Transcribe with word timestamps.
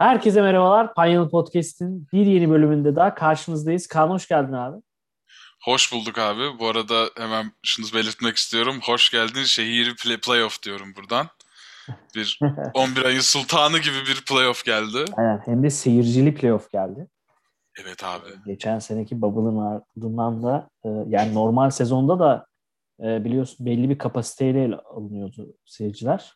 Herkese 0.00 0.42
merhabalar. 0.42 0.94
Panyalı 0.94 1.30
Podcast'in 1.30 2.08
bir 2.12 2.26
yeni 2.26 2.50
bölümünde 2.50 2.96
daha 2.96 3.14
karşınızdayız. 3.14 3.86
Kaan 3.86 4.10
hoş 4.10 4.28
geldin 4.28 4.52
abi. 4.52 4.76
Hoş 5.64 5.92
bulduk 5.92 6.18
abi. 6.18 6.58
Bu 6.58 6.68
arada 6.68 7.04
hemen 7.16 7.52
şunu 7.62 7.86
belirtmek 7.94 8.36
istiyorum. 8.36 8.80
Hoş 8.82 9.10
geldin 9.10 9.42
şehir 9.42 9.96
play 9.96 10.16
playoff 10.20 10.62
diyorum 10.62 10.94
buradan. 10.96 11.26
Bir 12.14 12.38
11 12.74 13.04
ayın 13.04 13.20
sultanı 13.20 13.78
gibi 13.78 13.96
bir 14.08 14.24
playoff 14.28 14.64
geldi. 14.64 15.04
Aynen. 15.16 15.42
Hem 15.44 15.62
de 15.62 15.70
seyircili 15.70 16.34
playoff 16.34 16.70
geldi. 16.72 17.06
Evet 17.82 18.04
abi. 18.04 18.28
Geçen 18.46 18.78
seneki 18.78 19.22
bubble'ın 19.22 19.58
ardından 19.58 20.42
da 20.42 20.68
e, 20.84 20.88
yani 21.08 21.34
normal 21.34 21.70
sezonda 21.70 22.18
da 22.18 22.46
e, 23.02 23.24
biliyorsun 23.24 23.66
belli 23.66 23.90
bir 23.90 23.98
kapasiteyle 23.98 24.76
alınıyordu 24.76 25.56
seyirciler. 25.64 26.34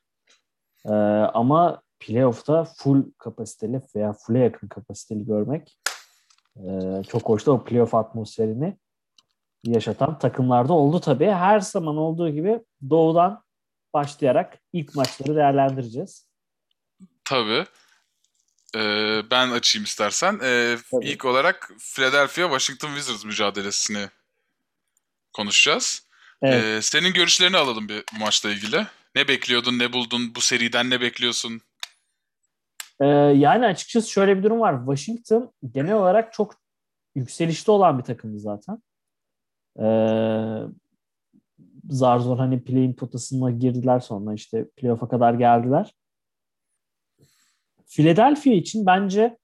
E, 0.87 0.93
ama 1.35 1.84
playoff'ta 2.07 2.65
full 2.65 3.13
kapasiteli 3.19 3.81
veya 3.97 4.13
full'e 4.13 4.39
yakın 4.39 4.69
kapasiteli 4.69 5.27
görmek 5.27 5.79
çok 7.09 7.29
hoştu. 7.29 7.53
O 7.53 7.65
playoff 7.65 7.95
atmosferini 7.95 8.77
yaşatan 9.65 10.19
takımlarda 10.19 10.73
oldu 10.73 11.01
tabii. 11.01 11.30
Her 11.30 11.61
zaman 11.61 11.97
olduğu 11.97 12.30
gibi 12.30 12.61
doğudan 12.91 13.45
başlayarak 13.95 14.59
ilk 14.73 14.95
maçları 14.95 15.37
değerlendireceğiz. 15.37 16.27
Tabii. 17.25 17.67
Ee, 18.77 19.23
ben 19.30 19.51
açayım 19.51 19.85
istersen. 19.85 20.41
Ee, 20.43 20.77
ilk 21.02 21.25
olarak 21.25 21.73
Philadelphia 21.79 22.43
Washington 22.43 22.89
Wizards 22.89 23.25
mücadelesini 23.25 24.09
konuşacağız. 25.33 26.09
Evet. 26.43 26.65
Ee, 26.65 26.83
senin 26.83 27.13
görüşlerini 27.13 27.57
alalım 27.57 27.89
bir 27.89 28.05
maçla 28.19 28.51
ilgili. 28.51 28.87
Ne 29.15 29.29
bekliyordun, 29.29 29.79
ne 29.79 29.93
buldun, 29.93 30.35
bu 30.35 30.41
seriden 30.41 30.91
ne 30.91 31.01
bekliyorsun? 31.01 31.61
Ee, 33.01 33.07
yani 33.07 33.66
açıkçası 33.66 34.10
şöyle 34.10 34.38
bir 34.38 34.43
durum 34.43 34.60
var. 34.60 34.79
Washington 34.87 35.52
genel 35.73 35.95
olarak 35.95 36.32
çok 36.32 36.55
yükselişte 37.15 37.73
olan 37.73 37.99
bir 37.99 38.05
takımdı 38.05 38.38
zaten. 38.38 38.82
Ee, 39.79 40.63
zar 41.91 42.18
zor 42.18 42.38
hani 42.38 42.65
play-in 42.65 42.93
potasına 42.93 43.51
girdiler 43.51 44.01
sonra 44.01 44.35
işte 44.35 44.68
playoff'a 44.77 45.09
kadar 45.09 45.35
geldiler. 45.35 45.95
Philadelphia 47.87 48.51
için 48.51 48.87
bence 48.87 49.38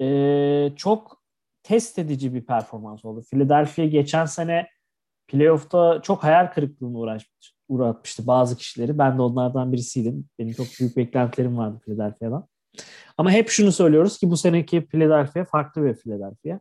e, 0.00 0.72
çok 0.76 1.22
test 1.62 1.98
edici 1.98 2.34
bir 2.34 2.46
performans 2.46 3.04
oldu. 3.04 3.22
Philadelphia 3.30 3.84
geçen 3.84 4.24
sene 4.24 4.68
playoff'ta 5.28 6.02
çok 6.02 6.24
hayal 6.24 6.46
kırıklığına 6.46 6.98
uğraşmış, 6.98 7.54
uğratmıştı 7.68 8.26
bazı 8.26 8.56
kişileri. 8.56 8.98
Ben 8.98 9.18
de 9.18 9.22
onlardan 9.22 9.72
birisiydim. 9.72 10.28
Benim 10.38 10.52
çok 10.52 10.66
büyük 10.80 10.96
beklentilerim 10.96 11.58
vardı 11.58 11.80
Philadelphia'dan. 11.84 12.48
Ama 13.18 13.30
hep 13.30 13.48
şunu 13.48 13.72
söylüyoruz 13.72 14.18
ki 14.18 14.30
bu 14.30 14.36
seneki 14.36 14.86
Philadelphia 14.86 15.44
farklı 15.44 15.84
bir 15.84 15.94
Philadelphia. 15.94 16.60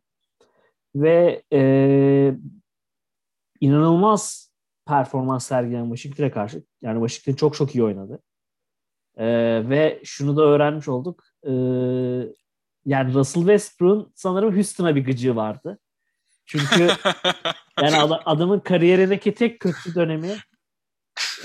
Ve 0.95 1.43
e, 1.53 1.61
inanılmaz 3.61 4.51
performans 4.85 5.47
sergileyen 5.47 5.85
Washington'a 5.85 6.31
karşı. 6.31 6.63
Yani 6.81 7.07
Washington 7.07 7.37
çok 7.37 7.55
çok 7.55 7.75
iyi 7.75 7.83
oynadı. 7.83 8.19
E, 9.17 9.25
ve 9.69 10.01
şunu 10.03 10.37
da 10.37 10.41
öğrenmiş 10.41 10.87
olduk. 10.87 11.23
E, 11.43 11.51
yani 12.85 13.13
Russell 13.13 13.41
Westbrook'un 13.41 14.11
sanırım 14.15 14.55
Houston'a 14.55 14.95
bir 14.95 15.05
gıcığı 15.05 15.35
vardı. 15.35 15.79
Çünkü 16.45 16.87
yani 17.81 17.97
adamın 18.25 18.59
kariyerindeki 18.59 19.33
tek 19.33 19.59
kötü 19.59 19.95
dönemi 19.95 20.37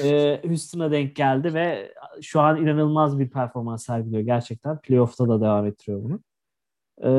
e, 0.00 0.40
Houston'a 0.44 0.90
denk 0.90 1.16
geldi 1.16 1.54
ve 1.54 1.94
şu 2.22 2.40
an 2.40 2.62
inanılmaz 2.62 3.18
bir 3.18 3.30
performans 3.30 3.84
sergiliyor 3.84 4.22
gerçekten. 4.22 4.78
Playoff'ta 4.78 5.28
da 5.28 5.40
devam 5.40 5.66
ettiriyor 5.66 6.02
bunu. 6.02 6.20
E, 7.04 7.10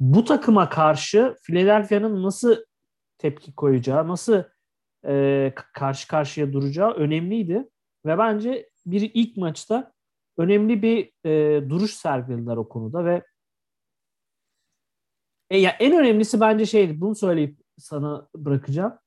bu 0.00 0.24
takıma 0.24 0.68
karşı 0.68 1.36
Philadelphia'nın 1.42 2.22
nasıl 2.22 2.56
tepki 3.18 3.54
koyacağı, 3.54 4.08
nasıl 4.08 4.42
e, 5.06 5.52
karşı 5.74 6.08
karşıya 6.08 6.52
duracağı 6.52 6.90
önemliydi. 6.90 7.68
Ve 8.06 8.18
bence 8.18 8.70
bir 8.86 9.10
ilk 9.14 9.36
maçta 9.36 9.92
önemli 10.38 10.82
bir 10.82 11.12
e, 11.24 11.62
duruş 11.70 11.94
sergilediler 11.94 12.56
o 12.56 12.68
konuda 12.68 13.04
ve 13.04 13.22
e, 15.50 15.58
ya 15.58 15.70
en 15.70 15.98
önemlisi 15.98 16.40
bence 16.40 16.66
şeydi. 16.66 17.00
Bunu 17.00 17.14
söyleyip 17.14 17.58
sana 17.78 18.28
bırakacağım 18.36 18.98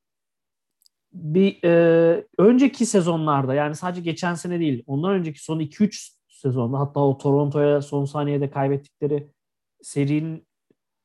bir 1.17 1.63
e, 1.63 2.25
önceki 2.37 2.85
sezonlarda 2.85 3.53
yani 3.53 3.75
sadece 3.75 4.01
geçen 4.01 4.33
sene 4.33 4.59
değil 4.59 4.83
ondan 4.87 5.11
önceki 5.11 5.43
son 5.43 5.59
2-3 5.59 6.13
sezonda 6.29 6.79
hatta 6.79 6.99
o 6.99 7.17
Toronto'ya 7.17 7.81
son 7.81 8.05
saniyede 8.05 8.49
kaybettikleri 8.49 9.27
serinin 9.81 10.47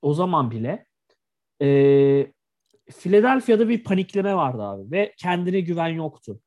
o 0.03 0.15
zaman 0.15 0.51
bile 0.51 0.87
e, 1.63 1.67
Philadelphia'da 3.01 3.69
bir 3.69 3.85
panikleme 3.85 4.35
vardı 4.35 4.63
abi 4.63 4.91
ve 4.91 5.15
kendine 5.17 5.61
güven 5.61 5.89
yoktu. 5.89 6.41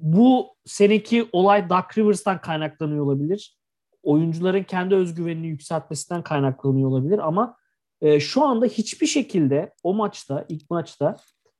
Bu 0.00 0.56
seneki 0.64 1.28
olay 1.32 1.70
Doug 1.70 1.98
Rivers'tan 1.98 2.40
kaynaklanıyor 2.40 3.04
olabilir. 3.04 3.58
Oyuncuların 4.02 4.62
kendi 4.62 4.94
özgüvenini 4.94 5.46
yükseltmesinden 5.46 6.22
kaynaklanıyor 6.22 6.88
olabilir 6.88 7.18
ama 7.18 7.56
e, 8.00 8.20
şu 8.20 8.44
anda 8.44 8.66
hiçbir 8.66 9.06
şekilde 9.06 9.74
o 9.82 9.94
maçta, 9.94 10.46
ilk 10.48 10.70
maçta 10.70 11.16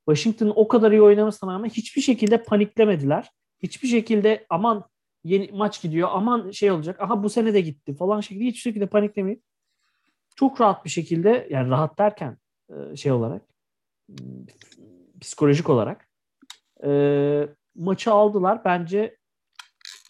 Washington'ın 0.08 0.52
o 0.56 0.68
kadar 0.68 0.92
iyi 0.92 1.02
oynamasına 1.02 1.52
rağmen 1.52 1.68
hiçbir 1.68 2.02
şekilde 2.02 2.42
paniklemediler. 2.42 3.30
Hiçbir 3.62 3.88
şekilde 3.88 4.46
aman 4.50 4.84
yeni 5.24 5.50
maç 5.52 5.82
gidiyor, 5.82 6.08
aman 6.12 6.50
şey 6.50 6.70
olacak, 6.70 7.00
aha 7.00 7.22
bu 7.22 7.30
sene 7.30 7.54
de 7.54 7.60
gitti 7.60 7.94
falan 7.94 8.20
şekilde 8.20 8.44
hiçbir 8.44 8.60
şekilde 8.60 8.86
paniklemeyip 8.86 9.42
çok 10.36 10.60
rahat 10.60 10.84
bir 10.84 10.90
şekilde 10.90 11.48
yani 11.50 11.70
rahat 11.70 11.98
derken 11.98 12.38
e, 12.70 12.96
şey 12.96 13.12
olarak 13.12 13.42
psikolojik 15.20 15.70
olarak 15.70 16.08
e, 16.84 16.90
maçı 17.74 18.12
aldılar. 18.12 18.64
Bence 18.64 19.16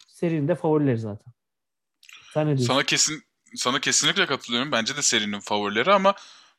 serinin 0.08 0.48
de 0.48 0.54
favorileri 0.54 0.98
zaten. 0.98 1.32
Sen 2.34 2.46
ne 2.46 2.48
diyorsun? 2.48 2.74
Sana 2.74 2.82
kesin 2.82 3.22
sana 3.56 3.80
kesinlikle 3.80 4.26
katılıyorum. 4.26 4.72
Bence 4.72 4.96
de 4.96 5.02
serinin 5.02 5.40
favorileri 5.40 5.92
ama 5.92 6.14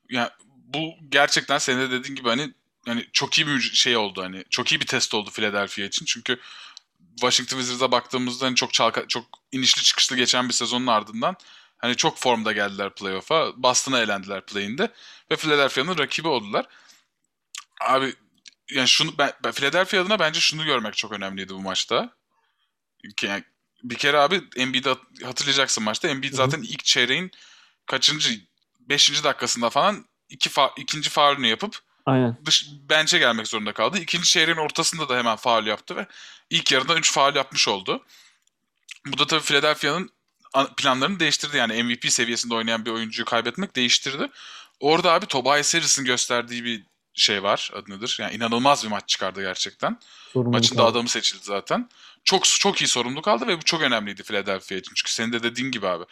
yani 0.10 0.30
bu 0.46 0.80
gerçekten 1.10 1.58
senin 1.58 1.82
de 1.82 1.92
dediğin 1.92 2.16
gibi 2.16 2.30
hani 2.30 2.54
hani 2.86 3.10
çok 3.14 3.38
iyi 3.38 3.48
bir 3.48 3.60
şey 3.62 3.98
oldu 3.98 4.24
hani 4.24 4.44
çok 4.50 4.72
iyi 4.72 4.82
bir 4.82 4.86
test 4.86 5.14
oldu 5.14 5.30
Philadelphia 5.32 5.84
için. 5.84 6.06
Çünkü 6.06 6.40
Washington 7.16 7.58
Wizards'a 7.58 7.92
baktığımızda 7.92 8.46
hani 8.46 8.56
çok 8.56 8.74
çalka, 8.74 9.08
çok 9.08 9.26
inişli 9.52 9.84
çıkışlı 9.84 10.16
geçen 10.16 10.50
bir 10.50 10.54
sezonun 10.54 10.88
ardından 10.88 11.36
hani 11.78 11.96
çok 11.96 12.18
formda 12.18 12.52
geldiler 12.52 12.96
playoff'a. 12.96 13.64
Boston'a 13.64 14.00
elendiler 14.00 14.46
play'inde 14.46 14.94
ve 15.32 15.36
Philadelphia'nın 15.36 15.98
rakibi 15.98 16.28
oldular. 16.28 16.66
Abi 17.82 18.14
yani 18.72 18.88
şunu 18.88 19.18
ben, 19.18 19.32
ben 19.44 19.52
Philadelphia 19.52 20.02
adına 20.02 20.20
bence 20.20 20.40
şunu 20.40 20.66
görmek 20.66 20.98
çok 20.98 21.12
önemliydi 21.12 21.54
bu 21.54 21.62
maçta. 21.62 22.10
Yani 23.22 23.44
bir 23.84 23.96
kere 23.96 24.18
abi 24.18 24.42
Embiid'i 24.56 24.96
hatırlayacaksın 25.24 25.84
maçta. 25.84 26.08
Embiid 26.08 26.34
zaten 26.34 26.62
ilk 26.62 26.86
çeyreğin 26.86 27.32
kaçıncı 27.86 28.42
5. 28.80 29.24
dakikasında 29.24 29.70
falan 29.70 30.06
iki 30.30 30.50
fa, 30.50 30.74
ikinci 30.78 31.10
faulünü 31.10 31.48
yapıp 31.48 31.80
Aynen. 32.06 32.38
Dış 32.46 32.70
bench'e 32.90 33.18
gelmek 33.18 33.48
zorunda 33.48 33.74
kaldı. 33.74 34.00
İkinci 34.00 34.30
çeyreğin 34.30 34.58
ortasında 34.58 35.10
da 35.10 35.18
hemen 35.18 35.36
faal 35.36 35.68
yaptı 35.68 35.96
ve 35.96 36.08
ilk 36.50 36.72
yarıda 36.72 36.96
3 36.96 37.12
faal 37.12 37.36
yapmış 37.36 37.68
oldu. 37.68 38.06
Bu 39.06 39.18
da 39.18 39.28
tabii 39.28 39.42
Philadelphia'nın 39.42 40.10
planlarını 40.78 41.20
değiştirdi. 41.20 41.58
Yani 41.58 41.84
MVP 41.84 42.12
seviyesinde 42.12 42.56
oynayan 42.56 42.86
bir 42.86 42.92
oyuncuyu 42.92 43.26
kaybetmek 43.26 43.76
değiştirdi. 43.76 44.30
Orada 44.80 45.14
abi 45.14 45.26
Tobias 45.26 45.76
Harris'in 45.76 46.06
gösterdiği 46.06 46.64
bir 46.64 46.84
şey 47.14 47.44
var. 47.44 47.72
Adı 47.76 47.92
nedir? 47.92 48.18
Yani 48.22 48.36
inanılmaz 48.36 48.84
bir 48.84 48.90
maç 48.90 49.08
çıkardı 49.08 49.42
gerçekten. 49.42 50.00
Sorumluluk 50.34 50.54
Maçın 50.54 50.78
da 50.78 50.86
adamı 50.86 51.10
seçildi 51.10 51.44
zaten. 51.44 51.90
Çok 52.24 52.46
çok 52.46 52.82
iyi 52.82 52.88
sorumluluk 52.88 53.28
aldı 53.28 53.48
ve 53.48 53.58
bu 53.58 53.64
çok 53.64 53.82
önemliydi 53.82 54.24
Philadelphia 54.24 54.76
için. 54.76 54.92
Çünkü 54.96 55.14
senin 55.14 55.34
de 55.34 55.44
dediğin 55.44 55.72
gibi 55.72 55.88
abi. 55.88 56.04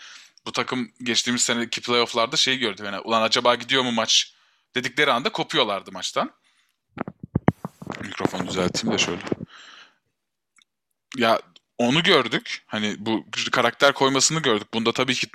Bu 0.46 0.52
takım 0.52 0.92
geçtiğimiz 1.04 1.42
seneki 1.42 1.82
playofflarda 1.82 2.36
şey 2.36 2.58
gördü. 2.58 2.82
Yani 2.86 3.00
ulan 3.00 3.22
acaba 3.22 3.56
gidiyor 3.56 3.84
mu 3.84 3.92
maç 3.92 4.34
dedikleri 4.76 5.12
anda 5.12 5.32
kopuyorlardı 5.32 5.92
maçtan. 5.92 6.32
Mikrofonu 8.02 8.48
düzelteyim 8.48 8.94
de 8.94 8.98
şöyle. 8.98 9.22
Ya 11.18 11.42
onu 11.78 12.04
gördük. 12.04 12.64
Hani 12.68 12.96
bu 13.00 13.26
karakter 13.52 13.94
koymasını 13.94 14.40
gördük. 14.40 14.74
Bunda 14.74 14.92
tabii 14.92 15.14
ki 15.14 15.28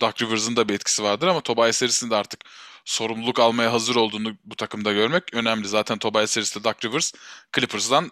Doug 0.00 0.22
Rivers'ın 0.22 0.56
da 0.56 0.68
bir 0.68 0.74
etkisi 0.74 1.02
vardır 1.02 1.26
ama 1.26 1.40
Tobias 1.40 1.82
Harris'in 1.82 2.10
de 2.10 2.16
artık 2.16 2.40
sorumluluk 2.84 3.40
almaya 3.40 3.72
hazır 3.72 3.96
olduğunu 3.96 4.36
bu 4.44 4.56
takımda 4.56 4.92
görmek 4.92 5.34
önemli. 5.34 5.68
Zaten 5.68 5.98
Tobias 5.98 6.36
Harris 6.36 6.56
de 6.56 6.64
Doug 6.64 6.84
Rivers 6.84 7.12
Clippers'dan 7.56 8.10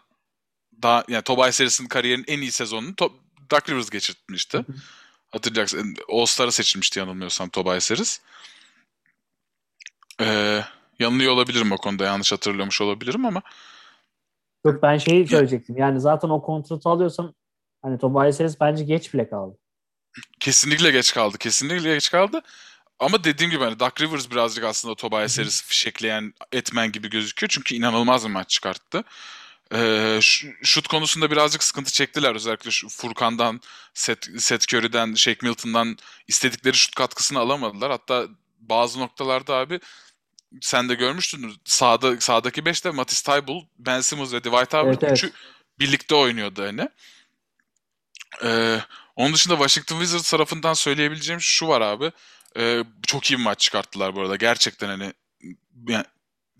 daha 0.82 1.04
yani 1.08 1.22
Tobias 1.22 1.60
Harris'in 1.60 1.86
kariyerinin 1.86 2.24
en 2.28 2.40
iyi 2.40 2.52
sezonunu 2.52 2.90
to- 2.92 3.12
Doug 3.50 3.68
Rivers 3.70 3.90
geçirtmişti. 3.90 4.64
Hatırlayacaksın 5.30 5.96
All-Star'a 6.12 6.52
seçilmişti 6.52 6.98
yanılmıyorsam 6.98 7.48
Tobias 7.48 7.90
Harris. 7.90 8.20
Ee, 10.24 10.64
yanılıyor 10.98 11.32
olabilirim 11.32 11.72
o 11.72 11.76
konuda. 11.76 12.04
Yanlış 12.04 12.32
hatırlamış 12.32 12.80
olabilirim 12.80 13.26
ama. 13.26 13.42
Yok 14.66 14.82
ben 14.82 14.98
şeyi 14.98 15.28
söyleyecektim. 15.28 15.76
Yani 15.76 16.00
zaten 16.00 16.28
o 16.28 16.42
kontratı 16.42 16.88
alıyorsan 16.88 17.34
hani 17.82 17.98
Tobias 17.98 18.40
Harris 18.40 18.60
bence 18.60 18.84
geç 18.84 19.14
bile 19.14 19.28
kaldı. 19.28 19.58
Kesinlikle 20.40 20.90
geç 20.90 21.14
kaldı. 21.14 21.38
Kesinlikle 21.38 21.94
geç 21.94 22.10
kaldı. 22.10 22.42
Ama 22.98 23.24
dediğim 23.24 23.50
gibi 23.50 23.64
hani 23.64 23.78
Duck 23.78 24.00
Rivers 24.00 24.30
birazcık 24.30 24.64
aslında 24.64 24.94
Tobias 24.94 25.32
serisi 25.32 25.64
fişekleyen 25.64 26.34
etmen 26.52 26.92
gibi 26.92 27.10
gözüküyor. 27.10 27.48
Çünkü 27.48 27.74
inanılmaz 27.74 28.24
bir 28.24 28.30
maç 28.30 28.50
çıkarttı. 28.50 29.04
Ee, 29.74 30.18
şut 30.62 30.88
konusunda 30.88 31.30
birazcık 31.30 31.62
sıkıntı 31.62 31.92
çektiler. 31.92 32.34
Özellikle 32.34 32.70
Furkan'dan, 32.88 33.60
Seth, 33.94 34.38
Seth 34.38 34.74
Curry'den, 34.74 35.14
Shake 35.14 35.46
Milton'dan 35.46 35.96
istedikleri 36.28 36.74
şut 36.74 36.94
katkısını 36.94 37.38
alamadılar. 37.38 37.90
Hatta 37.90 38.26
bazı 38.60 39.00
noktalarda 39.00 39.54
abi 39.54 39.80
sen 40.60 40.88
de 40.88 40.94
görmüştün 40.94 41.54
sağda 41.64 42.20
sağdaki 42.20 42.60
5'te 42.60 42.90
Matisse 42.90 43.32
Tybul, 43.32 43.64
Ben 43.78 44.00
Simmons 44.00 44.32
ve 44.32 44.40
Dwight 44.40 44.74
Howard 44.74 45.02
evet, 45.02 45.12
üçü 45.12 45.26
evet. 45.26 45.36
birlikte 45.78 46.14
oynuyordu 46.14 46.62
hani. 46.62 46.88
Ee, 48.44 48.80
onun 49.16 49.34
dışında 49.34 49.54
Washington 49.54 49.96
Wizards 49.96 50.30
tarafından 50.30 50.74
söyleyebileceğim 50.74 51.40
şu 51.40 51.68
var 51.68 51.80
abi. 51.80 52.12
Ee, 52.56 52.84
çok 53.06 53.30
iyi 53.30 53.38
bir 53.38 53.44
maç 53.44 53.60
çıkarttılar 53.60 54.16
bu 54.16 54.20
arada. 54.20 54.36
Gerçekten 54.36 54.88
hani 54.88 55.12
yani 55.88 56.04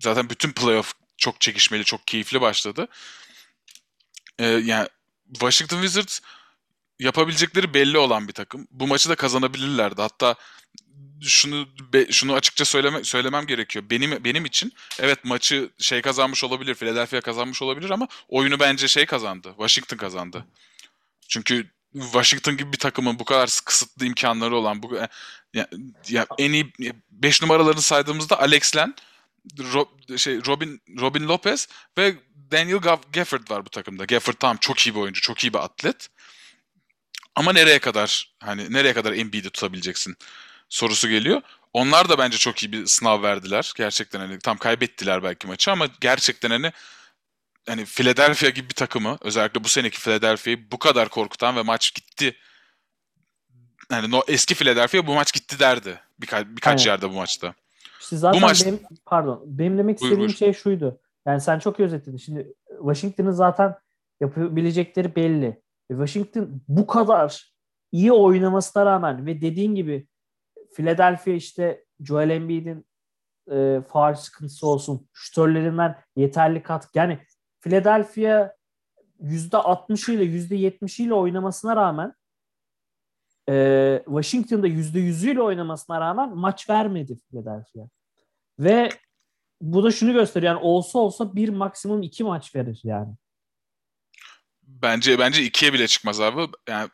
zaten 0.00 0.30
bütün 0.30 0.52
playoff 0.52 0.92
çok 1.16 1.40
çekişmeli, 1.40 1.84
çok 1.84 2.06
keyifli 2.06 2.40
başladı. 2.40 2.88
Ee, 4.38 4.46
yani 4.46 4.88
Washington 5.32 5.82
Wizards 5.82 6.20
yapabilecekleri 6.98 7.74
belli 7.74 7.98
olan 7.98 8.28
bir 8.28 8.32
takım. 8.32 8.66
Bu 8.70 8.86
maçı 8.86 9.08
da 9.08 9.14
kazanabilirlerdi. 9.14 10.02
Hatta 10.02 10.34
şunu 11.22 11.68
be, 11.92 12.12
şunu 12.12 12.34
açıkça 12.34 12.64
söyleme, 12.64 13.04
söylemem 13.04 13.46
gerekiyor. 13.46 13.84
Benim 13.90 14.24
benim 14.24 14.44
için 14.44 14.72
evet 14.98 15.24
maçı 15.24 15.70
şey 15.78 16.02
kazanmış 16.02 16.44
olabilir, 16.44 16.74
Philadelphia 16.74 17.20
kazanmış 17.20 17.62
olabilir 17.62 17.90
ama 17.90 18.08
oyunu 18.28 18.60
bence 18.60 18.88
şey 18.88 19.06
kazandı. 19.06 19.48
Washington 19.48 19.96
kazandı. 19.96 20.46
Çünkü 21.28 21.70
Washington 21.92 22.56
gibi 22.56 22.72
bir 22.72 22.78
takımın 22.78 23.18
bu 23.18 23.24
kadar 23.24 23.50
kısıtlı 23.64 24.06
imkanları 24.06 24.56
olan 24.56 24.82
bu 24.82 24.94
ya, 25.54 25.68
ya 26.08 26.26
en 26.38 26.52
iyi 26.52 26.72
5 27.10 27.42
numaralarını 27.42 27.82
saydığımızda 27.82 28.40
Alex 28.40 28.76
Len, 28.76 28.94
Rob, 29.58 30.18
şey 30.18 30.46
Robin 30.46 30.82
Robin 31.00 31.28
Lopez 31.28 31.68
ve 31.98 32.14
Daniel 32.50 32.78
Gafford 33.12 33.50
var 33.50 33.66
bu 33.66 33.70
takımda. 33.70 34.04
Gafford 34.04 34.34
tam 34.34 34.56
çok 34.56 34.86
iyi 34.86 34.94
bir 34.94 35.00
oyuncu, 35.00 35.20
çok 35.20 35.44
iyi 35.44 35.52
bir 35.52 35.58
atlet. 35.58 36.08
Ama 37.34 37.52
nereye 37.52 37.78
kadar 37.78 38.34
hani 38.40 38.72
nereye 38.72 38.94
kadar 38.94 39.12
Embiid'i 39.12 39.50
tutabileceksin 39.50 40.16
sorusu 40.72 41.08
geliyor. 41.08 41.42
Onlar 41.72 42.08
da 42.08 42.18
bence 42.18 42.38
çok 42.38 42.62
iyi 42.62 42.72
bir 42.72 42.86
sınav 42.86 43.22
verdiler. 43.22 43.72
Gerçekten 43.76 44.20
hani 44.20 44.38
tam 44.38 44.56
kaybettiler 44.56 45.22
belki 45.22 45.46
maçı 45.46 45.70
ama 45.70 45.86
gerçekten 46.00 46.50
hani 46.50 46.72
hani 47.68 47.84
Philadelphia 47.84 48.48
gibi 48.48 48.68
bir 48.68 48.74
takımı 48.74 49.18
özellikle 49.20 49.64
bu 49.64 49.68
seneki 49.68 50.00
Philadelphia'yı 50.00 50.70
bu 50.70 50.78
kadar 50.78 51.08
korkutan 51.08 51.56
ve 51.56 51.62
maç 51.62 51.94
gitti. 51.94 52.36
Yani 53.90 54.10
no, 54.10 54.22
eski 54.28 54.54
Philadelphia 54.54 55.06
bu 55.06 55.14
maç 55.14 55.32
gitti 55.32 55.58
derdi. 55.58 56.00
Birka- 56.20 56.56
birkaç 56.56 56.80
Aynen. 56.80 56.90
yerde 56.90 57.10
bu 57.10 57.14
maçta. 57.14 57.54
İşte 58.00 58.16
zaten 58.16 58.42
bu 58.42 58.46
maç... 58.46 58.66
benim, 58.66 58.80
pardon 59.06 59.42
benim 59.46 59.78
demek 59.78 59.96
istediğim 59.96 60.18
buyur, 60.18 60.28
buyur. 60.28 60.38
şey 60.38 60.52
şuydu. 60.52 61.00
Yani 61.26 61.40
sen 61.40 61.58
çok 61.58 61.80
özetledin. 61.80 62.16
Şimdi 62.16 62.52
Washington'ın 62.78 63.30
zaten 63.30 63.74
yapabilecekleri 64.20 65.16
belli. 65.16 65.46
E, 65.90 65.94
Washington 65.94 66.62
bu 66.68 66.86
kadar 66.86 67.52
iyi 67.92 68.12
oynamasına 68.12 68.86
rağmen 68.86 69.26
ve 69.26 69.40
dediğin 69.40 69.74
gibi 69.74 70.06
Philadelphia 70.74 71.30
işte 71.30 71.84
Joel 72.00 72.30
Embiid'in 72.30 72.86
e, 73.50 73.80
faal 73.88 74.14
sıkıntısı 74.14 74.66
olsun, 74.66 75.08
şütörlerinden 75.12 76.02
yeterli 76.16 76.62
kat. 76.62 76.88
Yani 76.94 77.18
Philadelphia 77.60 78.52
%60 79.20 80.12
ile 80.12 80.24
%70 80.24 81.02
ile 81.02 81.14
oynamasına 81.14 81.76
rağmen 81.76 82.14
e, 83.48 84.02
Washington'da 84.04 84.68
%100 84.68 85.30
ile 85.30 85.42
oynamasına 85.42 86.00
rağmen 86.00 86.36
maç 86.36 86.70
vermedi 86.70 87.18
Philadelphia. 87.30 87.88
Ve 88.58 88.88
bu 89.60 89.84
da 89.84 89.90
şunu 89.90 90.12
gösteriyor. 90.12 90.54
Yani 90.54 90.64
olsa 90.64 90.98
olsa 90.98 91.34
bir 91.34 91.48
maksimum 91.48 92.02
iki 92.02 92.24
maç 92.24 92.54
verir 92.54 92.80
yani. 92.84 93.14
Bence 94.62 95.18
bence 95.18 95.42
ikiye 95.42 95.72
bile 95.72 95.86
çıkmaz 95.86 96.20
abi. 96.20 96.46
Yani 96.68 96.88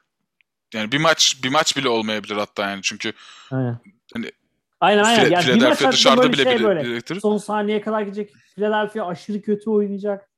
yani 0.75 0.93
bir 0.93 0.99
maç 0.99 1.41
bir 1.43 1.49
maç 1.49 1.77
bile 1.77 1.89
olmayabilir 1.89 2.37
hatta 2.37 2.71
yani 2.71 2.83
çünkü 2.83 3.13
Aynen. 3.51 3.79
Hani 4.15 4.33
Aynen 4.81 5.05
aynen. 5.05 5.31
Yani 5.31 5.45
Philadelphia 5.45 5.93
dışarıda 5.93 6.33
bile 6.33 6.45
şey 6.45 6.65
böyle. 6.65 6.85
Bilir. 6.85 7.21
Son 7.21 7.39
saniyeye 7.39 7.81
kadar 7.81 8.03
gidecek. 8.03 8.33
Philadelphia 8.55 9.07
aşırı 9.07 9.43
kötü 9.43 9.71
oynayacak. 9.71 10.29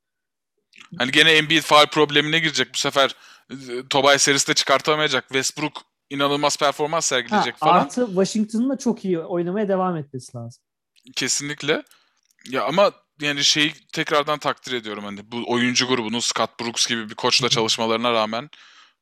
Hani 0.98 1.10
gene 1.10 1.32
Embiid 1.32 1.62
faal 1.62 1.86
problemine 1.86 2.38
girecek 2.38 2.68
bu 2.74 2.78
sefer. 2.78 3.16
E, 3.50 3.56
Tobay 3.90 4.18
serisi 4.18 4.48
de 4.48 4.54
çıkartamayacak. 4.54 5.28
Westbrook 5.28 5.82
inanılmaz 6.10 6.58
performans 6.58 7.06
sergileyecek 7.06 7.54
ha, 7.54 7.58
falan. 7.58 7.80
Artı 7.80 8.06
Washington'ın 8.06 8.70
da 8.70 8.78
çok 8.78 9.04
iyi 9.04 9.18
oynamaya 9.18 9.68
devam 9.68 9.96
etmesi 9.96 10.36
lazım. 10.36 10.62
Kesinlikle. 11.16 11.82
Ya 12.50 12.64
ama 12.64 12.92
yani 13.20 13.44
şeyi 13.44 13.72
tekrardan 13.92 14.38
takdir 14.38 14.72
ediyorum 14.72 15.04
hani 15.04 15.32
bu 15.32 15.52
oyuncu 15.52 15.86
grubunun 15.86 16.20
Scott 16.20 16.60
Brooks 16.60 16.86
gibi 16.86 17.10
bir 17.10 17.14
koçla 17.14 17.48
çalışmalarına 17.48 18.12
rağmen 18.12 18.50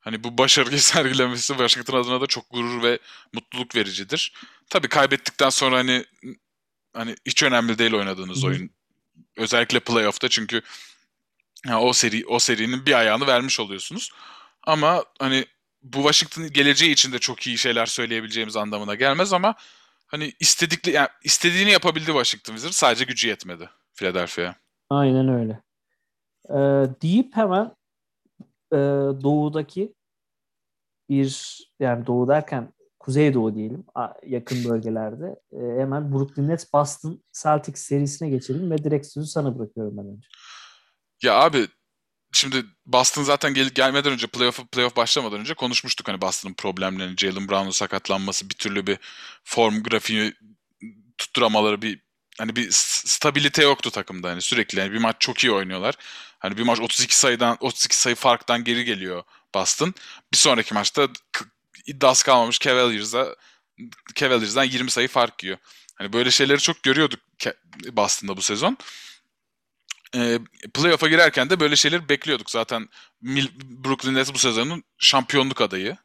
hani 0.08 0.24
bu 0.24 0.38
başarıyı 0.38 0.80
sergilemesi 0.80 1.46
Washington 1.46 2.00
adına 2.00 2.20
da 2.20 2.26
çok 2.26 2.50
gurur 2.50 2.82
ve 2.82 2.98
mutluluk 3.32 3.76
vericidir. 3.76 4.32
Tabii 4.70 4.88
kaybettikten 4.88 5.50
sonra 5.50 5.76
hani 5.76 6.04
hani 6.92 7.14
hiç 7.26 7.42
önemli 7.42 7.78
değil 7.78 7.94
oynadığınız 7.94 8.44
oyun. 8.44 8.70
Özellikle 9.36 9.80
playoff'ta 9.80 10.28
çünkü 10.28 10.62
yani 11.66 11.76
o 11.76 11.92
seri 11.92 12.26
o 12.26 12.38
serinin 12.38 12.86
bir 12.86 12.98
ayağını 12.98 13.26
vermiş 13.26 13.60
oluyorsunuz. 13.60 14.10
Ama 14.66 15.04
hani 15.18 15.46
bu 15.82 15.96
Washington 15.96 16.52
geleceği 16.52 16.92
için 16.92 17.12
de 17.12 17.18
çok 17.18 17.46
iyi 17.46 17.58
şeyler 17.58 17.86
söyleyebileceğimiz 17.86 18.56
anlamına 18.56 18.94
gelmez 18.94 19.32
ama 19.32 19.54
hani 20.06 20.32
istedikli 20.40 20.90
yani 20.90 21.08
istediğini 21.24 21.70
yapabildi 21.70 22.06
Washington 22.06 22.52
Wizards 22.52 22.76
sadece 22.76 23.04
gücü 23.04 23.28
yetmedi 23.28 23.70
Philadelphia'ya. 23.94 24.54
Aynen 24.90 25.28
öyle. 25.28 25.62
Ee, 26.50 26.90
deyip 27.02 27.36
hemen 27.36 27.76
e, 28.72 28.76
doğudaki 29.22 29.97
bir 31.08 31.58
yani 31.80 32.06
doğu 32.06 32.28
derken 32.28 32.72
Kuzey 32.98 33.34
Doğu 33.34 33.54
diyelim 33.54 33.84
yakın 34.26 34.64
bölgelerde. 34.64 35.36
E, 35.52 35.80
hemen 35.80 36.12
Brooklyn 36.12 36.48
Nets 36.48 36.72
Boston 36.72 37.22
Celtics 37.42 37.80
serisine 37.80 38.28
geçelim 38.28 38.70
ve 38.70 38.78
direkt 38.78 39.06
sözü 39.06 39.26
sana 39.26 39.58
bırakıyorum 39.58 39.96
ben 39.96 40.06
önce. 40.06 40.28
Ya 41.22 41.34
abi 41.34 41.66
şimdi 42.32 42.64
Boston 42.86 43.22
zaten 43.22 43.54
gel 43.54 43.68
gelmeden 43.68 44.12
önce 44.12 44.26
playoff 44.26 44.70
playoff 44.72 44.96
başlamadan 44.96 45.40
önce 45.40 45.54
konuşmuştuk 45.54 46.08
hani 46.08 46.20
Boston'ın 46.20 46.54
problemlerini, 46.54 47.16
Jalen 47.16 47.48
Brown'un 47.48 47.70
sakatlanması, 47.70 48.50
bir 48.50 48.54
türlü 48.54 48.86
bir 48.86 48.98
form 49.44 49.82
grafiği 49.82 50.32
tutturamaları 51.18 51.82
bir 51.82 52.00
hani 52.38 52.56
bir 52.56 52.68
stabilite 52.70 53.62
yoktu 53.62 53.90
takımda 53.90 54.30
hani 54.30 54.42
sürekli 54.42 54.78
yani 54.78 54.92
bir 54.92 54.98
maç 54.98 55.16
çok 55.18 55.44
iyi 55.44 55.52
oynuyorlar. 55.52 55.94
Hani 56.38 56.56
bir 56.56 56.62
maç 56.62 56.80
32 56.80 57.16
sayıdan 57.16 57.56
32 57.60 57.98
sayı 57.98 58.16
farktan 58.16 58.64
geri 58.64 58.84
geliyor 58.84 59.22
Boston. 59.54 59.94
Bir 60.32 60.36
sonraki 60.36 60.74
maçta 60.74 61.08
iddiası 61.86 62.24
kalmamış 62.24 62.58
Cavaliers'a 62.60 63.36
Cavaliers'dan 64.14 64.64
20 64.64 64.90
sayı 64.90 65.08
fark 65.08 65.44
yiyor. 65.44 65.58
Hani 65.94 66.12
böyle 66.12 66.30
şeyleri 66.30 66.58
çok 66.58 66.82
görüyorduk 66.82 67.20
Boston'da 67.92 68.36
bu 68.36 68.42
sezon. 68.42 68.76
E, 70.14 70.38
playoff'a 70.74 71.08
girerken 71.08 71.50
de 71.50 71.60
böyle 71.60 71.76
şeyleri 71.76 72.08
bekliyorduk. 72.08 72.50
Zaten 72.50 72.88
Brooklyn 73.84 74.14
Nets 74.14 74.34
bu 74.34 74.38
sezonun 74.38 74.84
şampiyonluk 74.98 75.60
adayı. 75.60 75.96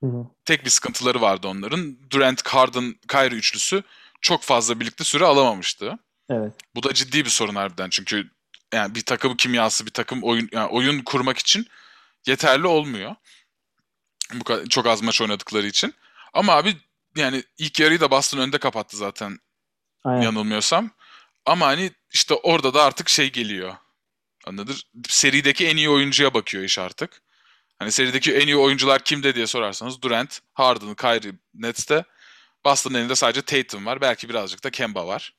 Hı 0.00 0.06
hı. 0.06 0.26
Tek 0.44 0.64
bir 0.64 0.70
sıkıntıları 0.70 1.20
vardı 1.20 1.48
onların. 1.48 1.96
Durant, 2.10 2.46
Harden, 2.46 2.94
Kyrie 3.08 3.36
üçlüsü 3.36 3.82
çok 4.20 4.42
fazla 4.42 4.80
birlikte 4.80 5.04
süre 5.04 5.24
alamamıştı. 5.24 5.98
Evet. 6.30 6.52
Bu 6.74 6.82
da 6.82 6.94
ciddi 6.94 7.24
bir 7.24 7.30
sorun 7.30 7.54
harbiden 7.54 7.90
çünkü 7.90 8.30
yani 8.74 8.94
bir 8.94 9.02
takım 9.02 9.36
kimyası, 9.36 9.86
bir 9.86 9.90
takım 9.90 10.22
oyun 10.22 10.48
yani 10.52 10.66
oyun 10.66 11.02
kurmak 11.02 11.38
için 11.38 11.66
yeterli 12.26 12.66
olmuyor. 12.66 13.14
Bu 14.34 14.44
kadar, 14.44 14.66
çok 14.66 14.86
az 14.86 15.02
maç 15.02 15.20
oynadıkları 15.20 15.66
için. 15.66 15.94
Ama 16.32 16.52
abi 16.52 16.76
yani 17.16 17.44
ilk 17.58 17.80
yarıyı 17.80 18.00
da 18.00 18.10
Boston 18.10 18.38
önde 18.38 18.58
kapattı 18.58 18.96
zaten. 18.96 19.38
Aynen. 20.04 20.22
Yanılmıyorsam. 20.22 20.90
Ama 21.46 21.66
hani 21.66 21.92
işte 22.12 22.34
orada 22.34 22.74
da 22.74 22.82
artık 22.84 23.08
şey 23.08 23.32
geliyor. 23.32 23.74
Anladın? 24.46 24.76
Serideki 25.08 25.66
en 25.66 25.76
iyi 25.76 25.90
oyuncuya 25.90 26.34
bakıyor 26.34 26.64
iş 26.64 26.78
artık. 26.78 27.22
Hani 27.78 27.92
serideki 27.92 28.34
en 28.34 28.46
iyi 28.46 28.56
oyuncular 28.56 29.04
kimde 29.04 29.34
diye 29.34 29.46
sorarsanız 29.46 30.02
Durant, 30.02 30.40
Harden, 30.52 30.94
Kyrie 30.94 31.32
Nets'te. 31.54 32.04
Boston'ın 32.64 32.94
elinde 32.94 33.14
sadece 33.14 33.42
Tatum 33.42 33.86
var. 33.86 34.00
Belki 34.00 34.28
birazcık 34.28 34.64
da 34.64 34.70
Kemba 34.70 35.06
var. 35.06 35.34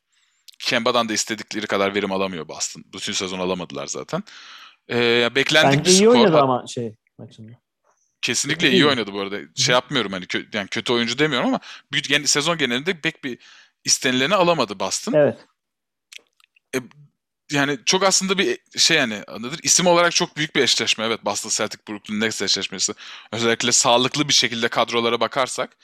Kemba'dan 0.60 1.10
da 1.10 1.14
istedikleri 1.14 1.68
kadar 1.68 1.96
verim 1.96 2.12
alamıyor 2.12 2.48
Boston. 2.48 2.84
Bütün 2.94 3.14
sezon 3.14 3.40
alamadılar 3.40 3.88
zaten. 3.88 4.24
Ee, 4.91 5.29
beklendik 5.36 5.79
Bence 5.79 5.89
bir 5.91 5.95
skor. 5.95 6.05
iyi 6.05 6.10
oynadı 6.10 6.39
ama 6.39 6.67
şey 6.67 6.95
maçında. 7.17 7.51
Kesinlikle 8.21 8.69
iyi, 8.69 8.74
iyi 8.74 8.86
oynadı 8.88 9.13
bu 9.13 9.19
arada. 9.19 9.39
Şey 9.55 9.74
yapmıyorum 9.74 10.12
hani 10.12 10.25
kö- 10.25 10.57
yani 10.57 10.67
kötü 10.67 10.93
oyuncu 10.93 11.19
demiyorum 11.19 11.48
ama 11.48 11.60
büyük 11.91 12.10
gen- 12.10 12.24
sezon 12.24 12.57
genelinde 12.57 13.01
pek 13.01 13.24
bir 13.24 13.38
istenileni 13.86 14.36
alamadı 14.36 14.79
Boston. 14.79 15.13
Evet. 15.13 15.38
E, 16.75 16.79
yani 17.51 17.79
çok 17.86 18.03
aslında 18.03 18.38
bir 18.38 18.57
şey 18.77 18.98
yani 18.98 19.24
anladın 19.27 19.60
isim 19.63 19.88
olarak 19.88 20.12
çok 20.12 20.38
büyük 20.38 20.55
bir 20.55 20.63
eşleşme 20.63 21.05
evet 21.05 21.25
Boston 21.25 21.50
Celtic 21.50 21.79
Brooklyn 21.89 22.19
Nets 22.19 22.41
eşleşmesi 22.41 22.93
özellikle 23.31 23.71
sağlıklı 23.71 24.27
bir 24.27 24.33
şekilde 24.33 24.67
kadrolara 24.67 25.19
bakarsak 25.19 25.77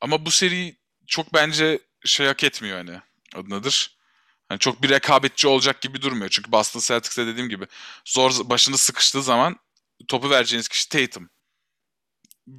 ama 0.00 0.26
bu 0.26 0.30
seri 0.30 0.76
çok 1.06 1.34
bence 1.34 1.78
şey 2.04 2.26
hak 2.26 2.44
etmiyor 2.44 2.76
hani 2.78 3.00
adınadır. 3.34 3.96
Yani 4.52 4.58
çok 4.58 4.82
bir 4.82 4.88
rekabetçi 4.88 5.48
olacak 5.48 5.80
gibi 5.80 6.02
durmuyor. 6.02 6.30
Çünkü 6.30 6.52
Boston 6.52 6.80
Celtics'te 6.80 7.26
dediğim 7.26 7.48
gibi 7.48 7.66
zor 8.04 8.32
başını 8.44 8.78
sıkıştığı 8.78 9.22
zaman 9.22 9.56
topu 10.08 10.30
vereceğiniz 10.30 10.68
kişi 10.68 10.88
Tatum. 10.88 11.30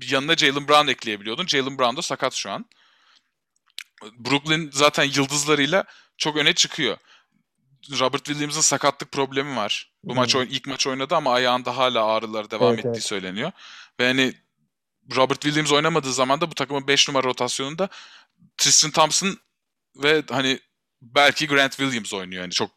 Yanına 0.10 0.38
Jalen 0.38 0.68
Brown 0.68 0.88
ekleyebiliyordun. 0.88 1.48
Jalen 1.48 1.80
Brown 1.80 1.98
da 1.98 2.02
sakat 2.02 2.34
şu 2.34 2.52
an. 2.52 2.66
Brooklyn 4.04 4.70
zaten 4.74 5.04
yıldızlarıyla 5.04 5.84
çok 6.18 6.38
öne 6.38 6.54
çıkıyor. 6.54 6.98
Robert 8.00 8.26
Williams'ın 8.26 8.62
sakatlık 8.62 9.12
problemi 9.12 9.56
var. 9.56 9.92
Bu 10.04 10.10
hmm. 10.10 10.16
maç 10.16 10.36
ilk 10.36 10.68
maç 10.68 10.88
oynadı 10.88 11.16
ama 11.16 11.34
ayağında 11.34 11.78
hala 11.78 12.06
ağrıları 12.06 12.52
devam 12.52 12.74
evet, 12.74 12.80
ettiği 12.80 12.90
evet. 12.90 13.04
söyleniyor. 13.04 13.52
Ve 14.00 14.08
hani 14.08 14.34
Robert 15.16 15.42
Williams 15.42 15.72
oynamadığı 15.72 16.14
zaman 16.14 16.42
da 16.42 16.52
bu 16.52 16.56
takımın 16.56 16.88
5 16.88 17.08
numara 17.08 17.24
rotasyonunda 17.24 17.90
Tristan 18.58 18.92
Thompson 18.92 19.38
ve 19.96 20.24
hani 20.30 20.60
belki 21.04 21.48
Grant 21.48 21.72
Williams 21.72 22.14
oynuyor. 22.14 22.42
Yani 22.42 22.52
çok 22.52 22.72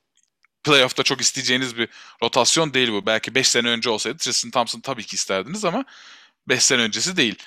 playoff'ta 0.64 1.02
çok 1.02 1.20
isteyeceğiniz 1.20 1.76
bir 1.76 1.88
rotasyon 2.22 2.74
değil 2.74 2.92
bu. 2.92 3.06
Belki 3.06 3.34
5 3.34 3.48
sene 3.48 3.68
önce 3.68 3.90
olsaydı 3.90 4.18
Tristan 4.18 4.50
Thompson 4.50 4.80
tabii 4.80 5.04
ki 5.06 5.16
isterdiniz 5.16 5.64
ama 5.64 5.84
5 6.48 6.64
sene 6.64 6.82
öncesi 6.82 7.16
değil. 7.16 7.42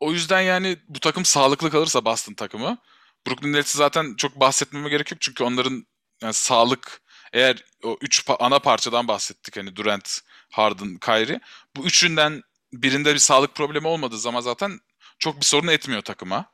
O 0.00 0.12
yüzden 0.12 0.40
yani 0.40 0.76
bu 0.88 1.00
takım 1.00 1.24
sağlıklı 1.24 1.70
kalırsa 1.70 2.04
Boston 2.04 2.34
takımı 2.34 2.78
Brooklyn 3.26 3.52
Nets'i 3.52 3.78
zaten 3.78 4.14
çok 4.16 4.40
bahsetmeme 4.40 4.88
gerek 4.88 5.10
yok 5.12 5.20
çünkü 5.20 5.44
onların 5.44 5.86
yani 6.22 6.34
sağlık 6.34 7.00
eğer 7.32 7.64
o 7.82 7.98
üç 8.00 8.24
ana 8.40 8.58
parçadan 8.58 9.08
bahsettik 9.08 9.56
hani 9.56 9.76
Durant, 9.76 10.20
Harden, 10.50 10.98
Kyrie. 10.98 11.40
Bu 11.76 11.86
üçünden 11.86 12.42
birinde 12.72 13.14
bir 13.14 13.18
sağlık 13.18 13.54
problemi 13.54 13.88
olmadığı 13.88 14.18
zaman 14.18 14.40
zaten 14.40 14.80
çok 15.18 15.40
bir 15.40 15.46
sorun 15.46 15.68
etmiyor 15.68 16.02
takıma. 16.02 16.52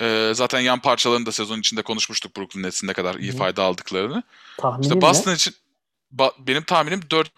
Ee, 0.00 0.32
zaten 0.34 0.60
yan 0.60 0.80
parçalarını 0.80 1.26
da 1.26 1.32
sezon 1.32 1.60
içinde 1.60 1.82
konuşmuştuk 1.82 2.36
Brooklyn 2.36 2.62
Nets'in 2.62 2.86
ne 2.86 2.92
kadar 2.92 3.14
iyi 3.14 3.32
Hı. 3.32 3.36
fayda 3.36 3.62
aldıklarını. 3.62 4.22
Tahminin 4.58 4.82
işte 4.82 5.00
Boston 5.00 5.30
ne? 5.30 5.34
için 5.34 5.54
ba, 6.10 6.32
benim 6.38 6.62
tahminim 6.62 7.00
4 7.10 7.30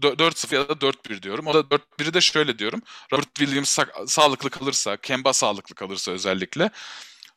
4-0 0.00 0.54
ya 0.54 0.68
da 0.68 0.72
4-1 0.72 1.22
diyorum. 1.22 1.46
O 1.46 1.54
da 1.54 1.58
4-1'i 1.60 2.14
de 2.14 2.20
şöyle 2.20 2.58
diyorum. 2.58 2.82
Robert 3.12 3.34
Williams 3.34 3.78
sa- 3.78 4.08
sağlıklı 4.08 4.50
kalırsa, 4.50 4.96
Kemba 4.96 5.32
sağlıklı 5.32 5.74
kalırsa 5.74 6.12
özellikle 6.12 6.70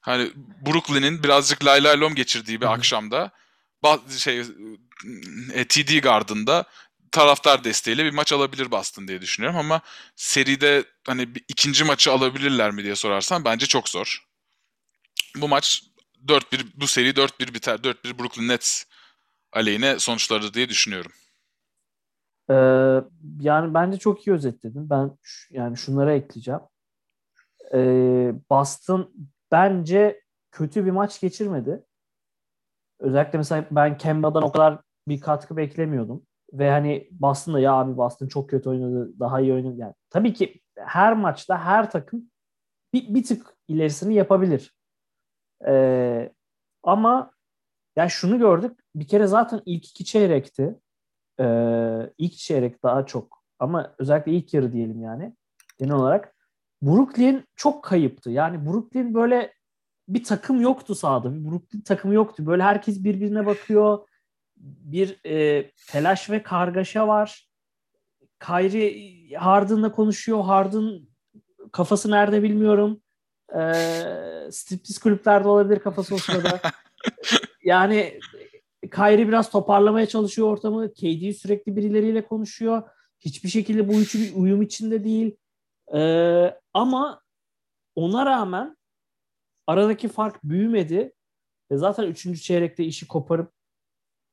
hani 0.02 0.32
Brooklyn'in 0.66 1.24
birazcık 1.24 1.66
lay 1.66 1.84
lay 1.84 2.00
lom 2.00 2.16
geçirdiği 2.16 2.62
bir 2.62 2.66
Hı. 2.66 2.70
akşamda 2.70 3.32
şey 4.18 4.40
e, 5.54 5.66
TD 5.66 6.00
Garden'da 6.02 6.66
taraftar 7.12 7.64
desteğiyle 7.64 8.06
bir 8.06 8.14
maç 8.14 8.34
alabilir 8.34 8.72
Boston 8.72 9.08
diye 9.08 9.22
düşünüyorum 9.22 9.60
ama 9.60 9.82
seride 10.16 10.84
hani 11.08 11.36
bir 11.36 11.44
ikinci 11.48 11.84
maçı 11.84 12.12
alabilirler 12.12 12.72
mi 12.72 12.84
diye 12.84 12.96
sorarsan 12.96 13.46
bence 13.46 13.66
çok 13.66 13.90
zor. 13.90 14.29
Bu 15.42 15.48
maç 15.48 15.84
4-1 16.26 16.66
bu 16.76 16.88
seri 16.88 17.10
4-1 17.10 17.54
biter. 17.54 17.76
4-1 17.76 18.20
Brooklyn 18.20 18.48
Nets 18.48 18.84
aleyhine 19.54 20.00
sonuçları 20.00 20.54
diye 20.54 20.70
düşünüyorum. 20.70 21.12
Ee, 22.50 22.54
yani 23.42 23.74
bence 23.74 23.98
çok 23.98 24.28
iyi 24.28 24.34
özetledin. 24.34 24.90
Ben 24.90 25.18
yani 25.52 25.78
şunlara 25.78 26.14
ekleyeceğim. 26.14 26.62
Ee, 27.74 28.34
Boston 28.50 29.14
bence 29.52 30.22
kötü 30.52 30.86
bir 30.86 30.92
maç 30.92 31.22
geçirmedi. 31.22 31.84
Özellikle 33.00 33.38
mesela 33.38 33.66
ben 33.72 33.98
Kemba'dan 33.98 34.44
o 34.44 34.52
kadar 34.52 34.80
bir 35.08 35.20
katkı 35.20 35.58
beklemiyordum. 35.58 36.26
Ve 36.54 36.70
hani 36.72 37.08
Boston 37.12 37.54
da 37.54 37.60
ya 37.60 37.74
abi 37.74 37.98
Boston 37.98 38.28
çok 38.28 38.50
kötü 38.50 38.70
oynadı, 38.70 39.20
daha 39.20 39.42
iyi 39.42 39.54
oynadı. 39.54 39.76
Yani 39.78 39.94
tabii 40.10 40.34
ki 40.34 40.62
her 40.76 41.14
maçta 41.14 41.60
her 41.66 41.92
takım 41.92 42.32
bir, 42.94 43.14
bir 43.14 43.24
tık 43.24 43.58
ilerisini 43.68 44.14
yapabilir. 44.14 44.79
Ee, 45.68 46.34
ama 46.84 47.32
ya 47.96 48.10
şunu 48.10 48.40
gördük. 48.40 48.80
Bir 48.96 49.08
kere 49.08 49.28
zaten 49.28 49.62
ilk 49.66 49.90
iki 49.90 50.06
çeyrekti. 50.06 50.80
Ee, 51.40 52.14
ilk 52.18 52.34
çeyrek 52.34 52.84
daha 52.84 53.06
çok. 53.06 53.44
Ama 53.60 53.96
özellikle 54.00 54.32
ilk 54.32 54.54
yarı 54.54 54.74
diyelim 54.74 55.02
yani. 55.02 55.36
Genel 55.80 55.94
olarak. 55.96 56.36
Brooklyn 56.82 57.44
çok 57.56 57.84
kayıptı. 57.84 58.32
Yani 58.32 58.66
Brooklyn 58.66 59.14
böyle 59.14 59.54
bir 60.08 60.24
takım 60.24 60.62
yoktu 60.62 60.96
sahada. 60.96 61.36
Bir 61.36 61.52
Brooklyn 61.52 61.82
takımı 61.82 62.14
yoktu. 62.14 62.46
Böyle 62.46 62.64
herkes 62.64 63.04
birbirine 63.04 63.46
bakıyor. 63.46 64.08
Bir 64.58 65.26
e, 65.26 65.72
telaş 65.92 66.30
ve 66.30 66.44
kargaşa 66.44 67.08
var. 67.08 67.50
Kyrie 68.40 69.36
Harden'la 69.36 69.92
konuşuyor. 69.92 70.44
Harden 70.44 71.00
kafası 71.72 72.12
nerede 72.12 72.44
bilmiyorum. 72.44 73.02
Ee, 73.56 74.52
striptiz 74.52 75.00
kulüplerde 75.00 75.48
olabilir 75.48 75.80
kafası 75.80 76.16
o 76.16 76.18
sırada. 76.18 76.60
yani 77.64 78.20
Kyrie 78.96 79.28
biraz 79.28 79.50
toparlamaya 79.50 80.06
çalışıyor 80.06 80.48
ortamı. 80.48 80.94
KD 80.94 81.32
sürekli 81.32 81.76
birileriyle 81.76 82.26
konuşuyor. 82.26 82.84
Hiçbir 83.20 83.50
şekilde 83.50 83.88
bu 83.88 83.94
üçü 83.94 84.20
bir 84.20 84.36
uyum 84.36 84.62
içinde 84.62 85.04
değil. 85.04 85.38
Ee, 85.96 86.56
ama 86.74 87.22
ona 87.96 88.26
rağmen 88.26 88.78
aradaki 89.68 90.08
fark 90.08 90.44
büyümedi. 90.44 91.14
Ve 91.72 91.78
zaten 91.78 92.04
üçüncü 92.04 92.42
çeyrekte 92.42 92.84
işi 92.84 93.08
koparıp 93.08 93.52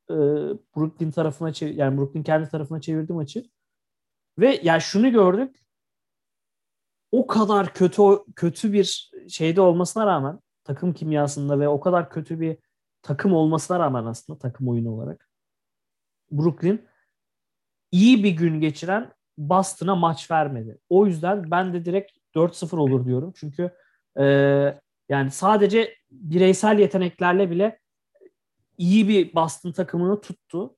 e, 0.09 0.15
Brooklyn 0.75 1.11
tarafına 1.11 1.53
çevir, 1.53 1.75
yani 1.75 1.97
Brooklyn 1.97 2.23
kendi 2.23 2.49
tarafına 2.49 2.81
çevirdi 2.81 3.13
maçı. 3.13 3.49
Ve 4.39 4.59
yani 4.63 4.81
şunu 4.81 5.11
gördük. 5.11 5.55
O 7.11 7.27
kadar 7.27 7.73
kötü 7.73 8.01
kötü 8.35 8.73
bir 8.73 9.11
şeyde 9.29 9.61
olmasına 9.61 10.05
rağmen 10.05 10.39
takım 10.63 10.93
kimyasında 10.93 11.59
ve 11.59 11.67
o 11.67 11.79
kadar 11.79 12.09
kötü 12.09 12.39
bir 12.39 12.57
takım 13.01 13.33
olmasına 13.33 13.79
rağmen 13.79 14.05
aslında 14.05 14.39
takım 14.39 14.67
oyunu 14.67 14.91
olarak 14.91 15.29
Brooklyn 16.31 16.87
iyi 17.91 18.23
bir 18.23 18.31
gün 18.31 18.61
geçiren 18.61 19.13
Boston'a 19.37 19.95
maç 19.95 20.31
vermedi. 20.31 20.77
O 20.89 21.05
yüzden 21.05 21.51
ben 21.51 21.73
de 21.73 21.85
direkt 21.85 22.11
4-0 22.35 22.77
olur 22.77 23.05
diyorum. 23.05 23.33
Çünkü 23.35 23.71
e, 24.19 24.23
yani 25.09 25.31
sadece 25.31 25.95
bireysel 26.11 26.79
yeteneklerle 26.79 27.51
bile 27.51 27.79
iyi 28.77 29.07
bir 29.07 29.35
Boston 29.35 29.71
takımını 29.71 30.21
tuttu. 30.21 30.76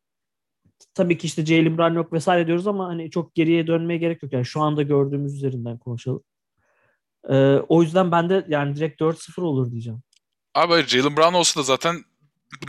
Tabii 0.93 1.17
ki 1.17 1.27
işte 1.27 1.45
Jalen 1.45 1.77
Brown 1.77 1.95
yok 1.95 2.13
vesaire 2.13 2.47
diyoruz 2.47 2.67
ama 2.67 2.87
hani 2.87 3.11
çok 3.11 3.35
geriye 3.35 3.67
dönmeye 3.67 3.97
gerek 3.97 4.23
yok. 4.23 4.33
Yani 4.33 4.45
şu 4.45 4.61
anda 4.61 4.81
gördüğümüz 4.81 5.35
üzerinden 5.35 5.77
konuşalım. 5.77 6.23
Ee, 7.29 7.35
o 7.69 7.83
yüzden 7.83 8.11
ben 8.11 8.29
de 8.29 8.45
yani 8.49 8.75
direkt 8.75 9.01
4-0 9.01 9.41
olur 9.41 9.71
diyeceğim. 9.71 9.99
Abi 10.55 10.83
Jalen 10.87 11.17
Brown 11.17 11.33
olsa 11.33 11.59
da 11.59 11.63
zaten 11.63 12.03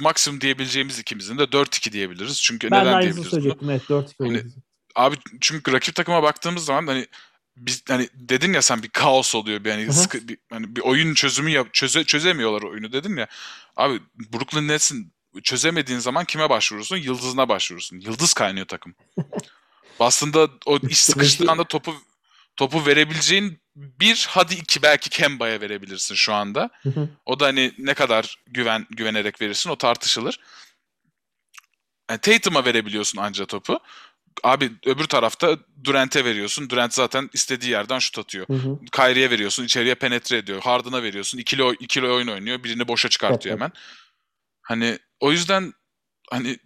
maksimum 0.00 0.40
diyebileceğimiz 0.40 0.98
ikimizin 0.98 1.38
de 1.38 1.42
4-2 1.42 1.92
diyebiliriz. 1.92 2.42
Çünkü 2.42 2.70
ben 2.70 2.86
neden 2.86 3.02
diyebiliriz 3.02 3.30
söyleyecektim. 3.30 3.68
Bunu? 3.68 3.72
Evet 3.72 3.82
4-2 3.90 4.26
hani, 4.26 4.42
Abi 4.94 5.16
çünkü 5.40 5.72
rakip 5.72 5.94
takıma 5.94 6.22
baktığımız 6.22 6.64
zaman 6.64 6.86
hani 6.86 7.06
biz 7.56 7.82
hani 7.88 8.08
dedin 8.14 8.52
ya 8.52 8.62
sen 8.62 8.82
bir 8.82 8.88
kaos 8.88 9.34
oluyor 9.34 9.64
bir 9.64 9.70
hani 9.70 9.92
sıkı, 9.92 10.28
bir, 10.28 10.38
hani 10.50 10.76
bir 10.76 10.80
oyun 10.80 11.14
çözümü 11.14 11.50
yap 11.50 11.74
çöze, 11.74 12.04
çözemiyorlar 12.04 12.62
oyunu 12.62 12.92
dedin 12.92 13.16
ya. 13.16 13.26
Abi 13.76 14.00
Brooklyn 14.32 14.68
Nets'in 14.68 15.12
çözemediğin 15.42 15.98
zaman 15.98 16.24
kime 16.24 16.50
başvurursun? 16.50 16.96
Yıldızına 16.96 17.48
başvurursun. 17.48 18.00
Yıldız 18.00 18.34
kaynıyor 18.34 18.66
takım. 18.66 18.94
Aslında 20.00 20.48
o 20.66 20.78
iş 20.88 21.00
sıkıştığı 21.00 21.50
anda 21.50 21.64
topu 21.64 21.94
topu 22.56 22.86
verebileceğin 22.86 23.60
bir 23.76 24.26
hadi 24.30 24.54
iki 24.54 24.82
belki 24.82 25.10
Kemba'ya 25.10 25.60
verebilirsin 25.60 26.14
şu 26.14 26.34
anda. 26.34 26.70
o 27.26 27.40
da 27.40 27.46
hani 27.46 27.72
ne 27.78 27.94
kadar 27.94 28.38
güven 28.46 28.86
güvenerek 28.90 29.40
verirsin 29.40 29.70
o 29.70 29.76
tartışılır. 29.76 30.40
Yani 32.10 32.20
Tatum'a 32.20 32.64
verebiliyorsun 32.64 33.18
anca 33.18 33.46
topu. 33.46 33.78
Abi 34.44 34.72
öbür 34.86 35.04
tarafta 35.04 35.58
Durant'e 35.84 36.24
veriyorsun. 36.24 36.70
Durant 36.70 36.94
zaten 36.94 37.30
istediği 37.32 37.70
yerden 37.70 37.98
şut 37.98 38.18
atıyor. 38.18 38.46
Kyrie'ye 38.92 39.30
veriyorsun. 39.30 39.64
içeriye 39.64 39.94
penetre 39.94 40.36
ediyor. 40.36 40.60
Harden'a 40.62 41.02
veriyorsun. 41.02 41.38
İkili, 41.38 41.76
ikili 41.80 42.08
oyun 42.08 42.28
oynuyor. 42.28 42.64
Birini 42.64 42.88
boşa 42.88 43.08
çıkartıyor 43.08 43.54
hemen. 43.54 43.72
Hani 44.62 44.98
o 45.20 45.32
yüzden 45.32 45.72
hani 46.30 46.58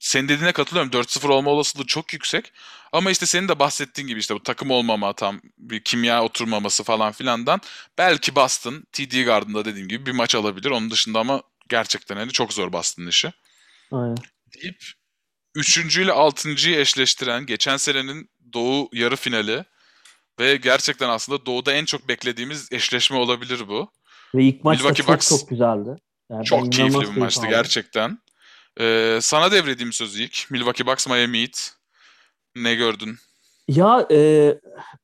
senin 0.00 0.28
dediğine 0.28 0.52
katılıyorum. 0.52 0.90
4-0 0.90 1.28
olma 1.28 1.50
olasılığı 1.50 1.86
çok 1.86 2.12
yüksek. 2.12 2.52
Ama 2.92 3.10
işte 3.10 3.26
senin 3.26 3.48
de 3.48 3.58
bahsettiğin 3.58 4.08
gibi 4.08 4.20
işte 4.20 4.34
bu 4.34 4.42
takım 4.42 4.70
olmama 4.70 5.12
tam 5.12 5.40
bir 5.58 5.84
kimya 5.84 6.24
oturmaması 6.24 6.84
falan 6.84 7.12
filandan 7.12 7.60
belki 7.98 8.36
Boston 8.36 8.84
TD 8.92 9.24
Garden'da 9.24 9.64
dediğim 9.64 9.88
gibi 9.88 10.06
bir 10.06 10.12
maç 10.12 10.34
alabilir. 10.34 10.70
Onun 10.70 10.90
dışında 10.90 11.20
ama 11.20 11.42
gerçekten 11.68 12.16
hani 12.16 12.32
çok 12.32 12.52
zor 12.52 12.72
Boston'ın 12.72 13.06
işi. 13.06 13.32
Aynen. 13.92 14.16
Deyip 14.54 14.84
üçüncü 15.54 16.02
ile 16.02 16.12
altıncıyı 16.12 16.80
eşleştiren 16.80 17.46
geçen 17.46 17.76
senenin 17.76 18.30
Doğu 18.52 18.88
yarı 18.92 19.16
finali 19.16 19.64
ve 20.40 20.56
gerçekten 20.56 21.08
aslında 21.08 21.46
Doğu'da 21.46 21.72
en 21.72 21.84
çok 21.84 22.08
beklediğimiz 22.08 22.72
eşleşme 22.72 23.16
olabilir 23.16 23.68
bu. 23.68 23.92
Ve 24.34 24.44
ilk 24.44 24.64
maç 24.64 24.84
da 24.84 24.94
çok 24.94 25.08
Bucks, 25.08 25.28
çok 25.28 25.48
güzeldi. 25.48 25.90
Yani 26.32 26.44
çok 26.44 26.72
keyifli 26.72 27.00
bir 27.00 27.20
maçtı 27.20 27.40
aldım. 27.40 27.50
gerçekten. 27.50 28.18
Ee, 28.80 29.18
sana 29.22 29.52
devredeyim 29.52 29.92
sözü 29.92 30.22
ilk. 30.22 30.50
Milwaukee 30.50 30.86
Bucks 30.86 31.06
Miami 31.06 31.40
Heat. 31.40 31.74
Ne 32.56 32.74
gördün? 32.74 33.16
Ya 33.68 34.06
e, 34.10 34.54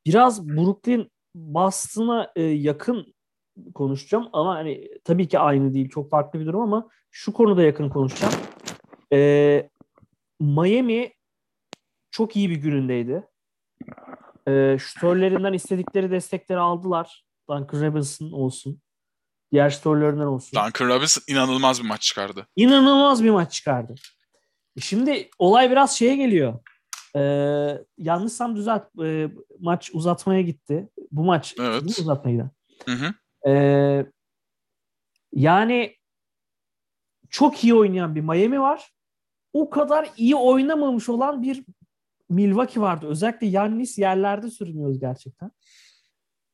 biraz 0.05 0.47
Brooklyn 0.47 1.11
Boston'a 1.35 2.31
e, 2.35 2.41
yakın 2.43 3.13
konuşacağım 3.75 4.29
ama 4.33 4.55
hani 4.55 4.89
tabii 5.03 5.27
ki 5.27 5.39
aynı 5.39 5.73
değil. 5.73 5.89
Çok 5.89 6.09
farklı 6.09 6.39
bir 6.39 6.45
durum 6.45 6.61
ama 6.61 6.89
şu 7.11 7.33
konuda 7.33 7.63
yakın 7.63 7.89
konuşacağım. 7.89 8.33
E, 9.13 9.69
Miami 10.39 11.13
çok 12.11 12.35
iyi 12.35 12.49
bir 12.49 12.55
günündeydi. 12.55 13.27
E, 14.47 14.77
şutörlerinden 14.79 15.53
istedikleri 15.53 16.11
destekleri 16.11 16.59
aldılar. 16.59 17.23
Duncan 17.49 17.81
Robinson 17.81 18.31
olsun. 18.31 18.81
Diğer 19.51 19.69
şutörlerinden 19.69 20.25
olsun. 20.25 20.59
Duncan 20.65 20.87
Robinson 20.87 21.23
inanılmaz 21.27 21.83
bir 21.83 21.87
maç 21.87 22.01
çıkardı. 22.01 22.47
İnanılmaz 22.55 23.23
bir 23.23 23.29
maç 23.29 23.53
çıkardı. 23.53 23.95
E, 24.77 24.81
şimdi 24.81 25.29
olay 25.39 25.71
biraz 25.71 25.97
şeye 25.97 26.15
geliyor. 26.15 26.59
Ee, 27.15 27.83
yanlışsam 27.97 28.55
düzelt. 28.55 28.99
E, 29.03 29.29
maç 29.59 29.89
uzatmaya 29.93 30.41
gitti. 30.41 30.89
Bu 31.11 31.23
maç 31.23 31.55
evet. 31.59 31.99
uzatmaya 31.99 32.31
giden. 32.31 32.51
Hı 32.85 32.91
hı. 32.91 33.13
Ee, 33.49 34.05
yani 35.33 35.95
çok 37.29 37.63
iyi 37.63 37.75
oynayan 37.75 38.15
bir 38.15 38.21
Miami 38.21 38.61
var. 38.61 38.91
O 39.53 39.69
kadar 39.69 40.09
iyi 40.17 40.35
oynamamış 40.35 41.09
olan 41.09 41.43
bir 41.43 41.63
Milwaukee 42.29 42.81
vardı. 42.81 43.07
Özellikle 43.07 43.47
Yannis 43.47 43.97
yerlerde 43.97 44.49
sürünüyoruz 44.49 44.99
gerçekten. 44.99 45.51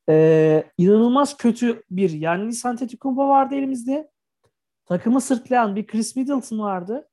Ee, 0.10 0.64
inanılmaz 0.78 1.38
kötü 1.38 1.84
bir 1.92 2.10
Yannis 2.10 2.66
Antetokounmpo 2.66 3.28
vardı 3.28 3.56
elimizde. 3.56 4.12
Takımı 4.86 5.22
sırtlayan 5.22 5.76
bir 5.76 5.88
Chris 5.88 6.16
Middleton 6.16 6.60
vardı. 6.60 7.10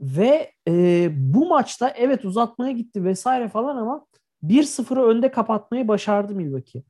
Ve 0.00 0.52
e, 0.68 1.08
bu 1.12 1.48
maçta 1.48 1.88
evet 1.90 2.24
uzatmaya 2.24 2.72
gitti 2.72 3.04
vesaire 3.04 3.48
falan 3.48 3.76
ama 3.76 4.06
1-0'ı 4.42 5.02
önde 5.02 5.30
kapatmayı 5.30 5.88
başardı 5.88 6.34
Milwaukee. 6.34 6.82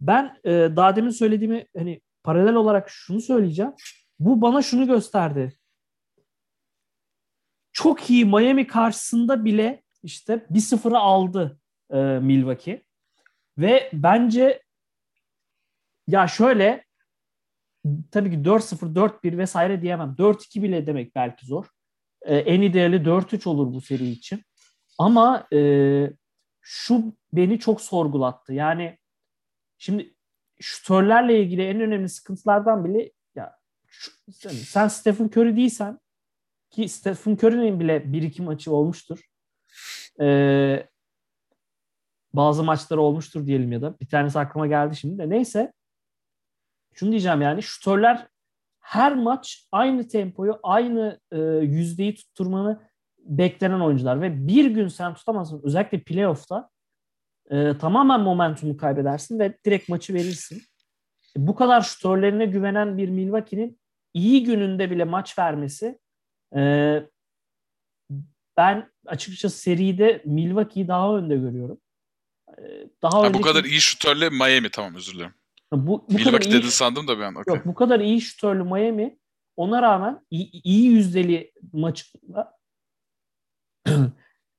Ben 0.00 0.38
e, 0.44 0.50
daha 0.50 0.96
demin 0.96 1.10
söylediğimi 1.10 1.66
hani 1.76 2.00
paralel 2.24 2.54
olarak 2.54 2.90
şunu 2.90 3.20
söyleyeceğim. 3.20 3.72
Bu 4.18 4.42
bana 4.42 4.62
şunu 4.62 4.86
gösterdi. 4.86 5.58
Çok 7.72 8.10
iyi 8.10 8.24
Miami 8.24 8.66
karşısında 8.66 9.44
bile 9.44 9.82
işte 10.02 10.46
1-0'ı 10.50 10.98
aldı 10.98 11.60
e, 11.90 11.96
Milwaukee. 11.98 12.85
Ve 13.58 13.90
bence 13.92 14.62
ya 16.06 16.26
şöyle 16.28 16.84
tabii 18.10 18.30
ki 18.30 18.36
4-0, 18.36 18.94
4-1 18.94 19.38
vesaire 19.38 19.82
diyemem. 19.82 20.14
4-2 20.18 20.62
bile 20.62 20.86
demek 20.86 21.14
belki 21.14 21.46
zor. 21.46 21.66
E, 22.22 22.36
en 22.36 22.62
ideali 22.62 22.96
4-3 22.96 23.48
olur 23.48 23.74
bu 23.74 23.80
seri 23.80 24.08
için. 24.08 24.42
Ama 24.98 25.46
e, 25.52 26.10
şu 26.60 27.16
beni 27.32 27.58
çok 27.58 27.80
sorgulattı. 27.80 28.52
Yani 28.52 28.98
şimdi 29.78 30.14
şutörlerle 30.60 31.42
ilgili 31.42 31.62
en 31.62 31.80
önemli 31.80 32.08
sıkıntılardan 32.08 32.84
bile 32.84 33.12
ya 33.34 33.56
şu, 33.86 34.10
sen 34.50 34.88
Stephen 34.88 35.26
Curry 35.26 35.56
değilsen 35.56 35.98
ki 36.70 36.88
Stephen 36.88 37.32
Curry'nin 37.32 37.80
bile 37.80 38.12
bir 38.12 38.22
iki 38.22 38.42
maçı 38.42 38.72
olmuştur. 38.72 39.20
Ee, 40.20 40.88
bazı 42.32 42.64
maçları 42.64 43.00
olmuştur 43.00 43.46
diyelim 43.46 43.72
ya 43.72 43.82
da 43.82 44.00
bir 44.00 44.08
tanesi 44.08 44.38
aklıma 44.38 44.66
geldi 44.66 44.96
şimdi 44.96 45.18
de 45.18 45.30
neyse 45.30 45.72
şunu 46.94 47.10
diyeceğim 47.10 47.42
yani 47.42 47.62
şutörler 47.62 48.26
her 48.80 49.14
maç 49.14 49.68
aynı 49.72 50.08
tempoyu, 50.08 50.58
aynı 50.62 51.20
e, 51.32 51.38
yüzdeyi 51.62 52.14
tutturmanı 52.14 52.80
beklenen 53.18 53.80
oyuncular 53.80 54.20
ve 54.20 54.46
bir 54.46 54.70
gün 54.70 54.88
sen 54.88 55.14
tutamazsın 55.14 55.60
özellikle 55.64 56.02
playoff'ta 56.02 56.70
e, 57.50 57.78
tamamen 57.78 58.20
momentumu 58.20 58.76
kaybedersin 58.76 59.38
ve 59.38 59.58
direkt 59.64 59.88
maçı 59.88 60.14
verirsin. 60.14 60.62
E, 61.36 61.46
bu 61.46 61.54
kadar 61.54 61.80
şutörlerine 61.80 62.46
güvenen 62.46 62.98
bir 62.98 63.08
Milwaukee'nin 63.08 63.80
iyi 64.14 64.44
gününde 64.44 64.90
bile 64.90 65.04
maç 65.04 65.38
vermesi 65.38 65.98
e, 66.56 67.02
ben 68.56 68.90
açıkçası 69.06 69.58
seride 69.58 70.22
Milwaukee'yi 70.24 70.88
daha 70.88 71.16
önde 71.16 71.36
görüyorum. 71.36 71.80
E, 72.58 72.62
daha 73.02 73.18
ha, 73.18 73.20
önceki... 73.20 73.38
Bu 73.38 73.42
kadar 73.42 73.64
iyi 73.64 73.80
şutörle 73.80 74.30
Miami 74.30 74.70
tamam 74.70 74.94
özür 74.94 75.14
dilerim. 75.14 75.34
Bu, 75.72 76.06
bu 76.08 76.14
Milwaukee 76.14 76.52
dedin 76.52 76.68
sandım 76.68 77.08
da 77.08 77.18
bir 77.18 77.22
an. 77.22 77.34
Okay. 77.34 77.56
Yok 77.56 77.66
bu 77.66 77.74
kadar 77.74 78.00
iyi 78.00 78.20
şutörlü 78.20 78.62
Miami 78.62 79.18
ona 79.56 79.82
rağmen 79.82 80.26
iyi, 80.30 80.50
iyi 80.50 80.90
yüzdeli 80.90 81.52
maçında 81.72 82.58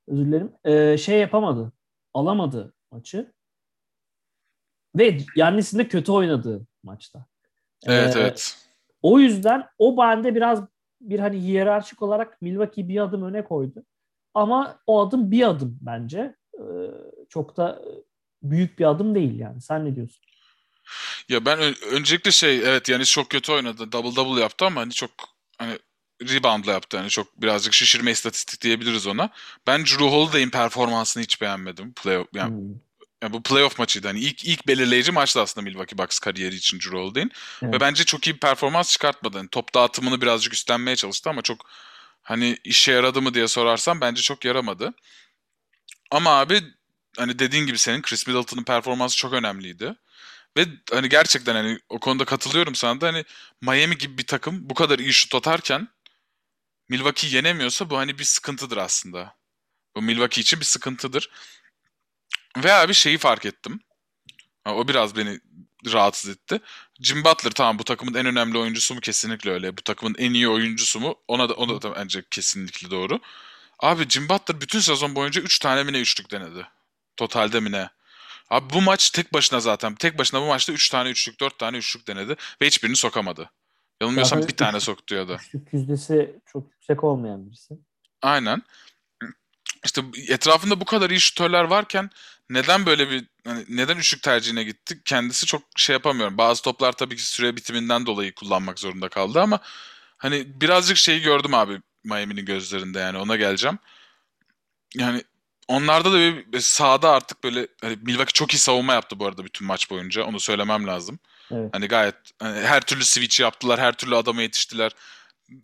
özür 0.08 0.26
dilerim 0.26 0.52
e, 0.64 0.98
şey 0.98 1.20
yapamadı. 1.20 1.72
Alamadı 2.14 2.74
maçı. 2.92 3.34
Ve 4.96 5.18
Yannis'in 5.36 5.80
de 5.80 5.88
kötü 5.88 6.12
oynadığı 6.12 6.68
maçta. 6.84 7.26
Evet 7.86 8.16
ee, 8.16 8.20
evet. 8.20 8.68
O 9.02 9.20
yüzden 9.20 9.68
o 9.78 9.98
bende 9.98 10.36
biraz 10.36 10.64
bir 11.02 11.20
hani 11.20 11.42
hiyerarşik 11.42 12.02
olarak 12.02 12.42
Milwaukee 12.42 12.88
bir 12.88 13.00
adım 13.00 13.24
öne 13.24 13.44
koydu. 13.44 13.84
Ama 14.34 14.80
o 14.88 15.08
adım 15.08 15.32
bir 15.32 15.50
adım 15.50 15.78
bence. 15.82 16.36
Ee, 16.60 16.62
çok 17.30 17.58
da 17.58 17.82
büyük 18.44 18.80
bir 18.80 18.86
adım 18.86 19.16
değil 19.16 19.40
yani. 19.40 19.62
Sen 19.62 19.86
ne 19.86 19.96
diyorsun? 19.96 20.22
Ya 21.30 21.46
ben 21.46 21.60
öncelikle 21.92 22.32
şey 22.32 22.58
evet 22.58 22.90
yani 22.90 23.06
çok 23.06 23.30
kötü 23.30 23.52
oynadı. 23.52 23.92
Double 23.92 24.16
double 24.16 24.42
yaptı 24.42 24.66
ama 24.66 24.82
hani 24.82 24.92
çok 24.92 25.12
hani 25.58 25.80
reboundla 26.22 26.72
yaptı. 26.72 26.98
Hani 26.98 27.10
çok 27.10 27.42
birazcık 27.42 27.74
şişirme 27.74 28.12
istatistik 28.12 28.62
diyebiliriz 28.62 29.08
ona. 29.08 29.30
Ben 29.68 29.86
Drew 29.86 30.06
Holiday'in 30.06 30.50
performansını 30.50 31.24
hiç 31.24 31.42
beğenmedim. 31.42 31.94
Play 31.94 32.26
yani, 32.34 32.50
hmm. 32.50 32.76
yani 33.24 33.34
bu 33.34 33.44
playoff 33.44 33.80
maçıydı. 33.80 34.08
Hani 34.08 34.20
ilk 34.20 34.46
ilk 34.46 34.68
belirleyici 34.68 35.12
maçtı 35.12 35.42
aslında 35.42 35.66
Milwaukee 35.66 35.98
Bucks 35.98 36.20
kariyeri 36.20 36.56
için 36.56 36.80
Drew 36.80 36.98
Holiday'in. 36.98 37.32
Evet. 37.64 37.74
Ve 37.74 37.80
bence 37.80 38.04
çok 38.04 38.28
iyi 38.28 38.34
bir 38.34 38.40
performans 38.40 38.92
çıkartmadı. 38.92 39.38
Yani 39.38 39.50
top 39.50 39.74
dağıtımını 39.74 40.22
birazcık 40.22 40.54
üstlenmeye 40.54 40.96
çalıştı 40.96 41.30
ama 41.30 41.42
çok 41.42 41.70
hani 42.24 42.58
işe 42.64 42.92
yaradı 42.92 43.22
mı 43.22 43.34
diye 43.34 43.48
sorarsam 43.48 44.02
bence 44.02 44.22
çok 44.22 44.46
yaramadı. 44.46 44.94
Ama 46.12 46.40
abi 46.40 46.62
hani 47.18 47.40
dediğin 47.40 47.66
gibi 47.66 47.78
senin 47.78 48.02
Chris 48.02 48.28
Middleton'ın 48.28 48.64
performansı 48.64 49.18
çok 49.18 49.34
önemliydi. 49.34 49.96
Ve 50.58 50.66
hani 50.92 51.10
gerçekten 51.10 51.56
hani 51.56 51.80
o 51.90 52.00
konuda 52.00 52.26
katılıyorum 52.26 52.76
sana 52.76 53.02
da 53.02 53.08
hani 53.08 53.26
Miami 53.62 53.98
gibi 53.98 54.18
bir 54.18 54.28
takım 54.28 54.70
bu 54.70 54.74
kadar 54.74 55.00
iyi 55.00 55.14
şut 55.14 55.36
atarken 55.36 55.88
Milwaukee 56.90 57.28
yenemiyorsa 57.28 57.90
bu 57.90 57.98
hani 57.98 58.20
bir 58.20 58.24
sıkıntıdır 58.24 58.78
aslında. 58.78 59.36
Bu 59.96 60.02
Milwaukee 60.02 60.42
için 60.42 60.60
bir 60.60 60.66
sıkıntıdır. 60.66 61.30
Ve 62.58 62.74
abi 62.74 62.94
şeyi 62.94 63.18
fark 63.18 63.46
ettim. 63.46 63.80
O 64.66 64.88
biraz 64.88 65.16
beni 65.16 65.40
rahatsız 65.94 66.30
etti. 66.30 66.60
Jim 67.02 67.24
Butler 67.24 67.52
tamam 67.52 67.80
bu 67.80 67.84
takımın 67.84 68.14
en 68.14 68.26
önemli 68.26 68.58
oyuncusu 68.58 68.94
mu 68.96 69.02
kesinlikle 69.02 69.52
öyle. 69.52 69.78
Bu 69.78 69.82
takımın 69.82 70.16
en 70.18 70.34
iyi 70.34 70.50
oyuncusu 70.50 71.00
mu? 71.00 71.16
Ona 71.28 71.50
da 71.50 71.54
ona 71.54 71.82
da 71.82 71.96
bence 71.96 72.24
kesinlikle 72.32 72.92
doğru. 72.92 73.20
Abi 73.80 74.10
Jim 74.10 74.30
Butler 74.30 74.62
bütün 74.62 74.80
sezon 74.80 75.16
boyunca 75.16 75.42
3 75.42 75.60
tane 75.60 75.84
mi 75.84 75.94
ne 75.94 76.00
üçlük 76.00 76.32
denedi. 76.32 76.68
Totalde 77.18 77.60
mi 77.60 77.72
ne? 77.72 77.90
Abi 78.50 78.74
bu 78.74 78.82
maç 78.82 79.10
tek 79.10 79.34
başına 79.34 79.60
zaten. 79.60 79.96
Tek 79.96 80.18
başına 80.18 80.42
bu 80.42 80.46
maçta 80.46 80.74
3 80.74 80.90
tane 80.90 81.10
üçlük, 81.10 81.40
4 81.40 81.60
tane 81.60 81.78
üçlük 81.78 82.08
denedi 82.08 82.36
ve 82.62 82.68
hiçbirini 82.68 82.96
sokamadı. 82.96 83.50
Yanılmıyorsam 84.02 84.42
bir 84.48 84.58
tane 84.58 84.80
soktu 84.80 85.16
ya 85.16 85.28
da. 85.28 85.36
Üçlük 85.36 85.74
yüzdesi 85.74 86.36
çok 86.46 86.72
yüksek 86.72 87.04
olmayan 87.04 87.48
birisi. 87.48 87.74
Aynen. 88.22 88.62
İşte 89.86 90.02
etrafında 90.28 90.80
bu 90.80 90.86
kadar 90.86 91.10
iyi 91.10 91.20
şutörler 91.20 91.64
varken 91.64 92.10
neden 92.50 92.86
böyle 92.86 93.10
bir 93.10 93.26
hani 93.48 93.66
neden 93.70 93.98
üçlük 93.98 94.24
tercihine 94.24 94.64
gitti? 94.64 95.02
Kendisi 95.06 95.46
çok 95.46 95.62
şey 95.76 95.94
yapamıyorum. 95.94 96.38
Bazı 96.38 96.62
toplar 96.62 96.92
tabii 96.92 97.16
ki 97.16 97.26
süre 97.26 97.56
bitiminden 97.56 98.06
dolayı 98.06 98.36
kullanmak 98.36 98.80
zorunda 98.80 99.10
kaldı 99.10 99.42
ama 99.42 99.60
hani 100.18 100.62
birazcık 100.62 100.98
şeyi 100.98 101.22
gördüm 101.22 101.54
abi 101.54 101.82
Miami'nin 102.04 102.46
gözlerinde 102.46 103.00
yani 103.00 103.18
ona 103.18 103.36
geleceğim. 103.36 103.80
Yani 104.96 105.24
Onlarda 105.68 106.14
da 106.14 106.18
bir 106.18 106.60
sahada 106.60 107.12
artık 107.12 107.44
böyle 107.44 107.68
hani 107.82 107.98
Milwaukee 108.02 108.34
çok 108.34 108.54
iyi 108.54 108.58
savunma 108.58 108.94
yaptı 108.94 109.20
bu 109.20 109.26
arada 109.26 109.46
bütün 109.46 109.68
maç 109.68 109.90
boyunca. 109.92 110.24
Onu 110.24 110.40
söylemem 110.40 110.88
lazım. 110.88 111.20
Evet. 111.52 111.70
Hani 111.74 111.88
gayet 111.88 112.16
hani 112.40 112.60
her 112.60 112.82
türlü 112.82 113.06
switch 113.06 113.40
yaptılar, 113.40 113.80
her 113.80 113.94
türlü 113.94 114.16
adama 114.16 114.42
yetiştiler. 114.42 114.92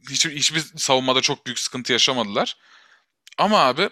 Hiç, 0.10 0.26
hiçbir 0.26 0.60
savunmada 0.60 1.22
çok 1.22 1.46
büyük 1.46 1.60
sıkıntı 1.60 1.92
yaşamadılar. 1.92 2.58
Ama 3.38 3.60
abi 3.60 3.90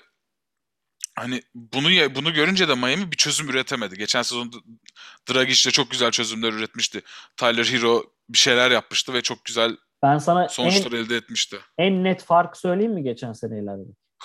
hani 1.16 1.42
bunu 1.56 2.16
bunu 2.16 2.34
görünce 2.34 2.68
de 2.68 2.76
Miami 2.76 3.12
bir 3.12 3.18
çözüm 3.18 3.50
üretemedi. 3.50 3.98
Geçen 3.98 4.22
sezon 4.22 4.52
Dragic 5.30 5.70
de 5.70 5.72
çok 5.72 5.92
güzel 5.92 6.12
çözümler 6.12 6.54
üretmişti. 6.54 7.02
Tyler 7.38 7.66
Hero 7.66 8.04
bir 8.30 8.38
şeyler 8.38 8.72
yapmıştı 8.72 9.14
ve 9.14 9.22
çok 9.22 9.46
güzel 9.46 9.78
ben 10.04 10.18
sana 10.18 10.50
sonuçlar 10.50 10.92
en, 10.92 10.98
elde 10.98 11.16
etmişti. 11.16 11.58
En 11.78 12.04
net 12.04 12.24
fark 12.24 12.58
söyleyeyim 12.58 12.94
mi 12.94 13.04
geçen 13.04 13.34
seneyle? 13.34 13.72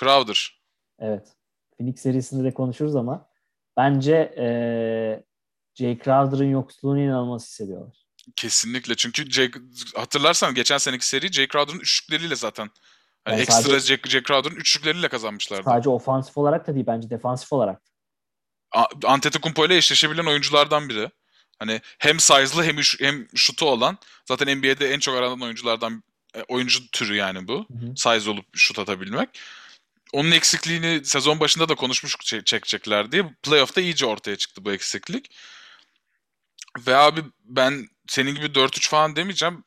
Crowder. 0.00 0.60
Evet. 0.98 1.35
Phoenix 1.78 2.00
serisinde 2.00 2.44
de 2.44 2.54
konuşuruz 2.54 2.96
ama 2.96 3.28
bence 3.76 4.34
e, 4.38 4.46
Jay 5.74 5.98
Crowder'ın 5.98 6.50
yoksulluğunu 6.50 7.00
inanılmaz 7.00 7.46
hissediyorlar. 7.46 8.06
Kesinlikle 8.36 8.94
çünkü 8.94 9.30
Jay, 9.30 9.50
hatırlarsan 9.94 10.54
geçen 10.54 10.78
seneki 10.78 11.06
seri 11.06 11.32
Jay 11.32 11.48
Crowder'ın 11.48 11.80
üçlükleriyle 11.80 12.36
zaten 12.36 12.70
Hani 13.26 13.34
yani 13.34 13.42
ekstra 13.42 13.62
sadece, 13.62 13.86
Jack, 13.86 14.08
Jack 14.08 14.26
Crowder'ın 14.26 14.56
üçlükleriyle 14.56 15.08
kazanmışlardı. 15.08 15.64
Sadece 15.64 15.90
ofansif 15.90 16.38
olarak 16.38 16.66
da 16.66 16.74
değil 16.74 16.86
bence 16.86 17.10
defansif 17.10 17.52
olarak. 17.52 17.82
Antetokounmpo 19.04 19.66
ile 19.66 19.76
eşleşebilen 19.76 20.26
oyunculardan 20.26 20.88
biri. 20.88 21.10
Hani 21.58 21.80
hem 21.98 22.20
size'lı 22.20 22.64
hem 22.64 22.76
hem 23.00 23.26
şutu 23.34 23.66
olan 23.66 23.98
zaten 24.28 24.58
NBA'de 24.58 24.92
en 24.92 24.98
çok 24.98 25.16
aranan 25.16 25.40
oyunculardan 25.40 26.02
e, 26.34 26.42
oyuncu 26.42 26.90
türü 26.90 27.16
yani 27.16 27.48
bu. 27.48 27.54
Hı 27.54 27.86
hı. 27.86 27.96
Size 27.96 28.30
olup 28.30 28.46
şut 28.52 28.78
atabilmek. 28.78 29.28
Onun 30.16 30.30
eksikliğini 30.30 31.04
sezon 31.04 31.40
başında 31.40 31.68
da 31.68 31.74
konuşmuş 31.74 32.16
çekecekler 32.44 33.12
diye. 33.12 33.34
Playoff'ta 33.42 33.80
iyice 33.80 34.06
ortaya 34.06 34.36
çıktı 34.36 34.64
bu 34.64 34.72
eksiklik. 34.72 35.30
Ve 36.86 36.96
abi 36.96 37.20
ben 37.44 37.88
senin 38.08 38.34
gibi 38.34 38.46
4-3 38.46 38.88
falan 38.88 39.16
demeyeceğim. 39.16 39.64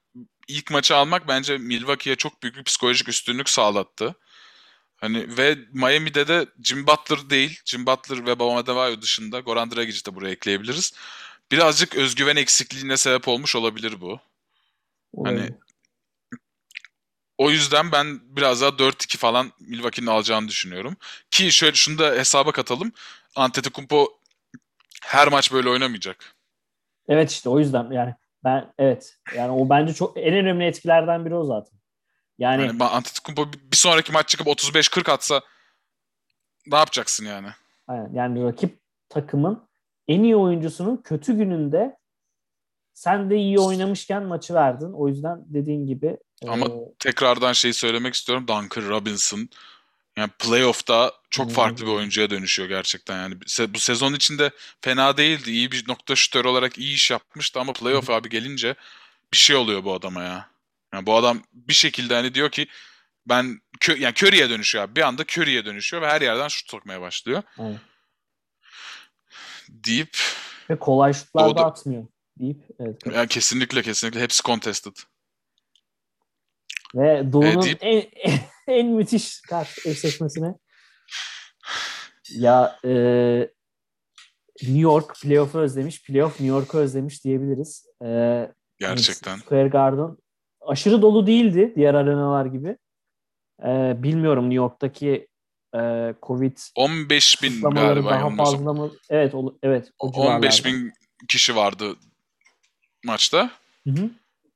İlk 0.48 0.72
maçı 0.72 0.96
almak 0.96 1.28
bence 1.28 1.58
Milwaukee'ye 1.58 2.16
çok 2.16 2.44
büyük 2.44 2.56
bir 2.56 2.64
psikolojik 2.64 3.10
üstünlük 3.10 3.50
sağlattı. 3.50 4.16
Hani 4.96 5.38
ve 5.38 5.58
Miami'de 5.74 6.28
de 6.28 6.46
Jim 6.64 6.88
Butler 6.88 7.30
değil, 7.30 7.62
Jim 7.66 7.86
Butler 7.86 8.26
ve 8.26 8.40
Bam 8.40 8.56
Adebayo 8.56 9.02
dışında 9.02 9.40
Goran 9.40 9.72
Dragic'i 9.72 10.06
de 10.06 10.16
buraya 10.16 10.32
ekleyebiliriz. 10.32 10.94
Birazcık 11.52 11.96
özgüven 11.96 12.36
eksikliğine 12.36 12.98
sebep 12.98 13.28
olmuş 13.28 13.56
olabilir 13.56 14.02
bu. 14.02 14.20
Olabilir. 15.14 15.42
Hani 15.42 15.69
o 17.40 17.50
yüzden 17.50 17.92
ben 17.92 18.20
biraz 18.24 18.62
daha 18.62 18.70
4-2 18.70 19.18
falan 19.18 19.52
Milwaukee'nin 19.60 20.08
alacağını 20.08 20.48
düşünüyorum. 20.48 20.98
Ki 21.32 21.52
şöyle 21.52 21.74
şunu 21.76 21.98
da 21.98 22.12
hesaba 22.12 22.52
katalım. 22.52 22.92
Antetokounmpo 23.36 24.08
her 25.04 25.28
maç 25.28 25.54
böyle 25.54 25.70
oynamayacak. 25.70 26.36
Evet 27.08 27.32
işte 27.32 27.50
o 27.50 27.60
yüzden 27.60 27.92
yani 27.92 28.16
ben 28.44 28.74
evet 28.78 29.18
yani 29.36 29.52
o 29.52 29.70
bence 29.70 29.94
çok 29.94 30.18
en 30.18 30.34
önemli 30.34 30.66
etkilerden 30.66 31.26
biri 31.26 31.36
o 31.36 31.46
zaten. 31.46 31.80
Yani, 32.38 32.66
yani 32.66 32.84
Antetokounmpo 32.84 33.60
bir 33.72 33.78
sonraki 33.78 34.12
maç 34.12 34.28
çıkıp 34.30 34.48
35-40 34.48 35.12
atsa 35.12 35.42
ne 36.68 36.78
yapacaksın 36.78 37.26
yani? 37.26 37.48
Aynen. 37.88 38.14
Yani 38.14 38.44
rakip 38.44 38.80
takımın 39.10 39.68
en 40.08 40.24
iyi 40.24 40.36
oyuncusunun 40.36 40.98
kötü 40.98 41.38
gününde 41.38 41.98
sen 43.00 43.30
de 43.30 43.36
iyi 43.36 43.60
oynamışken 43.60 44.24
maçı 44.24 44.54
verdin. 44.54 44.94
O 44.94 45.08
yüzden 45.08 45.40
dediğin 45.46 45.86
gibi 45.86 46.18
ama 46.48 46.66
e... 46.66 46.70
tekrardan 47.00 47.54
şeyi 47.54 47.74
söylemek 47.74 48.14
istiyorum. 48.14 48.48
Duncan 48.48 48.90
Robinson 48.90 49.50
yani 50.18 50.30
playoff'ta 50.40 51.12
çok 51.30 51.46
hmm. 51.46 51.54
farklı 51.54 51.86
bir 51.86 51.92
oyuncuya 51.92 52.30
dönüşüyor 52.30 52.70
gerçekten 52.70 53.18
yani. 53.18 53.36
Bu 53.74 53.80
sezon 53.80 54.14
içinde 54.14 54.52
fena 54.82 55.18
değildi. 55.18 55.52
İyi 55.52 55.72
bir 55.72 55.86
nokta 55.88 56.16
şütör 56.16 56.46
olarak 56.46 56.78
iyi 56.78 56.94
iş 56.94 57.12
yapmıştı 57.12 57.60
ama 57.60 57.74
playoff 57.74 58.08
hmm. 58.08 58.16
abi 58.16 58.30
gelince 58.30 58.76
bir 59.34 59.38
şey 59.38 59.56
oluyor 59.56 59.84
bu 59.84 59.94
adama 59.94 60.24
ya. 60.24 60.50
Yani 60.94 61.06
bu 61.06 61.16
adam 61.16 61.44
bir 61.54 61.74
şekilde 61.74 62.14
hani 62.14 62.34
diyor 62.34 62.50
ki 62.50 62.68
ben 63.26 63.62
kö 63.80 63.98
yani 63.98 64.14
Curry'e 64.14 64.50
dönüşüyor 64.50 64.84
abi. 64.84 64.96
Bir 64.96 65.02
anda 65.02 65.22
Curry'e 65.22 65.66
dönüşüyor 65.66 66.04
ve 66.04 66.08
her 66.08 66.22
yerden 66.22 66.48
şut 66.48 66.70
sokmaya 66.70 67.02
başlıyor. 67.02 67.44
Hmm. 67.56 67.76
Deyip 69.70 70.18
ve 70.70 70.80
kolay 70.80 71.14
şutlar 71.14 71.56
da 71.56 71.66
atmıyor 71.66 72.06
deyip 72.40 72.64
evet. 72.80 73.02
Yani 73.14 73.28
kesinlikle 73.28 73.82
kesinlikle 73.82 74.22
hepsi 74.22 74.44
contested. 74.44 74.96
Ve 76.96 77.34
Doğu'nun 77.34 77.66
evet, 77.68 77.78
en, 77.82 78.04
en, 78.14 78.40
en 78.68 78.88
müthiş 78.88 79.42
kart 79.42 79.86
eşleşmesine 79.86 80.56
ya 82.32 82.80
e, 82.86 82.92
New 84.62 84.80
York 84.80 85.16
playoff'u 85.22 85.60
özlemiş, 85.60 86.04
playoff 86.04 86.32
New 86.32 86.46
York'u 86.46 86.78
özlemiş 86.78 87.24
diyebiliriz. 87.24 87.86
E, 88.06 88.52
Gerçekten. 88.80 89.38
Square 89.38 89.68
Garden 89.68 90.18
aşırı 90.62 91.02
dolu 91.02 91.28
değildi 91.28 91.74
diğer 91.76 91.94
arenalar 91.94 92.46
gibi. 92.46 92.78
E, 93.64 94.04
bilmiyorum 94.04 94.44
New 94.44 94.56
York'taki 94.56 95.28
e, 95.76 96.14
Covid 96.24 96.58
15 96.76 97.44
bin 97.44 97.62
galiba 97.62 98.10
daha 98.10 98.36
fazla 98.36 98.74
mı? 98.74 98.92
Evet, 99.10 99.36
o, 99.36 99.58
evet. 99.64 99.92
O 100.00 100.08
15 100.08 100.66
bin 100.66 100.92
kişi 101.28 101.56
vardı 101.56 101.96
maçta. 103.06 103.52
Hı 103.84 103.90
hı. 103.90 104.10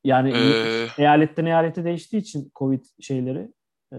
Yani 0.04 0.34
ee, 0.36 0.88
eyaletten 0.98 1.46
eyalete 1.46 1.86
değiştiği 1.86 2.22
için 2.22 2.52
Covid 2.56 2.86
şeyleri. 3.02 3.52
E, 3.94 3.98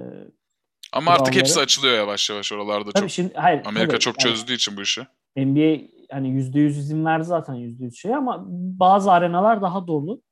ama 0.92 1.10
artık 1.10 1.34
hepsi 1.34 1.60
açılıyor 1.60 1.94
yavaş 1.94 2.30
yavaş 2.30 2.52
oralarda 2.52 2.90
tabii 2.92 3.00
çok. 3.00 3.10
Şimdi, 3.10 3.34
hayır, 3.34 3.62
Amerika 3.64 3.90
tabii, 3.90 4.00
çok 4.00 4.18
çözdüğü 4.18 4.52
yani, 4.52 4.56
için 4.56 4.76
bu 4.76 4.82
işi. 4.82 5.06
NBA 5.36 5.88
hani 6.10 6.28
yüzde 6.28 6.60
yüz 6.60 6.78
izin 6.78 7.04
verdi 7.04 7.24
zaten 7.24 7.54
yüzde 7.54 7.84
yüz 7.84 7.98
şey 7.98 8.14
ama 8.14 8.44
bazı 8.78 9.12
arenalar 9.12 9.62
daha 9.62 9.86
dolu. 9.86 10.22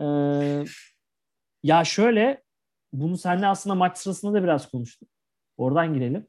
Ee, 0.00 0.64
ya 1.62 1.84
şöyle 1.84 2.42
bunu 2.92 3.18
seninle 3.18 3.46
aslında 3.46 3.74
maç 3.74 3.98
sırasında 3.98 4.32
da 4.32 4.42
biraz 4.42 4.70
konuştuk. 4.70 5.08
Oradan 5.56 5.94
girelim. 5.94 6.26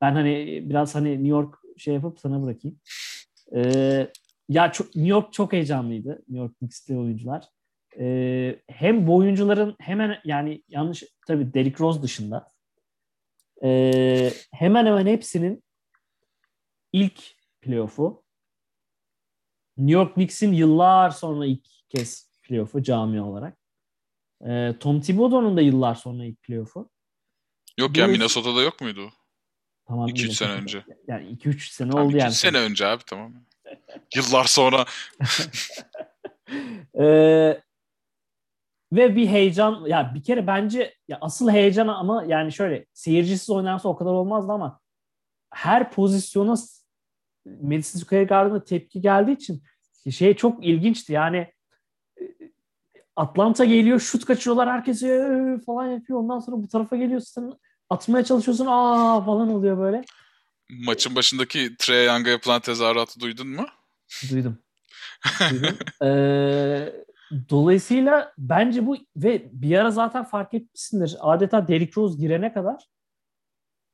Ben 0.00 0.12
hani 0.12 0.62
biraz 0.64 0.94
hani 0.94 1.10
New 1.10 1.28
York 1.28 1.58
şey 1.76 1.94
yapıp 1.94 2.20
sana 2.20 2.42
bırakayım. 2.42 2.80
Ee, 3.54 4.12
ya 4.48 4.72
çok, 4.72 4.86
New 4.86 5.10
York 5.10 5.32
çok 5.32 5.52
heyecanlıydı. 5.52 6.10
New 6.10 6.38
York 6.38 6.58
Knicks'li 6.58 6.98
oyuncular. 6.98 7.44
Ee, 7.98 8.60
hem 8.68 9.06
bu 9.06 9.16
oyuncuların 9.16 9.76
hemen 9.80 10.20
yani 10.24 10.62
yanlış 10.68 11.04
tabii 11.26 11.54
Derrick 11.54 11.84
Rose 11.84 12.02
dışında 12.02 12.52
e, 13.64 14.32
hemen 14.52 14.86
hemen 14.86 15.06
hepsinin 15.06 15.64
ilk 16.92 17.20
playoff'u 17.60 18.24
New 19.76 19.92
York 19.92 20.14
Knicks'in 20.14 20.52
yıllar 20.52 21.10
sonra 21.10 21.46
ilk 21.46 21.66
kez 21.88 22.30
playoff'u 22.42 22.82
cami 22.82 23.20
olarak. 23.20 23.58
E, 24.46 24.74
Tom 24.80 25.00
Thibodeau'nun 25.00 25.56
da 25.56 25.60
yıllar 25.60 25.94
sonra 25.94 26.24
ilk 26.24 26.42
playoff'u. 26.42 26.90
Yok 27.78 27.94
Bu 27.94 27.98
ya 27.98 28.06
Minnesota'da 28.06 28.62
yok 28.62 28.80
muydu? 28.80 29.12
Tamam. 29.86 30.08
2-3 30.08 30.30
sene 30.32 30.52
önce. 30.52 30.84
Yani 31.08 31.30
2-3 31.30 31.72
sene 31.72 31.90
tamam, 31.90 32.06
oldu 32.06 32.16
yani. 32.16 32.28
2 32.28 32.38
sene 32.38 32.58
önce 32.58 32.86
abi 32.86 33.02
tamam. 33.06 33.34
Yıllar 34.14 34.44
sonra. 34.44 34.84
ee, 37.00 37.60
ve 38.92 39.16
bir 39.16 39.28
heyecan 39.28 39.84
ya 39.86 40.12
bir 40.14 40.22
kere 40.22 40.46
bence 40.46 40.94
ya 41.08 41.18
asıl 41.20 41.50
heyecan 41.50 41.88
ama 41.88 42.24
yani 42.26 42.52
şöyle 42.52 42.86
seyircisiz 42.92 43.50
oynarsa 43.50 43.88
o 43.88 43.96
kadar 43.96 44.10
olmazdı 44.10 44.52
ama 44.52 44.80
her 45.50 45.90
pozisyona 45.90 46.54
Madison 47.62 48.00
Square 48.00 48.24
Garden'da 48.24 48.64
tepki 48.64 49.00
geldiği 49.00 49.32
için 49.32 49.62
şey 50.10 50.34
çok 50.34 50.64
ilginçti. 50.66 51.12
Yani 51.12 51.52
Atlanta 53.16 53.64
geliyor, 53.64 54.00
şut 54.00 54.24
kaçırıyorlar, 54.24 54.70
herkese 54.70 55.58
falan 55.66 55.86
yapıyor. 55.86 56.18
Ondan 56.18 56.38
sonra 56.38 56.56
bu 56.56 56.68
tarafa 56.68 56.96
geliyorsun, 56.96 57.58
atmaya 57.90 58.24
çalışıyorsun, 58.24 58.66
aa 58.66 59.20
falan 59.20 59.50
oluyor 59.50 59.78
böyle. 59.78 60.04
Maçın 60.70 61.16
başındaki 61.16 61.76
Trey 61.78 62.06
Young'a 62.06 62.30
yapılan 62.30 62.60
tezahüratı 62.60 63.20
duydun 63.20 63.48
mu? 63.48 63.66
Duydum. 64.30 64.58
Duydum. 65.50 65.76
ee, 66.02 66.92
dolayısıyla 67.50 68.32
bence 68.38 68.86
bu 68.86 68.96
ve 69.16 69.48
bir 69.52 69.78
ara 69.78 69.90
zaten 69.90 70.24
fark 70.24 70.54
etmişsindir. 70.54 71.16
Adeta 71.20 71.68
Derrick 71.68 72.00
Rose 72.00 72.18
girene 72.18 72.52
kadar 72.52 72.88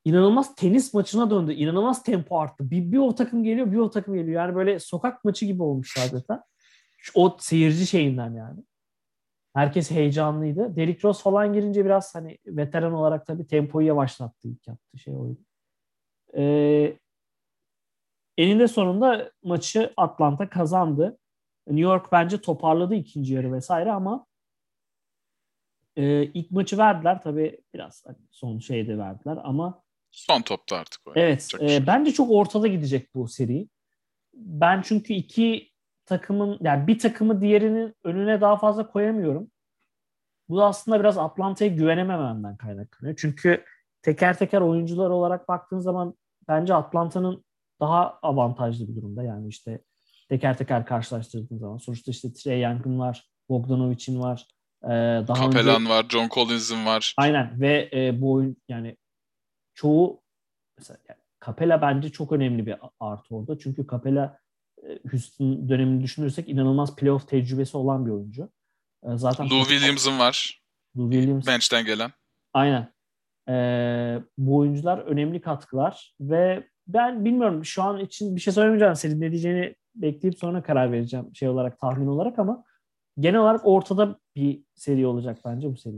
inanılmaz 0.04 0.54
tenis 0.54 0.94
maçına 0.94 1.30
döndü. 1.30 1.52
İnanılmaz 1.52 2.02
tempo 2.02 2.38
arttı. 2.40 2.70
Bir, 2.70 2.92
bir 2.92 2.98
o 2.98 3.14
takım 3.14 3.44
geliyor, 3.44 3.72
bir 3.72 3.76
o 3.76 3.90
takım 3.90 4.14
geliyor. 4.14 4.42
Yani 4.42 4.54
böyle 4.54 4.80
sokak 4.80 5.24
maçı 5.24 5.46
gibi 5.46 5.62
olmuş 5.62 5.96
adeta. 5.98 6.44
O 7.14 7.36
seyirci 7.40 7.86
şeyinden 7.86 8.34
yani. 8.34 8.60
Herkes 9.54 9.90
heyecanlıydı. 9.90 10.76
Derrick 10.76 11.08
Rose 11.08 11.22
falan 11.22 11.52
girince 11.52 11.84
biraz 11.84 12.14
hani 12.14 12.38
veteran 12.46 12.92
olarak 12.92 13.26
tabii 13.26 13.46
tempoyu 13.46 13.86
yavaşlattı 13.86 14.48
ilk 14.48 14.68
yaptığı 14.68 14.98
şey 14.98 15.16
oydu. 15.16 15.40
Ee, 16.36 16.96
eninde 18.38 18.68
sonunda 18.68 19.30
maçı 19.42 19.92
Atlanta 19.96 20.48
kazandı. 20.48 21.18
New 21.66 21.82
York 21.82 22.12
bence 22.12 22.40
toparladı 22.40 22.94
ikinci 22.94 23.34
yarı 23.34 23.52
vesaire 23.52 23.92
ama 23.92 24.26
e, 25.96 26.22
ilk 26.22 26.50
maçı 26.50 26.78
verdiler 26.78 27.22
tabii 27.22 27.60
biraz 27.74 28.06
hani 28.06 28.16
son 28.30 28.58
şeyde 28.58 28.98
verdiler 28.98 29.38
ama 29.44 29.82
son 30.10 30.42
topta 30.42 30.76
artık. 30.76 31.00
Evet. 31.14 31.48
E, 31.60 31.68
şey. 31.68 31.86
bence 31.86 32.12
çok 32.12 32.30
ortada 32.30 32.66
gidecek 32.66 33.14
bu 33.14 33.28
seri. 33.28 33.68
Ben 34.34 34.82
çünkü 34.82 35.12
iki 35.12 35.70
takımın 36.06 36.58
yani 36.60 36.86
bir 36.86 36.98
takımı 36.98 37.40
diğerinin 37.40 37.94
önüne 38.04 38.40
daha 38.40 38.56
fazla 38.56 38.90
koyamıyorum. 38.90 39.50
Bu 40.48 40.56
da 40.56 40.64
aslında 40.64 41.00
biraz 41.00 41.18
Atlanta'ya 41.18 41.70
güvenemememden 41.70 42.56
kaynaklanıyor. 42.56 43.16
Çünkü 43.16 43.64
teker 44.02 44.38
teker 44.38 44.60
oyuncular 44.60 45.10
olarak 45.10 45.48
baktığın 45.48 45.78
zaman 45.78 46.14
bence 46.48 46.74
Atlanta'nın 46.74 47.44
daha 47.80 48.18
avantajlı 48.22 48.88
bir 48.88 48.96
durumda. 48.96 49.22
Yani 49.22 49.48
işte 49.48 49.82
teker 50.28 50.58
teker 50.58 50.86
karşılaştırdığın 50.86 51.58
zaman. 51.58 51.78
Sonuçta 51.78 52.10
işte 52.10 52.32
Trey 52.32 52.60
Young'ın 52.60 52.98
var, 52.98 53.26
Bogdanovic'in 53.48 54.20
var. 54.20 54.46
Ee, 54.84 54.88
daha 55.28 55.34
Kapelan 55.34 55.82
önce... 55.82 55.90
var, 55.90 56.06
John 56.08 56.28
Collins'in 56.28 56.86
var. 56.86 57.14
Aynen 57.16 57.60
ve 57.60 57.90
e, 57.92 58.20
bu 58.20 58.32
oyun 58.32 58.56
yani 58.68 58.96
çoğu 59.74 60.22
mesela 60.78 60.98
yani 61.08 61.18
Capela 61.46 61.82
bence 61.82 62.08
çok 62.08 62.32
önemli 62.32 62.66
bir 62.66 62.76
artı 63.00 63.36
orada. 63.36 63.58
Çünkü 63.58 63.86
Capela 63.90 64.38
e, 64.82 64.98
Houston 65.10 65.68
dönemini 65.68 66.02
düşünürsek 66.02 66.48
inanılmaz 66.48 66.96
playoff 66.96 67.28
tecrübesi 67.28 67.76
olan 67.76 68.06
bir 68.06 68.10
oyuncu. 68.10 68.50
E, 69.04 69.16
zaten 69.16 69.50
Lou 69.50 69.64
Williams'ın 69.64 70.18
var. 70.18 70.62
Lou 70.96 71.10
Williams. 71.12 71.46
Bench'ten 71.46 71.84
gelen. 71.84 72.12
Aynen. 72.52 72.92
E, 73.48 73.54
bu 74.38 74.56
oyuncular 74.56 74.98
önemli 74.98 75.40
katkılar 75.40 76.14
ve 76.20 76.68
ben 76.86 77.24
bilmiyorum 77.24 77.64
şu 77.64 77.82
an 77.82 78.00
için 78.00 78.36
bir 78.36 78.40
şey 78.40 78.52
söylemeyeceğim. 78.52 78.96
Senin 78.96 79.20
ne 79.20 79.30
diyeceğini 79.30 79.74
bekleyip 79.94 80.38
sonra 80.38 80.62
karar 80.62 80.92
vereceğim 80.92 81.34
şey 81.34 81.48
olarak 81.48 81.80
tahmin 81.80 82.06
olarak 82.06 82.38
ama 82.38 82.64
genel 83.20 83.40
olarak 83.40 83.60
ortada 83.64 84.18
bir 84.36 84.60
seri 84.74 85.06
olacak 85.06 85.38
bence 85.44 85.72
bu 85.72 85.76
seri. 85.76 85.96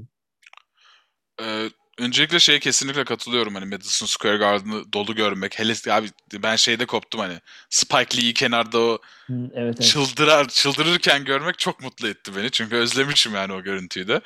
Ee, 1.41 1.69
öncelikle 1.99 2.39
şeye 2.39 2.59
kesinlikle 2.59 3.05
katılıyorum 3.05 3.55
hani 3.55 3.65
Madison 3.65 4.07
Square 4.07 4.37
Garden'ı 4.37 4.93
dolu 4.93 5.15
görmek. 5.15 5.59
Hele 5.59 5.93
abi 5.93 6.09
ben 6.43 6.57
şeyde 6.57 6.87
koptum 6.87 7.21
hani 7.21 7.39
Spike 7.71 8.19
Lee'yi 8.19 8.35
kenarda 8.35 8.79
o 8.79 8.99
evet, 9.31 9.51
evet. 9.55 9.83
çıldırar 9.83 10.49
çıldırırken 10.49 11.25
görmek 11.25 11.59
çok 11.59 11.83
mutlu 11.83 12.09
etti 12.09 12.37
beni. 12.37 12.51
Çünkü 12.51 12.77
özlemişim 12.77 13.35
yani 13.35 13.53
o 13.53 13.63
görüntüyü 13.63 14.09
de. 14.09 14.21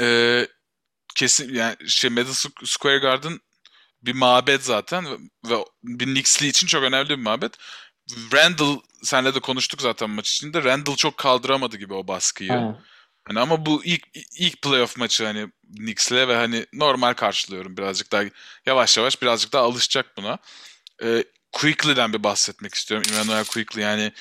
Ee, 0.00 0.46
kesin 1.14 1.54
yani 1.54 1.76
şey 1.86 2.10
Madison 2.10 2.52
Square 2.64 2.98
Garden 2.98 3.40
bir 4.02 4.14
mabet 4.14 4.64
zaten 4.64 5.06
ve 5.44 5.54
bir 5.82 6.04
Knicks'li 6.04 6.46
için 6.46 6.66
çok 6.66 6.82
önemli 6.82 7.08
bir 7.08 7.14
mabet. 7.14 7.52
Randall 8.32 8.78
senle 9.02 9.34
de 9.34 9.40
konuştuk 9.40 9.82
zaten 9.82 10.10
maç 10.10 10.30
içinde. 10.30 10.64
Randall 10.64 10.96
çok 10.96 11.16
kaldıramadı 11.16 11.76
gibi 11.76 11.94
o 11.94 12.08
baskıyı. 12.08 12.52
Ha. 12.52 12.82
Hani 13.24 13.40
ama 13.40 13.66
bu 13.66 13.84
ilk 13.84 14.02
ilk 14.38 14.62
playoff 14.62 14.96
maçı 14.96 15.24
hani 15.24 15.50
Knicks'le 15.76 16.12
ve 16.12 16.36
hani 16.36 16.66
normal 16.72 17.14
karşılıyorum 17.14 17.76
birazcık 17.76 18.12
daha 18.12 18.24
yavaş 18.66 18.96
yavaş 18.96 19.22
birazcık 19.22 19.52
daha 19.52 19.62
alışacak 19.62 20.16
buna. 20.16 20.38
Ee, 21.02 21.24
Quickly'den 21.52 22.12
bir 22.12 22.22
bahsetmek 22.22 22.74
istiyorum. 22.74 23.06
Emmanuel 23.12 23.44
Quickly 23.44 23.80
yani 23.80 24.12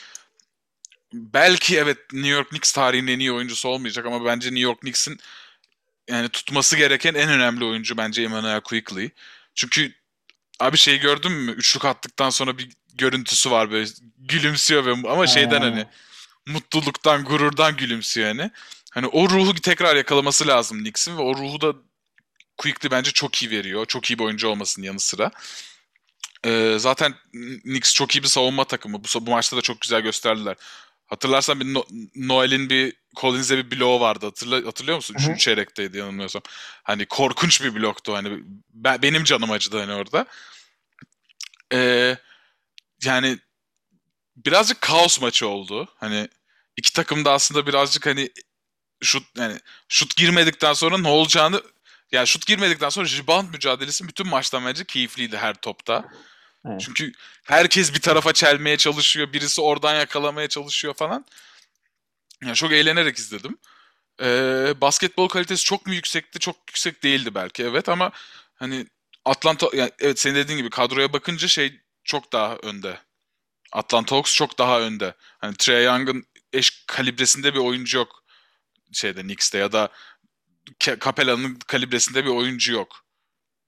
belki 1.13 1.77
evet 1.77 1.97
New 2.13 2.29
York 2.29 2.49
Knicks 2.49 2.71
tarihinin 2.71 3.12
en 3.12 3.19
iyi 3.19 3.32
oyuncusu 3.32 3.69
olmayacak 3.69 4.06
ama 4.06 4.25
bence 4.25 4.49
New 4.49 4.60
York 4.60 4.82
Knicks'in 4.82 5.19
yani 6.10 6.30
tutması 6.30 6.78
gereken 6.78 7.13
en 7.13 7.30
önemli 7.30 7.66
oyuncu 7.66 7.98
bence 7.98 8.24
Emmanuel 8.24 8.62
Quickly. 8.62 9.10
Çünkü 9.56 9.94
abi 10.60 10.78
şeyi 10.78 11.00
gördün 11.00 11.32
mü? 11.32 11.52
Üçlük 11.52 11.86
attıktan 11.86 12.30
sonra 12.30 12.58
bir 12.58 12.70
görüntüsü 12.96 13.52
var 13.52 13.72
böyle 13.72 13.89
gülümsüyor 14.18 14.86
ve 14.86 14.92
ama 15.10 15.28
şeyden 15.28 15.62
hani 15.62 15.86
mutluluktan, 16.46 17.24
gururdan 17.24 17.78
gülümsüyor 17.78 18.28
yani. 18.28 18.52
Hani 18.92 19.08
o 19.08 19.30
ruhu 19.30 19.56
tekrar 19.56 19.96
yakalaması 19.96 20.48
lazım 20.48 20.80
Knicks'in 20.80 21.18
ve 21.18 21.22
o 21.22 21.36
ruhu 21.36 21.62
da 21.62 21.74
Quickly 22.58 22.92
bence 22.92 23.12
çok 23.12 23.44
iyi 23.44 23.52
veriyor. 23.52 23.86
Çok 23.86 24.12
iyi 24.12 24.20
bir 24.20 24.24
oyuncu 24.24 24.48
olmasının 24.48 24.86
yanı 24.86 25.00
sıra. 25.00 25.32
Ee, 26.46 26.76
zaten 26.80 27.16
Knicks 27.62 27.94
çok 27.94 28.16
iyi 28.16 28.24
bir 28.24 28.28
savunma 28.28 28.66
takımı. 28.66 29.04
Bu, 29.04 29.26
bu 29.26 29.32
maçta 29.32 29.58
da 29.58 29.62
çok 29.62 29.82
güzel 29.82 30.02
gösterdiler. 30.02 30.56
Hatırlarsan 31.08 31.60
bir 31.60 31.74
no- 31.74 31.88
Noel'in 32.16 32.70
bir 32.70 32.94
Collins'e 33.16 33.58
bir 33.58 33.78
bloğu 33.78 34.00
vardı. 34.00 34.26
Hatırla, 34.26 34.68
hatırlıyor 34.68 34.96
musun? 34.96 35.16
Üçüncü 35.20 35.39
çeyrekteydi 35.39 35.98
yanılmıyorsam. 35.98 36.42
Hani 36.84 37.06
korkunç 37.06 37.63
bir 37.63 37.76
bloktu. 37.76 38.13
Hani 38.13 38.44
ben, 38.70 39.02
benim 39.02 39.24
canım 39.24 39.52
acıdı 39.52 39.80
hani 39.80 39.94
orada. 39.94 40.26
Ee, 41.74 42.18
yani 43.04 43.39
birazcık 44.36 44.82
kaos 44.82 45.22
maçı 45.22 45.48
oldu. 45.48 45.88
Hani 45.98 46.30
iki 46.78 46.94
takım 46.94 47.26
da 47.26 47.32
aslında 47.32 47.68
birazcık 47.68 48.06
hani 48.06 48.30
şut 49.02 49.24
yani 49.38 49.60
şut 49.88 50.16
girmedikten 50.16 50.74
sonra 50.74 50.98
ne 50.98 51.08
olacağını 51.08 51.62
yani 52.12 52.28
şut 52.28 52.46
girmedikten 52.48 52.89
sonra 52.89 53.08
rebound 53.10 53.50
mücadelesi 53.50 54.08
bütün 54.08 54.28
maçtan 54.28 54.66
bence 54.66 54.86
keyifliydi 54.86 55.38
her 55.38 55.54
topta. 55.54 56.06
Evet. 56.67 56.82
Çünkü 56.82 57.12
herkes 57.43 57.93
bir 57.93 58.02
tarafa 58.02 58.34
çelmeye 58.34 58.78
çalışıyor. 58.78 59.34
Birisi 59.34 59.62
oradan 59.62 59.95
yakalamaya 59.95 60.47
çalışıyor 60.47 60.93
falan. 60.93 61.26
Yani 62.43 62.56
çok 62.56 62.71
eğlenerek 62.71 63.17
izledim. 63.17 63.58
Ee, 64.21 64.73
basketbol 64.82 65.28
kalitesi 65.28 65.63
çok 65.63 65.88
mu 65.88 65.93
yüksekti? 65.93 66.39
Çok 66.39 66.56
yüksek 66.69 67.04
değildi 67.04 67.36
belki 67.36 67.63
evet 67.63 67.89
ama 67.89 68.12
hani 68.56 68.88
Atlanta 69.26 69.67
yani 69.73 69.91
evet 69.99 70.19
senin 70.19 70.36
dediğin 70.36 70.58
gibi 70.58 70.69
kadroya 70.69 71.13
bakınca 71.13 71.47
şey 71.47 71.80
çok 72.04 72.34
daha 72.34 72.56
önde. 72.56 72.99
Atlanta 73.71 74.15
Hawks 74.15 74.36
çok 74.36 74.58
daha 74.60 74.82
önde. 74.82 75.15
Hani 75.38 75.56
Trey 75.56 75.84
Young'ın 75.84 76.26
eş 76.54 76.84
kalibresinde 76.88 77.54
bir 77.54 77.60
oyuncu 77.60 77.97
yok 77.97 78.23
şeyde 78.91 79.21
Knicks'te 79.21 79.58
ya 79.58 79.71
da 79.71 79.89
Capella'nın 80.80 81.56
kalibresinde 81.56 82.26
bir 82.26 82.30
oyuncu 82.30 82.73
yok. 82.73 83.03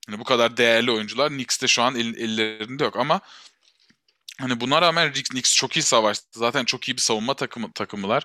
Hani 0.07 0.19
bu 0.19 0.23
kadar 0.23 0.57
değerli 0.57 0.91
oyuncular 0.91 1.29
Knicks'te 1.29 1.67
şu 1.67 1.83
an 1.83 1.95
el, 1.95 2.15
ellerinde 2.15 2.83
yok 2.83 2.97
ama 2.97 3.21
hani 4.39 4.59
buna 4.61 4.81
rağmen 4.81 5.13
Knicks 5.13 5.55
çok 5.55 5.77
iyi 5.77 5.83
savaştı. 5.83 6.25
Zaten 6.31 6.65
çok 6.65 6.89
iyi 6.89 6.95
bir 6.95 7.01
savunma 7.01 7.33
takımı 7.33 7.71
takımılar. 7.73 8.23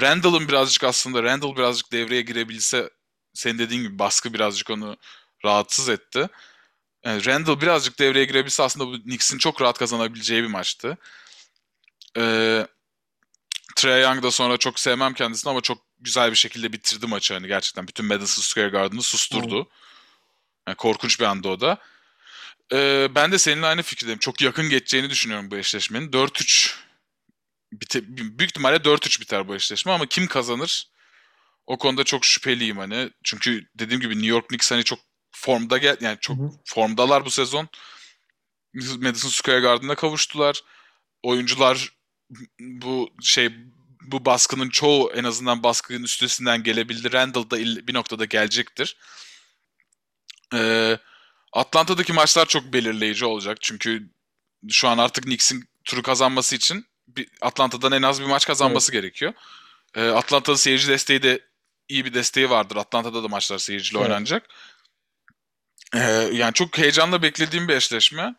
Randall'ın 0.00 0.48
birazcık 0.48 0.84
aslında 0.84 1.22
Randall 1.22 1.56
birazcık 1.56 1.92
devreye 1.92 2.22
girebilse 2.22 2.90
senin 3.34 3.58
dediğin 3.58 3.82
gibi 3.82 3.98
baskı 3.98 4.34
birazcık 4.34 4.70
onu 4.70 4.96
rahatsız 5.44 5.88
etti. 5.88 6.28
Yani 7.04 7.26
Randall 7.26 7.60
birazcık 7.60 7.98
devreye 7.98 8.24
girebilse 8.24 8.62
aslında 8.62 8.86
bu 8.86 9.02
Knicks'in 9.02 9.38
çok 9.38 9.62
rahat 9.62 9.78
kazanabileceği 9.78 10.42
bir 10.42 10.48
maçtı. 10.48 10.98
Ee, 12.16 12.66
Trey 13.76 14.02
Young 14.02 14.22
da 14.22 14.30
sonra 14.30 14.56
çok 14.56 14.80
sevmem 14.80 15.14
kendisini 15.14 15.50
ama 15.50 15.60
çok 15.60 15.78
güzel 16.00 16.30
bir 16.30 16.36
şekilde 16.36 16.72
bitirdi 16.72 17.06
maçı. 17.06 17.34
Hani 17.34 17.46
gerçekten 17.48 17.88
bütün 17.88 18.06
Madison 18.06 18.42
Square 18.42 18.68
Garden'ı 18.68 19.02
susturdu. 19.02 19.68
Yani 20.68 20.76
korkunç 20.76 21.20
bir 21.20 21.24
anda 21.24 21.48
o 21.48 21.60
da. 21.60 21.78
Ee, 22.72 23.08
ben 23.14 23.32
de 23.32 23.38
seninle 23.38 23.66
aynı 23.66 23.82
fikirdeyim. 23.82 24.18
Çok 24.18 24.40
yakın 24.40 24.68
geçeceğini 24.68 25.10
düşünüyorum 25.10 25.50
bu 25.50 25.56
eşleşmenin. 25.56 26.10
4-3 26.10 26.74
bite, 27.72 28.00
büyük 28.16 28.50
ihtimalle 28.50 28.76
4-3 28.76 29.20
biter 29.20 29.48
bu 29.48 29.54
eşleşme 29.54 29.92
ama 29.92 30.06
kim 30.06 30.26
kazanır? 30.26 30.88
O 31.66 31.78
konuda 31.78 32.04
çok 32.04 32.24
şüpheliyim 32.24 32.78
hani. 32.78 33.10
Çünkü 33.24 33.68
dediğim 33.74 34.00
gibi 34.00 34.14
New 34.14 34.26
York 34.26 34.48
Knicks 34.48 34.70
hani 34.70 34.84
çok 34.84 34.98
formda 35.32 35.78
gel 35.78 35.96
yani 36.00 36.18
çok 36.20 36.38
hı 36.38 36.42
hı. 36.42 36.50
formdalar 36.64 37.24
bu 37.24 37.30
sezon. 37.30 37.68
Madison 38.74 39.28
Square 39.28 39.60
Garden'a 39.60 39.94
kavuştular. 39.94 40.62
Oyuncular 41.22 41.92
bu 42.60 43.10
şey 43.22 43.50
bu 44.02 44.24
baskının 44.24 44.70
çoğu 44.70 45.12
en 45.14 45.24
azından 45.24 45.62
baskının 45.62 46.02
üstesinden 46.02 46.62
gelebildi. 46.62 47.12
Randall 47.12 47.50
da 47.50 47.58
bir 47.58 47.94
noktada 47.94 48.24
gelecektir. 48.24 48.96
Ee, 50.54 50.98
Atlanta'daki 51.52 52.12
maçlar 52.12 52.46
çok 52.46 52.64
belirleyici 52.72 53.24
olacak. 53.24 53.58
Çünkü 53.60 54.10
şu 54.70 54.88
an 54.88 54.98
artık 54.98 55.24
Knicks'in 55.24 55.68
turu 55.84 56.02
kazanması 56.02 56.56
için 56.56 56.86
bir 57.08 57.28
Atlanta'dan 57.40 57.92
en 57.92 58.02
az 58.02 58.20
bir 58.20 58.26
maç 58.26 58.46
kazanması 58.46 58.92
evet. 58.92 59.02
gerekiyor. 59.02 59.32
Ee, 59.94 60.08
Atlanta'da 60.08 60.56
seyirci 60.56 60.88
desteği 60.88 61.22
de 61.22 61.40
iyi 61.88 62.04
bir 62.04 62.14
desteği 62.14 62.50
vardır. 62.50 62.76
Atlanta'da 62.76 63.22
da 63.22 63.28
maçlar 63.28 63.58
seyirciyle 63.58 63.98
evet. 63.98 64.10
oynanacak. 64.10 64.48
Ee, 65.94 65.98
yani 66.32 66.52
çok 66.52 66.78
heyecanla 66.78 67.22
beklediğim 67.22 67.68
bir 67.68 67.74
eşleşme. 67.76 68.34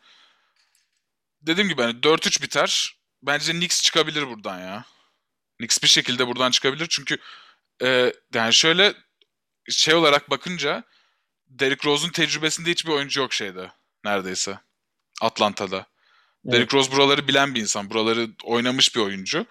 Dediğim 1.42 1.70
gibi 1.70 1.82
hani 1.82 1.94
4-3 1.94 2.42
biter. 2.42 2.98
Bence 3.24 3.52
Knicks 3.52 3.82
çıkabilir 3.82 4.28
buradan 4.28 4.60
ya. 4.60 4.86
Knicks 5.58 5.84
bir 5.84 5.88
şekilde 5.88 6.28
buradan 6.28 6.52
çıkabilir. 6.52 6.88
Çünkü 6.90 7.18
e, 7.82 8.14
yani 8.34 8.54
şöyle 8.54 8.94
şey 9.70 9.94
olarak 9.94 10.30
bakınca 10.30 10.84
Derrick 11.60 11.90
Rose'un 11.90 12.12
tecrübesinde 12.12 12.72
hiçbir 12.72 12.92
oyuncu 12.92 13.22
yok 13.22 13.34
şeyde. 13.34 13.72
Neredeyse. 14.06 14.60
Atlanta'da. 15.22 15.86
Evet. 16.46 16.54
Derrick 16.54 16.78
Rose 16.78 16.92
buraları 16.92 17.28
bilen 17.28 17.56
bir 17.56 17.62
insan. 17.62 17.90
Buraları 17.90 18.30
oynamış 18.44 18.96
bir 18.96 19.02
oyuncu. 19.02 19.46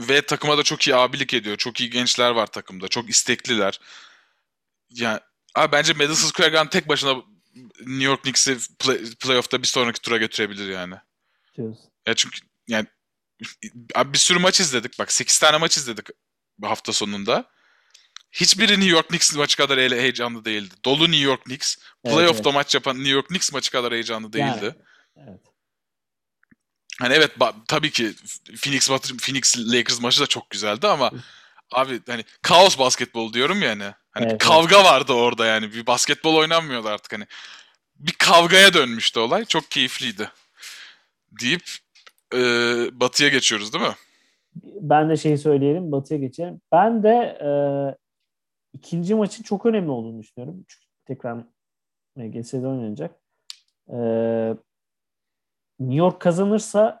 Ve 0.00 0.22
takıma 0.22 0.58
da 0.58 0.62
çok 0.62 0.86
iyi 0.86 0.96
abilik 0.96 1.34
ediyor. 1.34 1.56
Çok 1.56 1.80
iyi 1.80 1.90
gençler 1.90 2.30
var 2.30 2.46
takımda. 2.46 2.88
Çok 2.88 3.10
istekliler. 3.10 3.80
Yani 4.90 5.20
Abi 5.54 5.72
bence 5.72 5.92
Madison 5.92 6.28
Square 6.28 6.48
Garden 6.48 6.70
tek 6.70 6.88
başına 6.88 7.14
New 7.80 8.04
York 8.04 8.22
Knicks'i 8.22 8.58
play, 8.78 8.98
playoff'ta 9.20 9.62
bir 9.62 9.66
sonraki 9.66 10.00
tura 10.00 10.16
götürebilir 10.16 10.68
yani. 10.68 10.94
Diyorsun. 11.56 11.90
Ya 12.06 12.14
çünkü 12.14 12.38
yani 12.68 12.86
abi 13.94 14.12
bir 14.12 14.18
sürü 14.18 14.38
maç 14.38 14.60
izledik. 14.60 14.98
Bak 14.98 15.12
8 15.12 15.38
tane 15.38 15.56
maç 15.56 15.76
izledik 15.76 16.06
hafta 16.62 16.92
sonunda. 16.92 17.50
Hiçbiri 18.32 18.72
New 18.72 18.90
York 18.90 19.08
Knicks 19.08 19.36
maçı 19.36 19.56
kadar 19.56 19.78
heyecanlı 19.78 20.44
değildi. 20.44 20.74
Dolu 20.84 21.04
New 21.04 21.24
York 21.24 21.44
Knicks. 21.44 21.76
Playoff'ta 22.04 22.24
evet, 22.24 22.46
evet. 22.46 22.54
maç 22.54 22.74
yapan 22.74 22.96
New 22.96 23.10
York 23.10 23.28
Knicks 23.28 23.52
maçı 23.52 23.70
kadar 23.70 23.92
heyecanlı 23.92 24.32
değildi. 24.32 24.76
Yani, 25.16 25.28
evet. 25.28 25.40
Hani 27.00 27.14
evet 27.14 27.30
tabii 27.68 27.90
ki 27.90 28.12
Phoenix 28.62 28.88
Phoenix 29.18 29.58
Lakers 29.58 30.00
maçı 30.00 30.20
da 30.20 30.26
çok 30.26 30.50
güzeldi 30.50 30.86
ama 30.86 31.10
abi 31.72 32.00
hani 32.08 32.24
kaos 32.42 32.78
basketbol 32.78 33.32
diyorum 33.32 33.62
yani. 33.62 33.84
Hani 34.10 34.24
evet, 34.24 34.34
bir 34.34 34.38
kavga 34.38 34.76
evet. 34.76 34.86
vardı 34.86 35.12
orada 35.12 35.46
yani. 35.46 35.72
Bir 35.72 35.86
basketbol 35.86 36.34
oynanmıyordu 36.34 36.88
artık 36.88 37.12
hani. 37.12 37.26
Bir 37.96 38.12
kavgaya 38.12 38.74
dönmüştü 38.74 39.20
olay. 39.20 39.44
Çok 39.44 39.70
keyifliydi. 39.70 40.30
Deyip 41.40 41.62
e, 42.34 42.38
Batı'ya 42.92 43.28
geçiyoruz 43.28 43.72
değil 43.72 43.84
mi? 43.84 43.94
Ben 44.80 45.10
de 45.10 45.16
şeyi 45.16 45.38
söyleyelim. 45.38 45.92
Batı'ya 45.92 46.20
geçelim. 46.20 46.60
Ben 46.72 47.02
de 47.02 47.38
e, 47.40 47.50
ikinci 48.72 49.14
maçın 49.14 49.42
çok 49.42 49.66
önemli 49.66 49.90
olduğunu 49.90 50.22
düşünüyorum. 50.22 50.64
Çünkü 50.68 50.86
tekrar 51.06 51.44
MGS'de 52.16 52.66
oynanacak. 52.66 53.20
E, 53.88 53.96
New 55.80 55.98
York 55.98 56.20
kazanırsa 56.20 57.00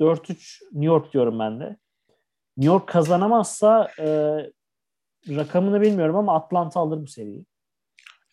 4-3 0.00 0.64
New 0.64 0.86
York 0.86 1.12
diyorum 1.12 1.38
ben 1.38 1.60
de. 1.60 1.76
New 2.56 2.72
York 2.72 2.88
kazanamazsa 2.88 3.90
e, 3.98 4.06
rakamını 5.28 5.80
bilmiyorum 5.80 6.16
ama 6.16 6.36
Atlanta 6.36 6.80
alır 6.80 7.02
bu 7.02 7.06
seriyi. 7.06 7.46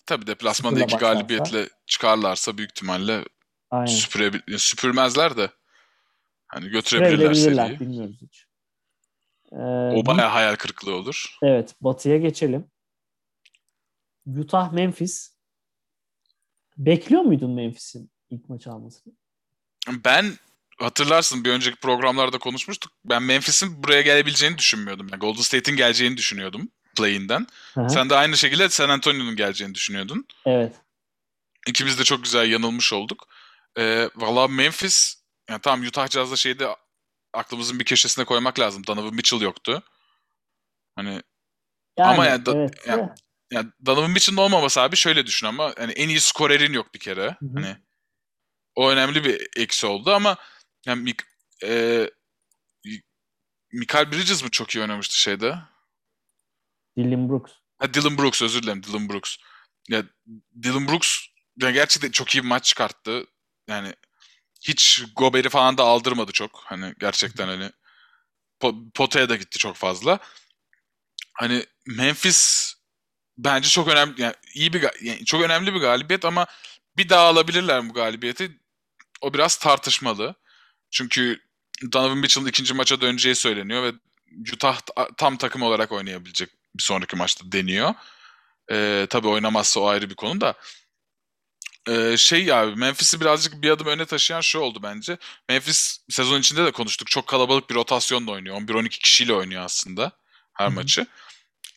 Tabii 0.05 0.27
deplasmanda 0.27 0.79
iki 0.79 0.97
galibiyetle 0.97 1.69
çıkarlarsa 1.85 2.57
büyük 2.57 2.71
ihtimalle 2.71 3.23
Aynen. 3.71 3.85
Süpürebil 3.85 4.57
süpürmezler 4.57 5.37
de 5.37 5.49
hani 6.47 6.69
götürebilirler 6.69 7.33
seriyi. 7.33 7.79
Bilmiyoruz 7.79 8.17
hiç. 8.21 8.45
Ee, 9.51 9.55
o 9.95 10.05
baya 10.05 10.33
hayal 10.33 10.55
kırıklığı 10.55 10.95
olur. 10.95 11.37
Evet. 11.43 11.75
Batı'ya 11.81 12.17
geçelim. 12.17 12.71
Utah 14.25 14.71
Memphis. 14.71 15.33
Bekliyor 16.77 17.21
muydun 17.21 17.51
Memphis'in 17.51 18.11
ilk 18.29 18.49
maç 18.49 18.67
almasını? 18.67 19.13
Ben 19.87 20.33
hatırlarsın 20.79 21.43
bir 21.43 21.51
önceki 21.51 21.75
programlarda 21.75 22.37
konuşmuştuk. 22.37 22.93
Ben 23.05 23.23
Memphis'in 23.23 23.83
buraya 23.83 24.01
gelebileceğini 24.01 24.57
düşünmüyordum. 24.57 25.07
Yani 25.11 25.19
Golden 25.19 25.41
State'in 25.41 25.77
geleceğini 25.77 26.17
düşünüyordum 26.17 26.69
play'inden. 26.95 27.47
Sen 27.89 28.09
de 28.09 28.15
aynı 28.15 28.37
şekilde 28.37 28.69
San 28.69 28.89
Antonio'nun 28.89 29.35
geleceğini 29.35 29.75
düşünüyordun. 29.75 30.27
Evet. 30.45 30.75
İkimiz 31.67 31.99
de 31.99 32.03
çok 32.03 32.23
güzel 32.23 32.51
yanılmış 32.51 32.93
olduk. 32.93 33.27
Ee, 33.77 34.09
Valla 34.15 34.47
Memphis 34.47 35.15
yani 35.49 35.61
tamam 35.61 35.87
Utah 35.87 36.07
Jazz'da 36.07 36.35
şeyde 36.35 36.67
aklımızın 37.33 37.79
bir 37.79 37.85
köşesine 37.85 38.25
koymak 38.25 38.59
lazım. 38.59 38.87
Donovan 38.87 39.13
Mitchell 39.13 39.41
yoktu. 39.41 39.83
Hani 40.95 41.21
yani, 41.97 42.13
ama 42.13 42.25
yani, 42.25 42.43
evet, 42.47 42.87
yani. 42.87 43.09
Yani 43.53 43.69
Donovan 43.85 44.11
Mitchell'ın 44.11 44.37
olmaması 44.37 44.81
abi 44.81 44.95
şöyle 44.95 45.25
düşün 45.25 45.47
ama 45.47 45.73
hani 45.77 45.91
en 45.91 46.09
iyi 46.09 46.19
skorerin 46.19 46.73
yok 46.73 46.93
bir 46.93 46.99
kere. 46.99 47.25
Hı-hı. 47.39 47.51
Hani 47.53 47.77
o 48.75 48.89
önemli 48.89 49.23
bir 49.23 49.47
eksi 49.57 49.87
oldu 49.87 50.11
ama 50.13 50.37
yani 50.85 51.01
Mik 51.01 51.21
e, 51.63 52.09
Michael 53.71 54.11
Bridges 54.11 54.43
mi 54.43 54.51
çok 54.51 54.75
iyi 54.75 54.81
oynamıştı 54.81 55.19
şeyde? 55.19 55.57
Dylan 56.97 57.29
Brooks. 57.29 57.51
Ha, 57.77 57.93
Dylan 57.93 58.17
Brooks 58.17 58.41
özür 58.41 58.63
dilerim 58.63 58.83
Dylan 58.83 59.09
Brooks. 59.09 59.37
Ya 59.89 60.03
Dylan 60.63 60.87
Brooks 60.87 61.25
yani 61.61 61.73
gerçekten 61.73 62.11
çok 62.11 62.35
iyi 62.35 62.43
bir 62.43 62.47
maç 62.47 62.65
çıkarttı. 62.65 63.25
Yani 63.67 63.93
hiç 64.61 65.03
Gober'i 65.15 65.49
falan 65.49 65.77
da 65.77 65.83
aldırmadı 65.83 66.31
çok. 66.31 66.63
Hani 66.65 66.93
gerçekten 66.99 67.47
hani 67.47 67.71
potaya 68.93 69.29
da 69.29 69.35
gitti 69.35 69.59
çok 69.59 69.75
fazla. 69.75 70.19
Hani 71.33 71.65
Memphis 71.87 72.72
bence 73.37 73.69
çok 73.69 73.87
önemli 73.87 74.21
yani 74.21 74.33
iyi 74.53 74.73
bir 74.73 74.81
yani 75.01 75.25
çok 75.25 75.41
önemli 75.41 75.73
bir 75.73 75.79
galibiyet 75.79 76.25
ama 76.25 76.45
bir 76.97 77.09
daha 77.09 77.23
alabilirler 77.23 77.89
bu 77.89 77.93
galibiyeti. 77.93 78.51
O 79.21 79.33
biraz 79.33 79.55
tartışmalı. 79.55 80.35
Çünkü 80.91 81.39
Donovan 81.91 82.17
Mitchell'ın 82.17 82.47
ikinci 82.47 82.73
maça 82.73 83.01
döneceği 83.01 83.35
söyleniyor 83.35 83.83
ve 83.83 83.91
Utah 84.53 84.79
tam 85.17 85.37
takım 85.37 85.61
olarak 85.61 85.91
oynayabilecek 85.91 86.49
bir 86.75 86.83
sonraki 86.83 87.15
maçta 87.15 87.51
deniyor. 87.51 87.93
Ee, 88.71 89.07
tabii 89.09 89.27
oynamazsa 89.27 89.79
o 89.79 89.87
ayrı 89.87 90.09
bir 90.09 90.15
konu 90.15 90.41
da. 90.41 90.53
Ee, 91.89 92.17
şey 92.17 92.53
abi 92.53 92.75
Memphis'i 92.75 93.21
birazcık 93.21 93.61
bir 93.61 93.69
adım 93.69 93.87
öne 93.87 94.05
taşıyan 94.05 94.41
şu 94.41 94.59
oldu 94.59 94.79
bence. 94.83 95.17
Memphis 95.49 95.99
sezon 96.09 96.39
içinde 96.39 96.65
de 96.65 96.71
konuştuk. 96.71 97.07
Çok 97.07 97.27
kalabalık 97.27 97.69
bir 97.69 97.75
rotasyonla 97.75 98.31
oynuyor. 98.31 98.57
11-12 98.57 98.89
kişiyle 98.89 99.33
oynuyor 99.33 99.63
aslında 99.63 100.11
her 100.53 100.65
Hı-hı. 100.65 100.75
maçı. 100.75 101.07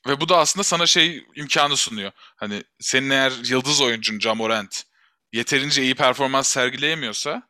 Ve 0.07 0.21
bu 0.21 0.29
da 0.29 0.38
aslında 0.38 0.64
sana 0.64 0.87
şey 0.87 1.27
imkanı 1.35 1.77
sunuyor. 1.77 2.12
Hani 2.37 2.64
senin 2.81 3.11
eğer 3.11 3.33
yıldız 3.45 3.81
oyuncun 3.81 4.21
Jamorant 4.21 4.85
yeterince 5.33 5.83
iyi 5.83 5.95
performans 5.95 6.49
sergileyemiyorsa 6.49 7.42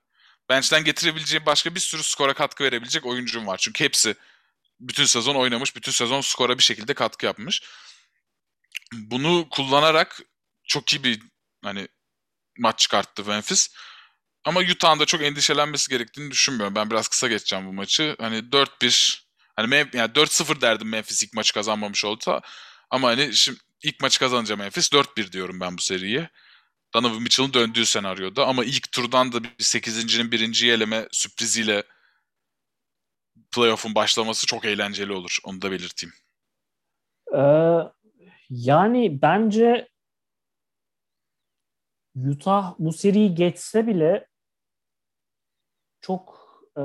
bench'ten 0.49 0.85
getirebileceğin 0.85 1.47
başka 1.47 1.75
bir 1.75 1.81
sürü 1.81 2.03
skora 2.03 2.35
katkı 2.35 2.65
verebilecek 2.65 3.07
oyuncun 3.07 3.47
var. 3.47 3.59
Çünkü 3.59 3.85
hepsi 3.85 4.15
bütün 4.81 5.05
sezon 5.05 5.35
oynamış, 5.35 5.77
bütün 5.77 5.93
sezon 5.93 6.21
skora 6.21 6.59
bir 6.59 6.63
şekilde 6.63 6.95
katkı 6.95 7.27
yapmış. 7.27 7.63
Bunu 8.93 9.49
kullanarak 9.51 10.21
çok 10.65 10.93
iyi 10.93 11.05
bir 11.05 11.21
hani 11.65 11.89
maç 12.59 12.79
çıkarttı 12.79 13.25
Memphis. 13.25 13.69
Ama 14.45 14.61
Utah'ın 14.61 15.01
da 15.01 15.07
çok 15.07 15.23
endişelenmesi 15.23 15.91
gerektiğini 15.91 16.31
düşünmüyorum. 16.31 16.75
Ben 16.75 16.91
biraz 16.91 17.09
kısa 17.09 17.29
geçeceğim 17.29 17.67
bu 17.67 17.73
maçı. 17.73 18.17
Hani 18.21 18.39
4-1 18.39 19.26
hani 19.57 19.75
yani 19.75 20.13
4-0 20.13 20.61
derdim 20.61 20.89
Memphis 20.89 21.23
ilk 21.23 21.35
maçı 21.35 21.55
kazanmamış 21.55 22.05
oldu. 22.05 22.41
Ama 22.91 23.09
hani 23.09 23.35
şimdi 23.35 23.59
ilk 23.83 24.01
maçı 24.01 24.19
kazanınca 24.19 24.57
Memphis 24.57 24.93
4-1 24.93 25.33
diyorum 25.33 25.61
ben 25.61 25.77
bu 25.79 25.81
seriye. 25.83 26.31
Donovan 26.95 27.23
Mitchell'ın 27.23 27.55
döndüğü 27.55 27.87
senaryoda 27.87 28.47
ama 28.47 28.65
ilk 28.65 28.93
turdan 28.93 29.33
da 29.33 29.45
bir 29.45 29.49
8.'nin 29.59 30.33
birinci 30.33 30.71
eleme 30.71 31.09
sürpriziyle 31.13 31.83
playoff'un 33.55 33.95
başlaması 33.95 34.47
çok 34.47 34.65
eğlenceli 34.65 35.13
olur. 35.13 35.39
Onu 35.45 35.63
da 35.63 35.71
belirteyim. 35.71 36.15
Ee, 37.35 37.79
yani 38.51 39.23
bence 39.23 39.89
Utah 42.17 42.75
bu 42.79 42.93
seriyi 42.93 43.35
geçse 43.35 43.87
bile 43.87 44.29
çok 46.01 46.47
e, 46.77 46.83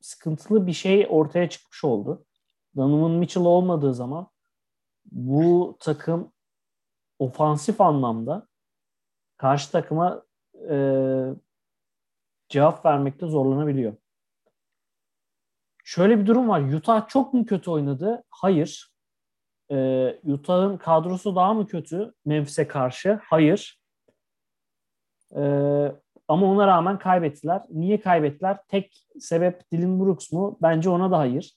sıkıntılı 0.00 0.66
bir 0.66 0.72
şey 0.72 1.06
ortaya 1.10 1.48
çıkmış 1.48 1.84
oldu. 1.84 2.26
Donovan 2.76 3.10
Mitchell 3.10 3.44
olmadığı 3.44 3.94
zaman 3.94 4.28
bu 5.04 5.76
takım 5.80 6.32
ofansif 7.18 7.80
anlamda 7.80 8.48
karşı 9.36 9.72
takıma 9.72 10.22
e, 10.70 10.76
cevap 12.48 12.86
vermekte 12.86 13.26
zorlanabiliyor. 13.26 13.96
Şöyle 15.84 16.18
bir 16.20 16.26
durum 16.26 16.48
var. 16.48 16.60
Utah 16.60 17.08
çok 17.08 17.34
mu 17.34 17.46
kötü 17.46 17.70
oynadı? 17.70 18.24
Hayır. 18.30 18.90
Ee, 19.70 20.20
Utah'ın 20.24 20.76
kadrosu 20.76 21.36
daha 21.36 21.54
mı 21.54 21.66
kötü 21.66 22.14
Memphis'e 22.24 22.68
karşı? 22.68 23.20
Hayır. 23.22 23.80
Ee, 25.36 25.92
ama 26.30 26.46
ona 26.46 26.66
rağmen 26.66 26.98
kaybettiler. 26.98 27.62
Niye 27.70 28.00
kaybettiler? 28.00 28.58
Tek 28.68 29.06
sebep 29.20 29.72
Dylan 29.72 30.00
Brooks 30.00 30.32
mu? 30.32 30.58
Bence 30.62 30.90
ona 30.90 31.10
da 31.10 31.18
hayır. 31.18 31.56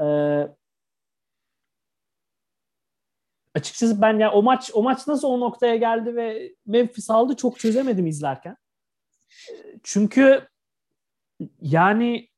Ee, 0.00 0.48
açıkçası 3.54 4.02
ben 4.02 4.18
ya 4.18 4.32
o 4.32 4.42
maç 4.42 4.70
o 4.74 4.82
maç 4.82 5.06
nasıl 5.06 5.28
o 5.28 5.40
noktaya 5.40 5.76
geldi 5.76 6.16
ve 6.16 6.54
Memphis 6.66 7.10
aldı 7.10 7.36
çok 7.36 7.58
çözemedim 7.58 8.06
izlerken. 8.06 8.56
Çünkü 9.82 10.48
yani 11.60 12.28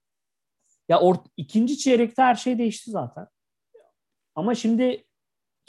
ya 0.89 1.01
or, 1.01 1.17
ikinci 1.37 1.79
çeyrekte 1.79 2.23
her 2.23 2.35
şey 2.35 2.59
değişti 2.59 2.91
zaten. 2.91 3.27
Ama 4.35 4.55
şimdi 4.55 5.05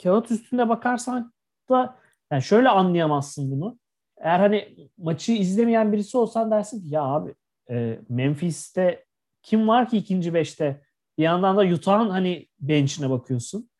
kağıt 0.02 0.30
üstünde 0.30 0.68
bakarsan 0.68 1.32
da 1.70 1.98
yani 2.30 2.42
şöyle 2.42 2.68
anlayamazsın 2.68 3.50
bunu. 3.50 3.78
Eğer 4.18 4.38
hani 4.38 4.88
maçı 4.98 5.32
izlemeyen 5.32 5.92
birisi 5.92 6.18
olsan 6.18 6.50
dersin 6.50 6.80
ki 6.80 6.88
ya 6.88 7.02
abi 7.02 7.34
e, 7.70 7.98
Memphis'te 8.08 9.04
kim 9.42 9.68
var 9.68 9.88
ki 9.88 9.96
ikinci 9.96 10.34
beşte? 10.34 10.82
Bir 11.18 11.22
yandan 11.22 11.56
da 11.56 11.74
Utah'ın 11.74 12.10
hani 12.10 12.48
bench'ine 12.60 13.10
bakıyorsun. 13.10 13.70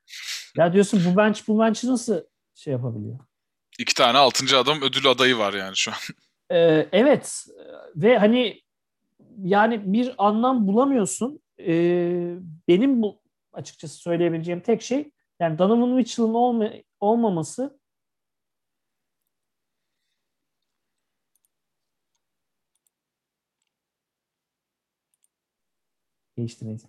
Ya 0.57 0.72
diyorsun 0.72 1.03
bu 1.07 1.16
bench 1.16 1.49
bu 1.49 1.59
bench'i 1.59 1.87
nasıl 1.87 2.20
şey 2.55 2.72
yapabiliyor? 2.72 3.18
İki 3.79 3.94
tane 3.94 4.18
altıncı 4.18 4.59
adam 4.59 4.83
ödül 4.83 5.11
adayı 5.11 5.38
var 5.38 5.55
yani 5.55 5.77
şu 5.77 5.90
an. 5.90 5.96
Ee, 6.51 6.88
evet 6.92 7.46
ve 7.96 8.18
hani 8.18 8.61
yani 9.38 9.92
bir 9.92 10.14
anlam 10.18 10.66
bulamıyorsun. 10.66 11.40
Ee, 11.61 12.35
benim 12.68 13.03
bu 13.03 13.22
açıkçası 13.53 13.96
söyleyebileceğim 13.96 14.61
tek 14.61 14.83
şey 14.83 15.11
yani 15.40 15.59
Donovan 15.59 15.88
Mitchell'ın 15.88 16.35
olma, 16.35 16.70
olmaması 17.01 17.79
neyse. 26.62 26.88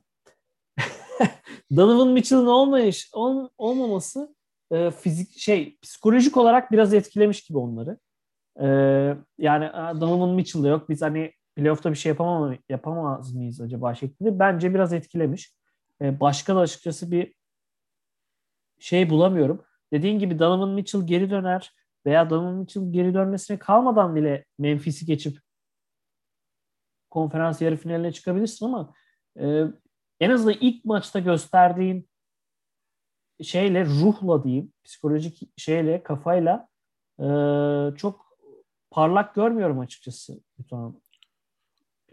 Donovan 1.76 2.08
Mitchell'ın 2.08 2.46
olmayış, 2.46 3.10
ol, 3.14 3.50
olmaması 3.58 4.36
e, 4.72 4.92
fizik 4.92 5.40
şey 5.40 5.78
psikolojik 5.82 6.38
olarak 6.38 6.72
biraz 6.72 6.94
etkilemiş 6.94 7.44
gibi 7.44 7.58
onları. 7.58 8.00
E, 8.60 8.68
yani 9.38 9.72
Donovan 10.02 10.30
Mitchell 10.30 10.64
da 10.64 10.68
yok. 10.68 10.90
Biz 10.90 11.02
hani 11.02 11.34
playoff'ta 11.56 11.92
bir 11.92 11.96
şey 11.96 12.10
yapamam, 12.10 12.58
yapamaz 12.70 13.34
mıyız 13.36 13.62
acaba 13.62 13.96
şeklinde 13.96 14.40
bence 14.40 14.74
biraz 14.74 14.94
etkilemiş. 14.94 15.54
E, 16.02 16.20
başka 16.20 16.56
da 16.56 16.60
açıkçası 16.60 17.12
bir 17.12 17.34
şey 18.80 19.10
bulamıyorum. 19.10 19.64
Dediğin 19.94 20.20
gibi 20.20 20.40
Donovan 20.40 20.70
Mitchell 20.70 21.08
geri 21.08 21.30
döner 21.30 21.74
veya 22.06 22.30
Donovan 22.30 22.56
Mitchell 22.56 22.92
geri 22.92 23.14
dönmesine 23.14 23.60
kalmadan 23.60 24.16
bile 24.16 24.46
Memphis'i 24.60 25.06
geçip 25.06 25.40
konferans 27.10 27.62
yarı 27.62 27.78
finaline 27.78 28.12
çıkabilirsin 28.12 28.66
ama 28.66 28.94
e, 29.40 29.46
en 30.20 30.30
azından 30.30 30.58
ilk 30.62 30.86
maçta 30.86 31.20
gösterdiğin 31.20 32.10
şeyle 33.44 33.86
ruhla 33.86 34.44
diyeyim 34.44 34.74
psikolojik 34.84 35.42
şeyle 35.58 36.04
kafayla 36.04 36.68
e, 37.20 37.26
çok 37.98 38.38
parlak 38.92 39.36
görmüyorum 39.36 39.80
açıkçası 39.80 40.40
Utah'ın. 40.60 41.02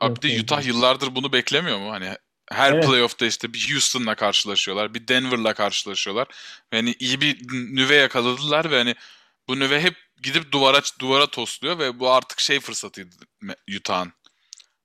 Abi 0.00 0.22
de 0.22 0.40
Utah 0.40 0.66
yıllardır 0.66 1.14
bunu 1.14 1.32
beklemiyor 1.32 1.78
mu? 1.78 1.90
Hani 1.90 2.16
her 2.50 2.72
evet. 2.72 2.86
playoff'ta 2.86 3.26
işte 3.26 3.52
bir 3.52 3.72
Houston'la 3.72 4.14
karşılaşıyorlar, 4.14 4.94
bir 4.94 5.08
Denver'la 5.08 5.54
karşılaşıyorlar. 5.54 6.28
Ve 6.72 6.76
hani 6.76 6.94
iyi 6.98 7.20
bir 7.20 7.48
nüve 7.52 7.96
yakaladılar 7.96 8.70
ve 8.70 8.78
hani 8.78 8.94
bu 9.48 9.58
nüve 9.58 9.80
hep 9.80 9.94
gidip 10.22 10.52
duvara 10.52 10.80
duvara 11.00 11.26
tosluyor 11.26 11.78
ve 11.78 12.00
bu 12.00 12.10
artık 12.10 12.40
şey 12.40 12.60
fırsatıydı 12.60 13.16
Utah'ın. 13.76 14.12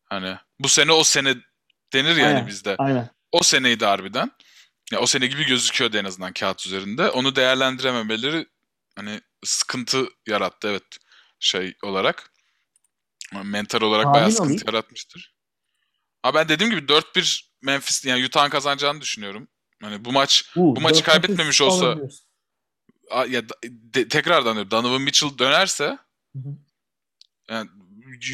Hani 0.06 0.36
bu 0.60 0.68
sene 0.68 0.92
o 0.92 1.04
sene 1.04 1.36
denir 1.94 2.16
yani 2.16 2.36
aynen, 2.36 2.48
bizde. 2.48 2.76
Aynen. 2.78 3.10
O 3.32 3.44
seneydi 3.44 3.86
harbiden. 3.86 4.32
Ya 4.92 5.00
o 5.00 5.06
sene 5.06 5.28
gibi 5.28 5.46
gözüküyordu 5.46 5.98
en 5.98 6.06
azından 6.06 6.34
kağıt 6.34 6.66
üzerinde. 6.66 7.10
Onu 7.10 7.36
değerlendirememeleri 7.36 8.46
hani 8.96 9.22
sıkıntı 9.44 10.06
yarattı 10.28 10.68
evet 10.68 10.84
şey 11.40 11.74
olarak. 11.84 12.32
Mental 13.44 13.82
olarak 13.82 14.04
Tahmin 14.04 14.16
bayağı 14.16 14.32
sıkıntı 14.32 14.54
olayım. 14.54 14.64
yaratmıştır. 14.68 15.36
Ama 16.24 16.40
ben 16.40 16.50
dediğim 16.50 16.72
gibi 16.72 16.92
4-1 16.92 17.50
Memphis 17.62 18.06
yani 18.06 18.26
Utah'ın 18.26 18.50
kazanacağını 18.50 19.02
düşünüyorum. 19.02 19.48
Hani 19.82 20.06
bu 20.06 20.12
maç 20.12 20.52
uh, 20.56 20.76
bu 20.76 20.82
maçı 20.82 21.04
kaybetmemiş 21.04 21.62
olsa 21.62 21.98
ya 23.28 23.50
de, 23.64 24.08
tekrardan 24.08 24.54
diyorum 24.54 24.72
Donovan 24.72 25.02
Mitchell 25.02 25.38
dönerse 25.38 25.98
hı 26.36 26.40
hı. 26.40 26.58
yani 27.50 27.70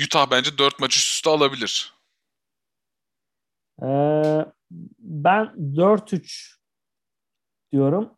Utah 0.06 0.32
bence 0.32 0.58
4 0.58 0.80
maç 0.80 0.98
üst 0.98 1.14
üste 1.14 1.30
alabilir. 1.30 1.95
Ee, 3.82 4.46
ben 5.00 5.46
4-3 5.76 6.56
diyorum. 7.72 8.14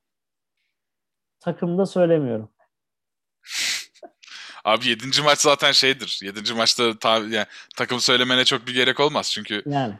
Takımda 1.39 1.85
söylemiyorum. 1.85 2.49
Abi 4.65 4.87
7. 4.87 5.21
maç 5.21 5.39
zaten 5.39 5.71
şeydir. 5.71 6.19
7. 6.23 6.53
maçta 6.53 6.99
ta, 6.99 7.17
yani, 7.17 7.45
takım 7.75 7.99
söylemene 7.99 8.45
çok 8.45 8.67
bir 8.67 8.73
gerek 8.73 8.99
olmaz 8.99 9.31
çünkü 9.31 9.63
yani. 9.65 9.93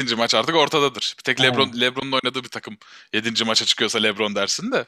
7. 0.00 0.14
maç 0.16 0.34
artık 0.34 0.56
ortadadır. 0.56 1.14
Bir 1.18 1.22
tek 1.22 1.42
LeBron 1.42 1.68
evet. 1.68 1.80
LeBron'un 1.80 2.12
oynadığı 2.12 2.44
bir 2.44 2.48
takım 2.48 2.76
7. 3.12 3.44
maça 3.44 3.64
çıkıyorsa 3.64 3.98
LeBron 3.98 4.34
dersin 4.34 4.72
de. 4.72 4.84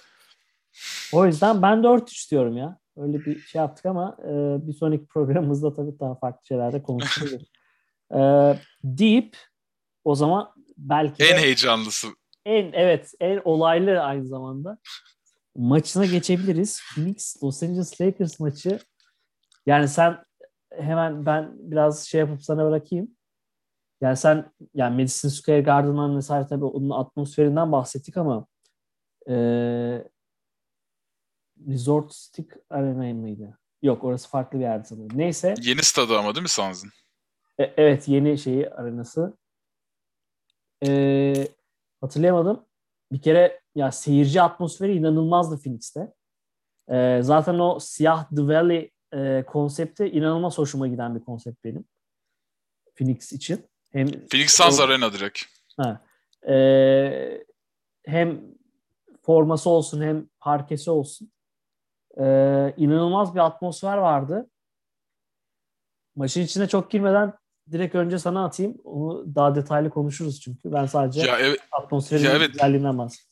O 1.12 1.26
yüzden 1.26 1.62
ben 1.62 1.78
4-3 1.78 2.30
diyorum 2.30 2.56
ya. 2.56 2.78
Öyle 2.96 3.24
bir 3.24 3.40
şey 3.40 3.58
yaptık 3.58 3.86
ama 3.86 4.16
e, 4.20 4.32
bir 4.66 4.72
sonraki 4.72 5.06
programımızda 5.06 5.74
tabii 5.74 6.00
daha 6.00 6.14
farklı 6.14 6.46
şeylerde 6.46 6.82
konuşuruz. 6.82 7.42
e, 8.14 8.18
Deep 8.84 9.36
o 10.06 10.14
zaman 10.14 10.52
belki 10.76 11.24
en 11.24 11.38
heyecanlısı. 11.38 12.08
En 12.44 12.72
evet, 12.72 13.12
en 13.20 13.40
olaylı 13.44 14.00
aynı 14.00 14.26
zamanda. 14.26 14.78
Maçına 15.56 16.06
geçebiliriz. 16.06 16.80
Phoenix 16.94 17.42
Los 17.42 17.62
Angeles 17.62 18.00
Lakers 18.00 18.40
maçı. 18.40 18.78
Yani 19.66 19.88
sen 19.88 20.24
hemen 20.70 21.26
ben 21.26 21.52
biraz 21.58 22.06
şey 22.06 22.20
yapıp 22.20 22.42
sana 22.42 22.64
bırakayım. 22.64 23.08
Yani 24.00 24.16
sen 24.16 24.52
yani 24.74 24.96
Madison 24.96 25.28
Square 25.28 25.60
Garden'dan 25.60 26.16
vesaire 26.16 26.46
tabii 26.46 26.64
onun 26.64 26.90
atmosferinden 26.90 27.72
bahsettik 27.72 28.16
ama 28.16 28.46
e, 29.28 29.34
Resort 31.68 32.14
Stick 32.14 32.56
Arena 32.70 33.14
mıydı? 33.14 33.58
Yok 33.82 34.04
orası 34.04 34.28
farklı 34.28 34.58
bir 34.58 34.64
yerdi 34.64 34.88
sanırım. 34.88 35.18
Neyse. 35.18 35.54
Yeni 35.62 35.82
stadı 35.82 36.18
ama 36.18 36.34
değil 36.34 36.42
mi 36.42 36.48
Suns'ın? 36.48 36.90
E, 37.60 37.64
evet 37.76 38.08
yeni 38.08 38.38
şeyi 38.38 38.70
arenası. 38.70 39.36
E, 40.84 41.48
hatırlayamadım. 42.00 42.64
Bir 43.12 43.22
kere 43.22 43.60
ya 43.74 43.92
seyirci 43.92 44.42
atmosferi 44.42 44.94
inanılmazdı 44.94 45.62
Phoenix'te. 45.62 46.12
E, 46.88 47.18
zaten 47.22 47.58
o 47.58 47.78
siyah 47.80 48.28
The 48.36 48.42
Valley 48.42 48.90
e, 49.14 49.44
konsepti 49.46 50.04
inanılmaz 50.04 50.58
hoşuma 50.58 50.88
giden 50.88 51.14
bir 51.14 51.24
konsept 51.24 51.64
benim. 51.64 51.84
Phoenix 52.94 53.32
için. 53.32 53.66
Hem 53.92 54.06
Phoenix 54.06 54.50
Suns 54.50 54.80
Arena 54.80 55.12
direkt. 55.12 55.42
Ha, 55.76 56.00
e, 56.48 57.44
hem 58.04 58.40
forması 59.22 59.70
olsun 59.70 60.02
hem 60.02 60.28
parkesi 60.40 60.90
olsun. 60.90 61.32
E, 62.18 62.24
inanılmaz 62.76 63.34
bir 63.34 63.40
atmosfer 63.40 63.96
vardı. 63.96 64.50
Maçın 66.16 66.40
içine 66.40 66.68
çok 66.68 66.90
girmeden 66.90 67.32
direkt 67.72 67.94
önce 67.94 68.18
sana 68.18 68.44
atayım. 68.44 68.74
Onu 68.84 69.34
daha 69.34 69.54
detaylı 69.54 69.90
konuşuruz 69.90 70.40
çünkü. 70.40 70.60
Ben 70.64 70.86
sadece 70.86 71.20
ya 71.20 71.38
evet, 71.38 71.60
atmosferin 71.72 72.24
ya 72.24 72.32
evet. 72.32 72.52
güzelliğinden 72.52 72.98
bahsedeyim. 72.98 73.30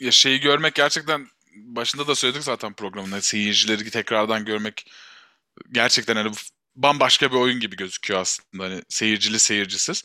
Ya 0.00 0.10
şeyi 0.10 0.40
görmek 0.40 0.74
gerçekten 0.74 1.26
başında 1.56 2.06
da 2.06 2.14
söyledik 2.14 2.42
zaten 2.42 2.72
programında. 2.72 3.20
Seyircileri 3.20 3.90
tekrardan 3.90 4.44
görmek 4.44 4.90
gerçekten 5.72 6.16
hani 6.16 6.32
bambaşka 6.76 7.30
bir 7.30 7.36
oyun 7.36 7.60
gibi 7.60 7.76
gözüküyor 7.76 8.20
aslında. 8.20 8.64
Hani 8.64 8.82
seyircili 8.88 9.38
seyircisiz. 9.38 10.04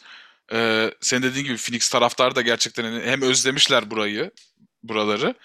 Ee, 0.53 0.93
senin 1.01 1.23
dediğin 1.23 1.45
gibi 1.45 1.57
Phoenix 1.57 1.89
taraftarı 1.89 2.35
da 2.35 2.41
gerçekten 2.41 2.83
hani 2.83 3.03
hem 3.03 3.21
özlemişler 3.21 3.91
burayı, 3.91 4.31
buraları 4.83 5.35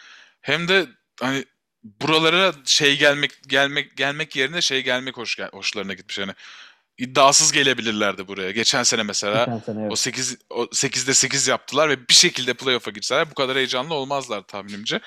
hem 0.41 0.69
de 0.69 0.87
hani 1.21 1.45
buralara 1.83 2.53
şey 2.65 2.99
gelmek 2.99 3.31
gelmek 3.47 3.97
gelmek 3.97 4.37
yerine 4.37 4.61
şey 4.61 4.85
gelmek 4.85 5.17
hoş 5.17 5.39
hoşlarına 5.53 5.95
gitmiş 5.95 6.19
yani 6.19 6.33
iddiasız 6.99 7.53
gelebilirlerdi 7.53 8.29
buraya. 8.29 8.51
Geçen 8.51 8.83
sene 8.83 9.03
mesela 9.03 9.45
Geçen 9.45 9.59
sene, 9.59 9.81
evet. 9.81 9.93
o 9.93 9.97
8 9.97 10.37
o 10.51 10.65
8'de 10.65 11.15
8 11.15 11.49
yaptılar 11.49 11.89
ve 11.89 12.09
bir 12.09 12.15
şekilde 12.15 12.55
playoff'a 12.55 12.91
gitseler 12.91 13.31
bu 13.31 13.35
kadar 13.35 13.57
heyecanlı 13.57 13.95
olmazlar 13.95 14.43
tahminimce. 14.43 15.01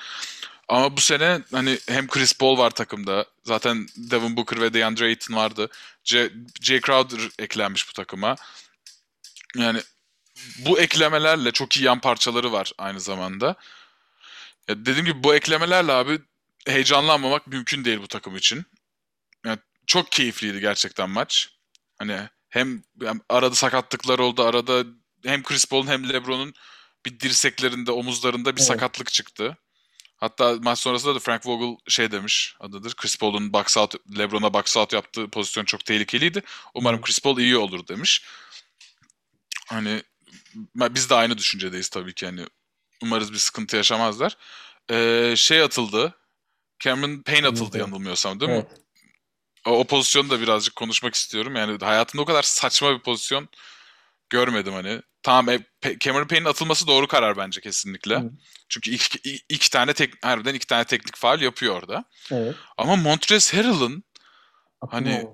Ama 0.68 0.96
bu 0.96 1.00
sene 1.00 1.40
hani 1.52 1.78
hem 1.88 2.08
Chris 2.08 2.38
Paul 2.38 2.58
var 2.58 2.70
takımda. 2.70 3.26
Zaten 3.44 3.86
Devin 3.96 4.36
Booker 4.36 4.60
ve 4.60 4.74
DeAndre 4.74 5.04
Ayton 5.04 5.36
vardı. 5.36 5.68
J, 6.04 6.30
J. 6.60 6.80
Crowder 6.80 7.20
eklenmiş 7.38 7.88
bu 7.88 7.92
takıma. 7.92 8.36
Yani 9.56 9.80
bu 10.58 10.80
eklemelerle 10.80 11.52
çok 11.52 11.76
iyi 11.76 11.84
yan 11.84 12.00
parçaları 12.00 12.52
var 12.52 12.72
aynı 12.78 13.00
zamanda. 13.00 13.56
Ya 14.68 14.86
dediğim 14.86 15.04
gibi 15.04 15.22
bu 15.24 15.34
eklemelerle 15.34 15.92
abi 15.92 16.20
heyecanlanmamak 16.66 17.46
mümkün 17.46 17.84
değil 17.84 17.98
bu 18.02 18.08
takım 18.08 18.36
için. 18.36 18.64
Yani 19.46 19.58
çok 19.86 20.12
keyifliydi 20.12 20.60
gerçekten 20.60 21.10
maç. 21.10 21.48
Hani 22.02 22.28
hem 22.48 22.82
arada 23.28 23.54
sakatlıklar 23.54 24.18
oldu. 24.18 24.42
Arada 24.42 24.84
hem 25.24 25.42
Chris 25.42 25.64
Paul'un 25.64 25.86
hem 25.86 26.08
LeBron'un 26.08 26.54
bir 27.06 27.20
dirseklerinde, 27.20 27.92
omuzlarında 27.92 28.56
bir 28.56 28.60
evet. 28.60 28.68
sakatlık 28.68 29.12
çıktı. 29.12 29.56
Hatta 30.16 30.56
maç 30.62 30.78
sonrasında 30.78 31.14
da 31.14 31.18
Frank 31.18 31.46
Vogel 31.46 31.76
şey 31.88 32.10
demiş 32.10 32.56
adıdır. 32.60 32.94
Chris 32.94 33.16
Paul'un 33.16 33.52
box 33.52 33.76
out, 33.76 33.94
LeBron'a 34.18 34.54
box 34.54 34.76
out 34.76 34.92
yaptığı 34.92 35.28
pozisyon 35.28 35.64
çok 35.64 35.84
tehlikeliydi. 35.84 36.42
Umarım 36.74 37.00
Chris 37.00 37.18
Paul 37.18 37.38
iyi 37.38 37.56
olur 37.56 37.88
demiş. 37.88 38.24
Hani 39.68 40.02
biz 40.74 41.10
de 41.10 41.14
aynı 41.14 41.38
düşüncedeyiz 41.38 41.88
tabii 41.88 42.14
ki. 42.14 42.24
Yani 42.24 42.46
umarız 43.02 43.32
bir 43.32 43.38
sıkıntı 43.38 43.76
yaşamazlar. 43.76 44.36
Ee, 44.90 45.34
şey 45.36 45.62
atıldı. 45.62 46.14
Cameron 46.78 47.22
Payne 47.22 47.46
atıldı 47.46 47.78
yanılmıyorsam 47.78 48.40
değil 48.40 48.52
evet. 48.52 48.66
O, 49.66 49.70
o 49.70 49.84
pozisyonu 49.84 50.30
da 50.30 50.40
birazcık 50.40 50.76
konuşmak 50.76 51.14
istiyorum. 51.14 51.56
Yani 51.56 51.78
hayatımda 51.80 52.22
o 52.22 52.26
kadar 52.26 52.42
saçma 52.42 52.94
bir 52.94 53.02
pozisyon 53.02 53.48
görmedim 54.30 54.72
hani. 54.72 55.02
Tamam 55.22 55.48
e, 55.48 55.58
Cameron 55.98 56.26
Payne'in 56.26 56.48
atılması 56.48 56.86
doğru 56.86 57.06
karar 57.06 57.36
bence 57.36 57.60
kesinlikle. 57.60 58.16
Hı. 58.16 58.30
Çünkü 58.68 58.90
iki, 58.90 59.40
iki, 59.48 59.70
tane 59.70 59.92
tek, 59.92 60.26
harbiden 60.26 60.54
iki 60.54 60.66
tane 60.66 60.84
teknik 60.84 61.16
faal 61.16 61.40
yapıyor 61.40 61.76
orada. 61.76 62.04
Evet. 62.32 62.54
Ama 62.76 62.96
Montrezl 62.96 63.56
Harrell'ın 63.56 64.04
hani 64.90 65.26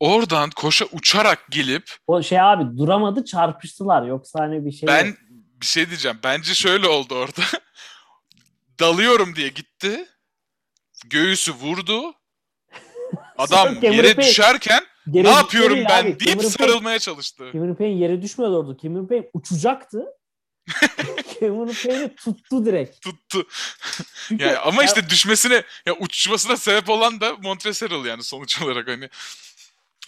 oradan 0.00 0.50
koşa 0.50 0.84
uçarak 0.92 1.46
gelip 1.50 1.96
o 2.06 2.22
şey 2.22 2.40
abi 2.40 2.78
duramadı 2.78 3.24
çarpıştılar 3.24 4.06
yoksa 4.06 4.40
hani 4.40 4.64
bir 4.64 4.72
şey 4.72 4.86
Ben 4.86 5.06
yok. 5.06 5.16
bir 5.60 5.66
şey 5.66 5.88
diyeceğim. 5.88 6.18
Bence 6.24 6.54
şöyle 6.54 6.88
oldu 6.88 7.14
orada. 7.14 7.42
Dalıyorum 8.80 9.36
diye 9.36 9.48
gitti. 9.48 10.08
Göğüsü 11.06 11.52
vurdu. 11.52 12.14
Adam 13.42 13.74
yere 13.82 14.14
Payne, 14.14 14.16
düşerken 14.16 14.84
ne 15.06 15.30
yapıyorum 15.30 15.84
ben 15.88 16.02
abi. 16.02 16.20
deyip 16.20 16.40
Cameron 16.40 16.48
sarılmaya 16.48 16.82
Payne, 16.82 16.98
çalıştı. 16.98 17.50
Cameron 17.52 17.74
Payne 17.74 17.98
yere 17.98 18.22
düşmedi 18.22 18.50
orada. 18.50 18.76
Cameron 18.82 19.06
Payne 19.06 19.30
uçacaktı. 19.34 20.06
Cameron 21.40 21.74
Payne'i 21.84 22.14
tuttu 22.14 22.66
direkt. 22.66 23.00
Tuttu. 23.00 23.46
yani 24.30 24.58
ama 24.58 24.84
işte 24.84 25.10
düşmesine 25.10 25.62
ya 25.86 25.94
uçmasına 25.94 26.56
sebep 26.56 26.88
olan 26.88 27.20
da 27.20 27.36
Montrezl 27.36 27.86
Harrell 27.86 28.04
yani 28.04 28.22
sonuç 28.22 28.62
olarak 28.62 28.88
hani 28.88 29.08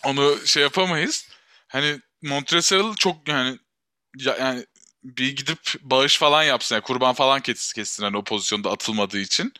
onu 0.05 0.47
şey 0.47 0.63
yapamayız. 0.63 1.29
Hani 1.69 2.01
Montrezl 2.23 2.75
Harrell 2.75 2.95
çok 2.95 3.29
yani 3.29 3.59
ya, 4.19 4.37
yani 4.41 4.67
bir 5.05 5.37
gidip 5.37 5.75
bağış 5.81 6.19
falan 6.19 6.43
yapsın 6.43 6.75
yani 6.75 6.83
kurban 6.83 7.15
falan 7.15 7.41
kessin, 7.41 7.75
kessin 7.75 8.05
hani 8.05 8.17
o 8.17 8.25
pozisyonda 8.25 8.71
atılmadığı 8.71 9.19
için. 9.19 9.53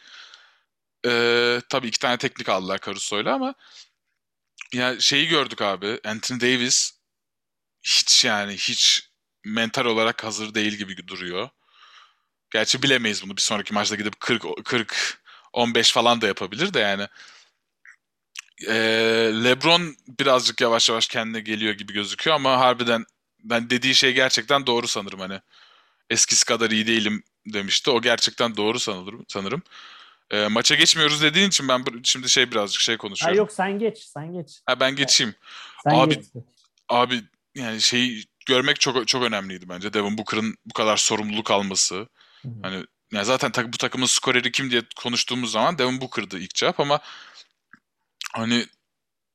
Ee, 1.07 1.61
tabii 1.69 1.89
iki 1.89 1.99
tane 1.99 2.19
teknik 2.19 2.49
aldılar 2.49 2.81
Caruso'yla 2.87 3.35
ama 3.35 3.55
ya 4.73 5.01
şeyi 5.01 5.29
gördük 5.29 5.63
abi. 5.63 6.01
Anthony 6.05 6.41
Davis 6.41 6.93
hiç 7.83 8.25
yani 8.25 8.53
hiç 8.55 9.11
mental 9.45 9.85
olarak 9.85 10.25
hazır 10.25 10.55
değil 10.55 10.73
gibi 10.73 11.09
duruyor. 11.09 11.49
Gerçi 12.51 12.83
bilemeyiz 12.83 13.23
bunu. 13.23 13.37
Bir 13.37 13.43
sonraki 13.43 13.75
maçta 13.75 13.97
gidip 13.97 14.21
40 14.21 14.45
40 14.65 15.23
15 15.53 15.93
falan 15.93 16.21
da 16.21 16.27
yapabilir 16.27 16.75
de 16.75 16.81
yani. 16.81 17.09
Ee, 18.69 18.75
LeBron 19.45 19.97
birazcık 20.21 20.61
yavaş 20.61 20.89
yavaş 20.89 21.09
kendine 21.09 21.41
geliyor 21.41 21.75
gibi 21.75 21.93
gözüküyor 21.93 22.37
ama 22.37 22.59
harbiden 22.59 23.05
ben 23.45 23.71
dediği 23.71 23.95
şey 23.95 24.13
gerçekten 24.13 24.67
doğru 24.67 24.89
sanırım 24.89 25.21
hani. 25.21 25.41
Eskisi 26.11 26.45
kadar 26.45 26.71
iyi 26.71 26.87
değilim 26.87 27.25
demişti. 27.47 27.91
O 27.91 28.03
gerçekten 28.03 28.57
doğru 28.57 28.81
sanırım. 28.81 29.25
sanırım. 29.29 29.63
E, 30.31 30.49
maça 30.49 30.75
geçmiyoruz 30.75 31.23
dediğin 31.23 31.49
için 31.49 31.69
ben 31.69 31.85
şimdi 32.05 32.29
şey 32.29 32.51
birazcık 32.51 32.81
şey 32.81 32.97
konuşuyorum. 32.97 33.37
Ha 33.37 33.39
yok 33.39 33.53
sen 33.53 33.79
geç, 33.79 33.99
sen 33.99 34.33
geç. 34.33 34.61
Ha 34.67 34.81
ben 34.81 34.97
geçeyim. 34.97 35.35
Sen 35.85 35.91
abi 35.91 36.15
geç. 36.15 36.27
abi 36.89 37.21
yani 37.55 37.81
şey 37.81 38.25
görmek 38.47 38.81
çok 38.81 39.09
çok 39.09 39.23
önemliydi 39.23 39.69
bence. 39.69 39.93
Devin 39.93 40.19
Booker'ın 40.19 40.57
bu 40.67 40.73
kadar 40.73 40.97
sorumluluk 40.97 41.51
alması. 41.51 41.95
Hı-hı. 42.43 42.53
Hani 42.63 42.85
yani 43.13 43.25
zaten 43.25 43.53
tak, 43.53 43.73
bu 43.73 43.77
takımın 43.77 44.07
skoreri 44.07 44.53
kim 44.53 44.71
diye 44.71 44.83
konuştuğumuz 44.97 45.53
zaman 45.53 45.79
Devin 45.79 46.01
Booker'dı 46.01 46.39
ilk 46.39 46.55
cevap 46.55 46.81
ama 46.81 47.01
hani 48.35 48.67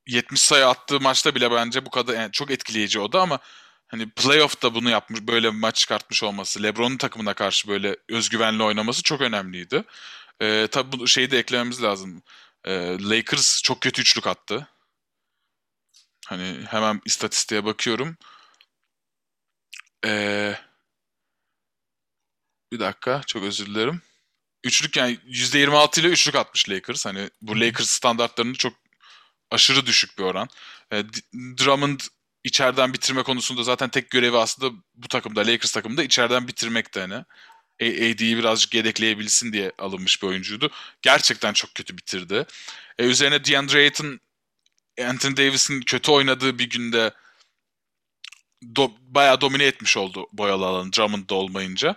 70 0.07 0.41
sayı 0.41 0.67
attığı 0.67 0.99
maçta 0.99 1.35
bile 1.35 1.51
bence 1.51 1.85
bu 1.85 1.89
kadar 1.89 2.13
yani 2.13 2.31
çok 2.31 2.51
etkileyici 2.51 2.99
o 2.99 3.11
da 3.11 3.21
ama 3.21 3.39
hani 3.87 4.09
playoff'ta 4.09 4.75
bunu 4.75 4.89
yapmış 4.89 5.21
böyle 5.21 5.53
bir 5.53 5.59
maç 5.59 5.75
çıkartmış 5.75 6.23
olması, 6.23 6.63
LeBron'un 6.63 6.97
takımına 6.97 7.33
karşı 7.33 7.67
böyle 7.67 7.95
özgüvenli 8.09 8.63
oynaması 8.63 9.03
çok 9.03 9.21
önemliydi. 9.21 9.83
Ee, 10.41 10.67
tabii 10.71 10.99
bu 10.99 11.07
şeyi 11.07 11.31
de 11.31 11.39
eklememiz 11.39 11.83
lazım. 11.83 12.23
Ee, 12.65 12.97
Lakers 13.01 13.61
çok 13.63 13.81
kötü 13.81 14.01
üçlük 14.01 14.27
attı. 14.27 14.67
Hani 16.27 16.65
hemen 16.69 17.01
istatistiğe 17.05 17.65
bakıyorum. 17.65 18.17
Ee, 20.05 20.55
bir 22.71 22.79
dakika 22.79 23.21
çok 23.27 23.43
özür 23.43 23.65
dilerim. 23.65 24.01
Üçlük 24.63 24.97
yani 24.97 25.19
%26 25.25 25.99
ile 26.01 26.07
üçlük 26.07 26.35
atmış 26.35 26.69
Lakers. 26.69 27.05
Hani 27.05 27.29
bu 27.41 27.59
Lakers 27.59 27.89
standartlarını 27.89 28.53
çok 28.55 28.73
aşırı 29.51 29.85
düşük 29.85 30.17
bir 30.17 30.23
oran. 30.23 30.49
E, 30.93 31.03
Drummond 31.33 31.99
içeriden 32.43 32.93
bitirme 32.93 33.23
konusunda 33.23 33.63
zaten 33.63 33.89
tek 33.89 34.09
görevi 34.09 34.37
aslında 34.37 34.75
bu 34.95 35.07
takımda 35.07 35.41
Lakers 35.41 35.71
takımında 35.71 36.03
içeriden 36.03 36.47
bitirmekti 36.47 36.99
hani. 36.99 37.25
AD'yi 37.81 38.37
birazcık 38.37 38.73
yedekleyebilsin 38.73 39.53
diye 39.53 39.71
alınmış 39.77 40.23
bir 40.23 40.27
oyuncuydu. 40.27 40.69
Gerçekten 41.01 41.53
çok 41.53 41.75
kötü 41.75 41.97
bitirdi. 41.97 42.45
E, 42.99 43.05
üzerine 43.05 43.45
DeAndre 43.45 43.77
Ayton 43.77 44.19
Anthony 45.07 45.37
Davis'in 45.37 45.81
kötü 45.81 46.11
oynadığı 46.11 46.59
bir 46.59 46.69
günde 46.69 47.11
do, 48.75 48.91
bayağı 49.01 49.41
domine 49.41 49.63
etmiş 49.63 49.97
oldu 49.97 50.27
boyalı 50.33 50.65
alan 50.65 50.93
Drummond'da 50.93 51.35
olmayınca. 51.35 51.95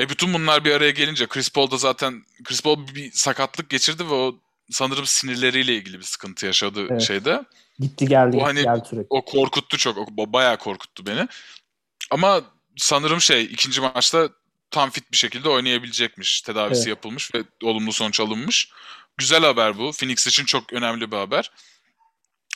E 0.00 0.08
bütün 0.08 0.34
bunlar 0.34 0.64
bir 0.64 0.72
araya 0.72 0.90
gelince 0.90 1.26
Chris 1.26 1.50
Paul 1.50 1.70
da 1.70 1.76
zaten 1.76 2.24
Chris 2.44 2.60
Paul 2.60 2.86
bir 2.94 3.12
sakatlık 3.12 3.70
geçirdi 3.70 4.06
ve 4.06 4.14
o 4.14 4.38
sanırım 4.70 5.06
sinirleriyle 5.06 5.74
ilgili 5.74 5.98
bir 5.98 6.04
sıkıntı 6.04 6.46
yaşadı 6.46 6.86
evet. 6.90 7.02
şeyde. 7.02 7.44
Gitti 7.78 8.06
geldi. 8.06 8.36
O 8.36 8.42
hani 8.42 8.62
geldi 8.62 8.82
sürekli. 8.90 9.06
o 9.10 9.24
korkuttu 9.24 9.76
çok. 9.76 9.98
O 9.98 10.32
bayağı 10.32 10.58
korkuttu 10.58 11.06
beni. 11.06 11.28
Ama 12.10 12.42
sanırım 12.76 13.20
şey 13.20 13.44
ikinci 13.44 13.80
maçta 13.80 14.28
tam 14.70 14.90
fit 14.90 15.12
bir 15.12 15.16
şekilde 15.16 15.48
oynayabilecekmiş. 15.48 16.40
Tedavisi 16.40 16.78
evet. 16.78 16.88
yapılmış 16.88 17.34
ve 17.34 17.44
olumlu 17.62 17.92
sonuç 17.92 18.20
alınmış. 18.20 18.68
Güzel 19.18 19.42
haber 19.44 19.78
bu. 19.78 19.92
Phoenix 19.92 20.26
için 20.26 20.44
çok 20.44 20.72
önemli 20.72 21.12
bir 21.12 21.16
haber. 21.16 21.50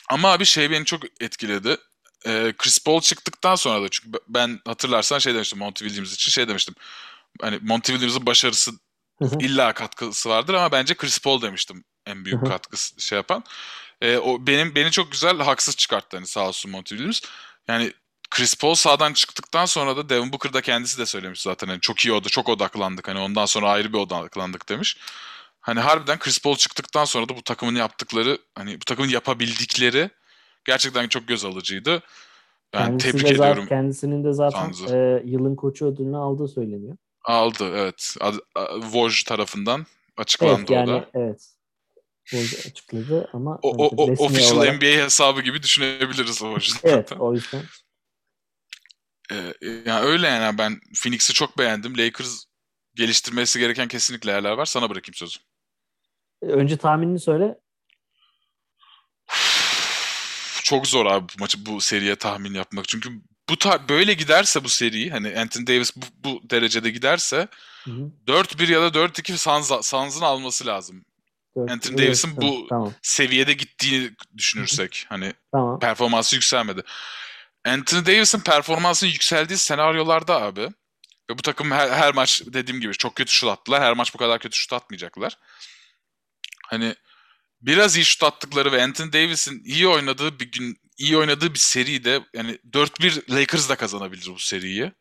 Ama 0.09 0.31
abi 0.31 0.45
şey 0.45 0.71
beni 0.71 0.85
çok 0.85 1.03
etkiledi. 1.21 1.77
Ee, 2.25 2.53
Chris 2.57 2.79
Paul 2.83 3.01
çıktıktan 3.01 3.55
sonra 3.55 3.81
da 3.81 3.89
çünkü 3.89 4.19
ben 4.27 4.59
hatırlarsan 4.65 5.19
şey 5.19 5.33
demiştim 5.33 5.59
Monty 5.59 5.83
Williams 5.85 6.13
için 6.13 6.31
şey 6.31 6.47
demiştim. 6.47 6.75
Hani 7.41 7.59
Monty 7.61 7.91
Williams'ın 7.91 8.25
başarısı 8.25 8.71
illa 9.39 9.73
katkısı 9.73 10.29
vardır 10.29 10.53
ama 10.53 10.71
bence 10.71 10.95
Chris 10.95 11.19
Paul 11.19 11.41
demiştim 11.41 11.83
en 12.05 12.25
büyük 12.25 12.45
katkısı 12.47 13.01
şey 13.01 13.15
yapan. 13.15 13.43
E, 14.01 14.17
o 14.17 14.47
benim 14.47 14.75
beni 14.75 14.91
çok 14.91 15.11
güzel 15.11 15.37
haksız 15.37 15.75
çıkarttı 15.75 16.17
hani 16.17 16.27
sağ 16.27 16.47
olsun 16.47 16.71
Monty 16.71 16.95
Williams. 16.95 17.21
Yani 17.67 17.93
Chris 18.31 18.55
Paul 18.55 18.75
sağdan 18.75 19.13
çıktıktan 19.13 19.65
sonra 19.65 19.97
da 19.97 20.09
Devin 20.09 20.31
Booker 20.31 20.53
da 20.53 20.61
kendisi 20.61 20.97
de 20.97 21.05
söylemiş 21.05 21.41
zaten. 21.41 21.67
hani 21.67 21.79
çok 21.79 21.99
iyi 21.99 22.11
oldu, 22.11 22.29
çok 22.29 22.49
odaklandık. 22.49 23.07
Hani 23.07 23.19
ondan 23.19 23.45
sonra 23.45 23.69
ayrı 23.69 23.93
bir 23.93 23.97
odaklandık 23.97 24.69
demiş. 24.69 24.97
Hani 25.61 25.79
harbiden 25.79 26.19
Chris 26.19 26.41
Paul 26.41 26.55
çıktıktan 26.55 27.05
sonra 27.05 27.29
da 27.29 27.35
bu 27.35 27.41
takımın 27.41 27.75
yaptıkları, 27.75 28.37
hani 28.55 28.75
bu 28.75 28.85
takımın 28.85 29.09
yapabildikleri 29.09 30.09
gerçekten 30.65 31.07
çok 31.07 31.27
göz 31.27 31.45
alıcıydı. 31.45 32.01
Ben 32.73 32.85
Kendisi 32.85 33.11
tebrik 33.11 33.31
ediyorum. 33.31 33.65
kendisinin 33.67 34.23
de 34.23 34.33
zaten 34.33 34.73
e, 34.89 35.21
yılın 35.25 35.55
koçu 35.55 35.85
ödülünü 35.85 36.17
aldığı 36.17 36.47
söyleniyor. 36.47 36.97
Aldı 37.23 37.71
evet. 37.75 38.15
Woj 38.81 39.23
tarafından 39.23 39.85
açıklandı 40.17 40.59
evet, 40.59 40.69
yani, 40.69 40.91
o 40.91 40.93
da. 40.93 41.09
Evet 41.13 41.55
açıkladı 42.67 43.29
ama 43.33 43.59
o, 43.61 43.69
o, 43.69 44.03
o 44.03 44.25
official 44.25 44.57
olarak... 44.57 44.75
NBA 44.75 45.03
hesabı 45.03 45.41
gibi 45.41 45.63
düşünebiliriz 45.63 46.41
yüzden. 46.41 46.79
evet 46.83 47.11
o 47.19 47.33
yüzden. 47.33 47.61
Ee, 49.31 49.53
yani 49.85 50.05
öyle 50.05 50.27
yani 50.27 50.57
ben 50.57 50.81
Phoenix'i 50.95 51.33
çok 51.33 51.57
beğendim. 51.57 51.97
Lakers 51.97 52.43
geliştirmesi 52.95 53.59
gereken 53.59 53.87
kesinlikle 53.87 54.31
yerler 54.31 54.51
var. 54.51 54.65
Sana 54.65 54.89
bırakayım 54.89 55.15
sözü. 55.15 55.39
Önce 56.41 56.77
tahminini 56.77 57.19
söyle. 57.19 57.59
Çok 60.63 60.87
zor 60.87 61.05
abi 61.05 61.25
bu 61.29 61.39
maçı 61.39 61.65
bu 61.65 61.81
seriye 61.81 62.15
tahmin 62.15 62.53
yapmak. 62.53 62.87
Çünkü 62.87 63.09
bu 63.49 63.57
ta- 63.57 63.89
böyle 63.89 64.13
giderse 64.13 64.63
bu 64.63 64.69
seri 64.69 65.09
hani 65.09 65.39
Anthony 65.39 65.67
Davis 65.67 65.95
bu, 65.95 66.05
bu 66.23 66.49
derecede 66.49 66.89
giderse 66.89 67.47
hı 67.83 67.91
hı. 67.91 68.11
4-1 68.27 68.71
ya 68.71 68.81
da 68.81 68.87
4-2 68.93 69.37
Suns, 69.37 69.87
Suns'ın 69.87 70.21
alması 70.21 70.65
lazım. 70.65 71.05
Anthony 71.55 71.97
Davis'in 71.97 72.37
bu 72.37 72.67
tamam. 72.69 72.93
seviyede 73.01 73.53
gittiğini 73.53 74.11
düşünürsek 74.37 75.05
hani 75.09 75.33
tamam. 75.51 75.79
performansı 75.79 76.35
yükselmedi. 76.35 76.83
Anthony 77.65 78.05
Davis'in 78.05 78.39
performansının 78.39 79.11
yükseldiği 79.11 79.57
senaryolarda 79.57 80.41
abi 80.41 80.61
ve 81.29 81.37
bu 81.37 81.41
takım 81.41 81.71
her, 81.71 81.89
her 81.89 82.13
maç 82.13 82.41
dediğim 82.45 82.81
gibi 82.81 82.93
çok 82.93 83.15
kötü 83.15 83.31
şut 83.31 83.49
attılar. 83.49 83.83
Her 83.83 83.93
maç 83.93 84.13
bu 84.13 84.17
kadar 84.17 84.39
kötü 84.39 84.57
şut 84.57 84.73
atmayacaklar. 84.73 85.37
Hani 86.67 86.95
biraz 87.61 87.95
iyi 87.95 88.05
şut 88.05 88.23
attıkları 88.23 88.71
ve 88.71 88.83
Anthony 88.83 89.13
Davis'in 89.13 89.63
iyi 89.65 89.87
oynadığı 89.87 90.39
bir 90.39 90.51
gün 90.51 90.81
iyi 90.97 91.17
oynadığı 91.17 91.53
bir 91.53 91.59
seride 91.59 92.23
yani 92.33 92.59
4-1 92.71 93.35
Lakers 93.35 93.69
da 93.69 93.75
kazanabilir 93.75 94.27
bu 94.27 94.39
seriyi. 94.39 94.91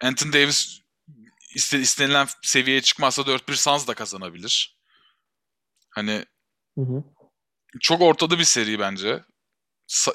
Anthony 0.00 0.32
Davis 0.32 0.80
istenilen 1.54 2.28
seviyeye 2.42 2.82
çıkmazsa 2.82 3.22
4-1 3.22 3.56
Suns 3.56 3.86
da 3.86 3.94
kazanabilir. 3.94 4.78
Hani 5.90 6.24
hı 6.74 6.80
hı. 6.80 7.04
çok 7.80 8.02
ortada 8.02 8.38
bir 8.38 8.44
seri 8.44 8.78
bence. 8.78 9.24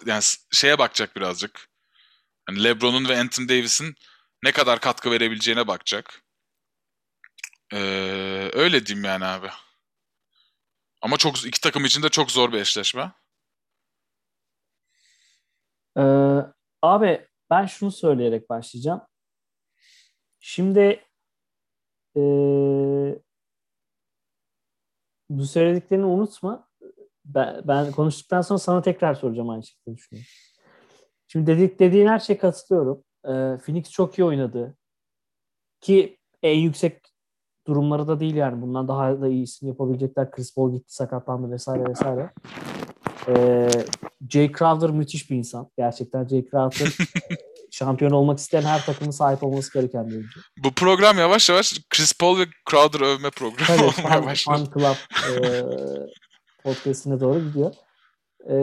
Yani 0.05 0.21
şeye 0.51 0.79
bakacak 0.79 1.15
birazcık. 1.15 1.69
Hani 2.45 2.63
LeBron'un 2.63 3.09
ve 3.09 3.19
Anthony 3.19 3.49
Davis'in 3.49 3.95
ne 4.43 4.51
kadar 4.51 4.79
katkı 4.79 5.11
verebileceğine 5.11 5.67
bakacak. 5.67 6.23
Ee, 7.73 8.49
öyle 8.53 8.85
diyeyim 8.85 9.05
yani 9.05 9.25
abi. 9.25 9.49
Ama 11.01 11.17
çok 11.17 11.45
iki 11.45 11.61
takım 11.61 11.85
için 11.85 12.03
de 12.03 12.09
çok 12.09 12.31
zor 12.31 12.51
bir 12.51 12.61
eşleşme. 12.61 13.11
Ee, 15.97 16.01
abi 16.81 17.27
ben 17.49 17.65
şunu 17.65 17.91
söyleyerek 17.91 18.49
başlayacağım. 18.49 19.01
Şimdi 20.39 21.05
ee, 22.17 22.19
bu 25.29 25.45
söylediklerini 25.45 26.05
unutma. 26.05 26.69
Ben, 27.25 27.61
ben 27.67 27.91
konuştuktan 27.91 28.41
sonra 28.41 28.59
sana 28.59 28.81
tekrar 28.81 29.13
soracağım 29.13 29.49
aynı 29.49 29.63
şekilde 29.63 29.95
düşünüyorum. 29.95 30.29
Şimdi 31.27 31.47
dedik 31.47 31.79
dediğin 31.79 32.07
her 32.07 32.19
şeye 32.19 32.37
katılıyorum. 32.37 33.03
Ee, 33.25 33.57
Phoenix 33.65 33.91
çok 33.91 34.19
iyi 34.19 34.23
oynadı. 34.23 34.77
Ki 35.81 36.17
en 36.43 36.57
yüksek 36.57 37.01
durumları 37.67 38.07
da 38.07 38.19
değil 38.19 38.35
yani. 38.35 38.61
Bundan 38.61 38.87
daha 38.87 39.21
da 39.21 39.27
iyisini 39.27 39.69
yapabilecekler. 39.69 40.31
Chris 40.31 40.55
Paul 40.55 40.71
gitti 40.71 40.95
sakatlandı 40.95 41.51
vesaire 41.51 41.85
vesaire. 41.89 42.33
Ee, 43.27 43.69
Jay 44.29 44.51
Crowder 44.51 44.89
müthiş 44.89 45.29
bir 45.29 45.35
insan. 45.35 45.69
Gerçekten 45.77 46.27
Jay 46.27 46.45
Crowder 46.51 46.97
şampiyon 47.71 48.11
olmak 48.11 48.39
isteyen 48.39 48.61
her 48.61 48.85
takımın 48.85 49.11
sahip 49.11 49.43
olması 49.43 49.73
gereken 49.73 50.07
bir 50.07 50.15
oyuncu. 50.15 50.39
Bu 50.57 50.71
program 50.71 51.17
yavaş 51.17 51.49
yavaş 51.49 51.79
Chris 51.89 52.13
Paul 52.13 52.39
ve 52.39 52.43
Crowder 52.71 52.99
övme 52.99 53.29
programı 53.29 53.67
Tabii, 53.67 53.83
olmaya 53.83 54.19
fan, 54.19 54.25
başladı. 54.25 54.57
Fan 54.57 54.65
Club 54.65 54.95
e, 55.29 55.63
podcastine 56.63 57.19
doğru 57.19 57.39
gidiyor. 57.39 57.75
E, 58.49 58.55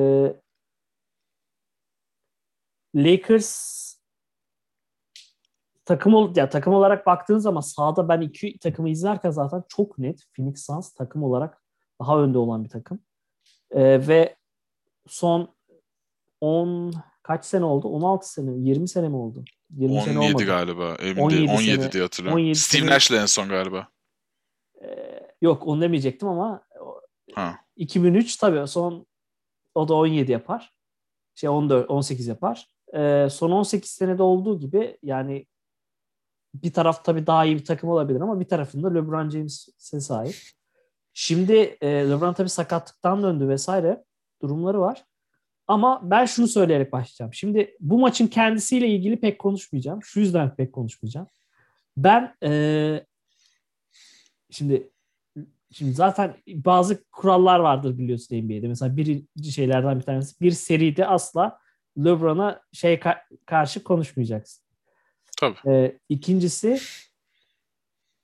Lakers 2.94 3.80
takım 5.84 6.14
ol 6.14 6.36
ya 6.36 6.48
takım 6.48 6.74
olarak 6.74 7.07
baktığın 7.07 7.38
zaman 7.38 7.61
sahada 7.61 8.09
ben 8.09 8.20
iki 8.20 8.59
takımı 8.59 8.88
izlerken 8.90 9.30
zaten 9.30 9.62
çok 9.68 9.98
net 9.98 10.24
Phoenix 10.36 10.66
Suns 10.66 10.92
takım 10.92 11.22
olarak 11.22 11.62
daha 12.01 12.22
önde 12.22 12.38
olan 12.38 12.64
bir 12.64 12.68
takım. 12.68 13.01
E, 13.70 14.09
ve 14.09 14.36
son 15.07 15.55
10 16.40 16.92
kaç 17.22 17.44
sene 17.44 17.64
oldu? 17.64 17.88
16 17.88 18.32
sene, 18.32 18.51
20 18.57 18.88
sene 18.88 19.09
mi 19.09 19.16
oldu? 19.16 19.44
20 19.70 19.92
17 19.92 20.05
sene 20.05 20.18
olmadı. 20.18 20.44
galiba. 20.44 20.94
Emin 20.94 21.22
17, 21.22 21.51
17 21.51 21.82
sene, 21.82 21.92
diye 21.92 22.03
hatırlıyorum. 22.03 22.40
17 22.42 22.59
Steve. 22.59 22.86
Nash'le 22.86 23.11
en 23.11 23.26
son 23.26 23.48
galiba. 23.48 23.88
Ee, 24.82 25.20
yok 25.40 25.66
onu 25.66 25.80
demeyecektim 25.80 26.28
ama 26.28 26.62
ha. 27.34 27.59
2003 27.81 28.37
tabii 28.37 28.68
son 28.68 29.07
o 29.74 29.89
da 29.89 29.95
17 29.95 30.33
yapar. 30.33 30.72
Şey 31.35 31.49
14 31.49 31.91
18 31.91 32.26
yapar. 32.26 32.66
e, 32.95 33.28
son 33.31 33.51
18 33.51 33.91
senede 33.91 34.22
olduğu 34.22 34.61
gibi 34.61 34.99
yani 35.03 35.47
bir 36.55 36.72
taraf 36.72 37.05
tabii 37.05 37.26
daha 37.26 37.45
iyi 37.45 37.57
bir 37.57 37.64
takım 37.64 37.91
olabilir 37.91 38.20
ama 38.20 38.41
bir 38.41 38.45
tarafında 38.45 38.95
LeBron 38.95 39.31
James'e 39.31 40.01
sahip. 40.01 40.37
Şimdi 41.14 41.76
e, 41.81 41.89
LeBron 41.89 42.33
tabii 42.33 42.49
sakatlıktan 42.49 43.22
döndü 43.22 43.49
vesaire 43.49 44.05
durumları 44.43 44.81
var. 44.81 45.05
Ama 45.66 46.11
ben 46.11 46.24
şunu 46.24 46.49
söyleyerek 46.49 46.93
başlayacağım. 46.93 47.35
Şimdi 47.35 47.76
bu 47.81 47.99
maçın 47.99 48.26
kendisiyle 48.26 48.89
ilgili 48.89 49.20
pek 49.20 49.39
konuşmayacağım. 49.39 50.03
Şu 50.03 50.20
yüzden 50.20 50.55
pek 50.57 50.72
konuşmayacağım. 50.72 51.26
Ben 51.97 52.35
e, 52.43 53.05
şimdi 54.51 54.91
şimdi 55.72 55.92
zaten 55.92 56.36
bazı 56.48 57.04
kurallar 57.10 57.60
vardır 57.60 57.98
biliyorsun 57.98 58.36
NBA'de. 58.36 58.68
Mesela 58.68 58.96
bir 58.96 59.24
şeylerden 59.50 59.98
bir 59.98 60.04
tanesi 60.04 60.40
bir 60.40 60.50
seride 60.50 61.06
asla 61.06 61.58
LeBron'a 61.98 62.62
şey 62.72 62.94
ka- 62.94 63.22
karşı 63.46 63.84
konuşmayacaksın. 63.84 64.64
Tabii. 65.40 65.70
E, 65.70 65.98
ikincisi 66.08 66.80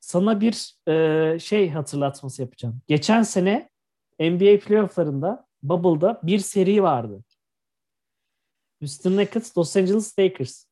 sana 0.01 0.41
bir 0.41 0.77
e, 0.89 1.39
şey 1.39 1.71
hatırlatması 1.71 2.43
yapacağım. 2.43 2.81
Geçen 2.87 3.23
sene 3.23 3.71
NBA 4.21 4.59
playofflarında 4.59 5.47
Bubble'da 5.63 6.21
bir 6.23 6.39
seri 6.39 6.83
vardı. 6.83 7.25
Houston 8.81 9.19
Rockets, 9.19 9.59
Los 9.59 9.77
Angeles 9.77 10.19
Lakers. 10.19 10.65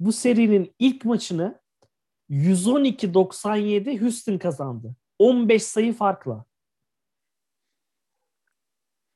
Bu 0.00 0.12
serinin 0.12 0.74
ilk 0.78 1.04
maçını 1.04 1.60
112-97 2.30 4.00
Houston 4.00 4.38
kazandı. 4.38 4.96
15 5.18 5.62
sayı 5.62 5.92
farkla. 5.92 6.44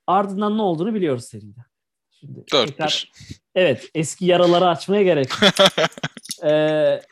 Ardından 0.06 0.58
ne 0.58 0.62
olduğunu 0.62 0.94
biliyoruz 0.94 1.24
seride. 1.24 1.60
Şimdi 2.10 2.44
4 2.52 2.68
tekrar, 2.68 3.12
Evet, 3.54 3.90
eski 3.94 4.26
yaraları 4.26 4.68
açmaya 4.68 5.02
gerek 5.02 5.30
ee, 6.44 7.02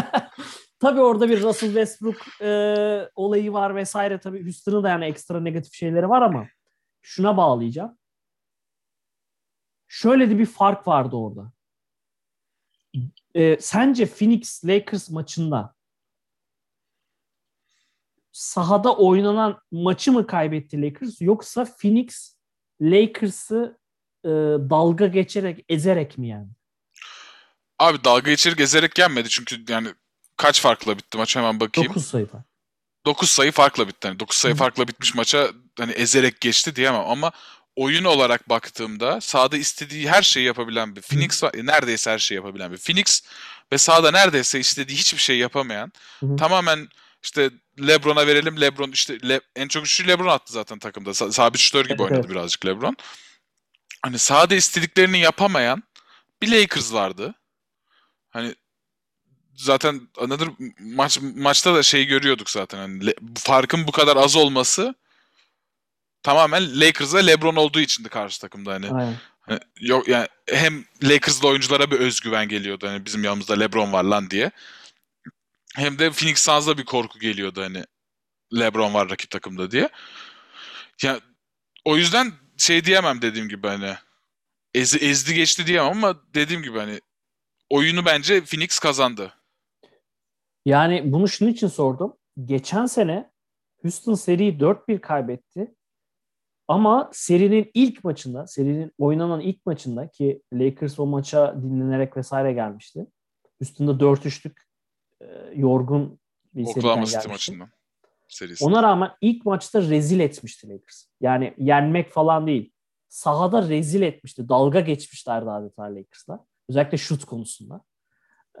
tabii 0.80 1.00
orada 1.00 1.28
bir 1.28 1.42
Russell 1.42 1.68
Westbrook 1.68 2.42
e, 2.42 3.10
olayı 3.14 3.52
var 3.52 3.76
vesaire. 3.76 4.20
Tabii 4.20 4.44
Houston'ın 4.44 4.82
da 4.82 4.88
yani 4.88 5.04
ekstra 5.04 5.40
negatif 5.40 5.74
şeyleri 5.74 6.08
var 6.08 6.22
ama 6.22 6.48
şuna 7.02 7.36
bağlayacağım. 7.36 7.98
Şöyle 9.88 10.30
de 10.30 10.38
bir 10.38 10.46
fark 10.46 10.88
vardı 10.88 11.16
orada. 11.16 11.52
E, 13.34 13.60
sence 13.60 14.06
Phoenix 14.06 14.64
Lakers 14.64 15.10
maçında 15.10 15.74
sahada 18.38 18.96
oynanan 18.96 19.60
maçı 19.72 20.12
mı 20.12 20.26
kaybetti 20.26 20.82
Lakers 20.82 21.20
yoksa 21.20 21.64
Phoenix 21.64 22.36
Lakers'ı 22.80 23.78
e, 24.24 24.28
dalga 24.70 25.06
geçerek 25.06 25.64
ezerek 25.68 26.18
mi 26.18 26.28
yani? 26.28 26.48
Abi 27.78 28.04
dalga 28.04 28.30
geçerek 28.30 28.60
ezerek 28.60 28.98
yenmedi 28.98 29.28
çünkü 29.28 29.64
yani 29.68 29.88
kaç 30.36 30.60
farkla 30.60 30.98
bitti 30.98 31.18
maç 31.18 31.36
hemen 31.36 31.60
bakayım. 31.60 31.90
9 31.90 32.06
sayı 32.06 32.26
fark. 32.26 32.44
9 33.06 33.30
sayı 33.30 33.52
farkla 33.52 33.88
bitti. 33.88 34.06
Yani 34.06 34.20
9 34.20 34.36
sayı 34.36 34.54
Hı. 34.54 34.58
farkla 34.58 34.88
bitmiş 34.88 35.14
maça 35.14 35.48
hani 35.78 35.92
ezerek 35.92 36.40
geçti 36.40 36.76
diyemem 36.76 37.04
ama 37.06 37.32
oyun 37.76 38.04
olarak 38.04 38.48
baktığımda 38.48 39.20
sahada 39.20 39.56
istediği 39.56 40.08
her 40.08 40.22
şeyi 40.22 40.46
yapabilen 40.46 40.96
bir 40.96 41.02
Phoenix 41.02 41.42
var. 41.42 41.52
Neredeyse 41.54 42.10
her 42.10 42.18
şeyi 42.18 42.36
yapabilen 42.36 42.72
bir 42.72 42.78
Phoenix 42.78 43.22
ve 43.72 43.78
sahada 43.78 44.10
neredeyse 44.10 44.60
istediği 44.60 44.96
hiçbir 44.98 45.18
şey 45.18 45.38
yapamayan 45.38 45.92
Hı. 46.20 46.36
tamamen 46.36 46.88
işte 47.22 47.50
LeBron'a 47.86 48.26
verelim. 48.26 48.60
LeBron 48.60 48.90
işte 48.90 49.28
Le, 49.28 49.40
en 49.56 49.68
çok 49.68 49.84
üçlü 49.84 50.08
LeBron 50.08 50.26
attı 50.26 50.52
zaten 50.52 50.78
takımda. 50.78 51.10
Sa- 51.10 51.32
sabit 51.32 51.60
şutör 51.60 51.84
gibi 51.84 51.92
evet, 51.92 52.00
oynadı 52.00 52.20
evet. 52.20 52.30
birazcık 52.30 52.66
LeBron. 52.66 52.96
Hani 54.02 54.18
sahada 54.18 54.54
istediklerini 54.54 55.18
yapamayan 55.18 55.82
bir 56.42 56.52
Lakers 56.52 56.92
vardı. 56.92 57.34
Hani 58.30 58.54
zaten 59.54 60.00
another 60.18 60.48
maç 60.80 61.18
maçta 61.36 61.74
da 61.74 61.82
şey 61.82 62.04
görüyorduk 62.04 62.50
zaten. 62.50 62.78
Hani 62.78 63.14
farkın 63.34 63.86
bu 63.86 63.92
kadar 63.92 64.16
az 64.16 64.36
olması 64.36 64.94
tamamen 66.22 66.80
Lakers'a 66.80 67.18
LeBron 67.18 67.56
olduğu 67.56 67.80
içindi 67.80 68.08
karşı 68.08 68.40
takımda 68.40 68.72
hani. 68.72 68.90
Aynen. 68.90 69.16
Hani 69.40 69.60
yok 69.80 70.08
yani 70.08 70.28
hem 70.46 70.84
Lakers'lı 71.02 71.48
oyunculara 71.48 71.90
bir 71.90 72.00
özgüven 72.00 72.48
geliyordu 72.48 72.88
hani 72.88 73.06
bizim 73.06 73.24
yanımızda 73.24 73.54
LeBron 73.54 73.92
var 73.92 74.04
lan 74.04 74.30
diye. 74.30 74.50
Hem 75.78 75.98
de 75.98 76.10
Phoenix 76.10 76.38
Suns'da 76.38 76.78
bir 76.78 76.84
korku 76.84 77.18
geliyordu 77.18 77.62
hani 77.62 77.84
LeBron 78.58 78.94
var 78.94 79.10
rakip 79.10 79.30
takımda 79.30 79.70
diye. 79.70 79.88
Ya 81.02 81.20
o 81.84 81.96
yüzden 81.96 82.32
şey 82.56 82.84
diyemem 82.84 83.22
dediğim 83.22 83.48
gibi 83.48 83.66
hani 83.66 83.94
ez, 84.74 85.02
ezdi 85.02 85.34
geçti 85.34 85.66
diyemem 85.66 85.90
ama 85.90 86.22
dediğim 86.34 86.62
gibi 86.62 86.78
hani 86.78 87.00
oyunu 87.70 88.04
bence 88.04 88.44
Phoenix 88.44 88.78
kazandı. 88.78 89.34
Yani 90.66 91.12
bunu 91.12 91.28
şunun 91.28 91.50
için 91.50 91.68
sordum. 91.68 92.16
Geçen 92.44 92.86
sene 92.86 93.30
Houston 93.82 94.14
seriyi 94.14 94.58
4-1 94.58 95.00
kaybetti. 95.00 95.74
Ama 96.68 97.10
serinin 97.12 97.70
ilk 97.74 98.04
maçında, 98.04 98.46
serinin 98.46 98.92
oynanan 98.98 99.40
ilk 99.40 99.66
maçında 99.66 100.08
ki 100.10 100.42
Lakers 100.52 100.98
o 100.98 101.06
maça 101.06 101.62
dinlenerek 101.62 102.16
vesaire 102.16 102.52
gelmişti. 102.52 103.06
Üstünde 103.60 103.90
4-3'lük 103.90 104.67
e, 105.20 105.26
yorgun 105.54 106.20
bir 106.54 106.64
Oklahoma 106.64 107.06
City 107.06 107.28
maçından. 107.28 107.70
Serisinde. 108.28 108.68
Ona 108.68 108.82
rağmen 108.82 109.10
ilk 109.20 109.44
maçta 109.44 109.82
rezil 109.82 110.20
etmişti 110.20 110.68
Lakers. 110.68 111.04
Yani 111.20 111.54
yenmek 111.58 112.10
falan 112.10 112.46
değil. 112.46 112.72
Sahada 113.08 113.68
rezil 113.68 114.02
etmişti. 114.02 114.48
Dalga 114.48 114.80
geçmişlerdi 114.80 115.50
adeta 115.50 115.82
Lakers'la. 115.82 116.46
Özellikle 116.68 116.98
şut 116.98 117.24
konusunda. 117.24 117.84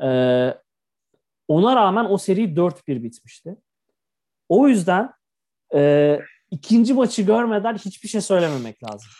Ee, 0.02 0.54
ona 1.48 1.76
rağmen 1.76 2.04
o 2.04 2.18
seri 2.18 2.44
4-1 2.44 3.02
bitmişti. 3.02 3.56
O 4.48 4.68
yüzden 4.68 5.12
e, 5.74 6.18
ikinci 6.50 6.94
maçı 6.94 7.22
görmeden 7.22 7.76
hiçbir 7.76 8.08
şey 8.08 8.20
söylememek 8.20 8.84
lazım. 8.84 9.10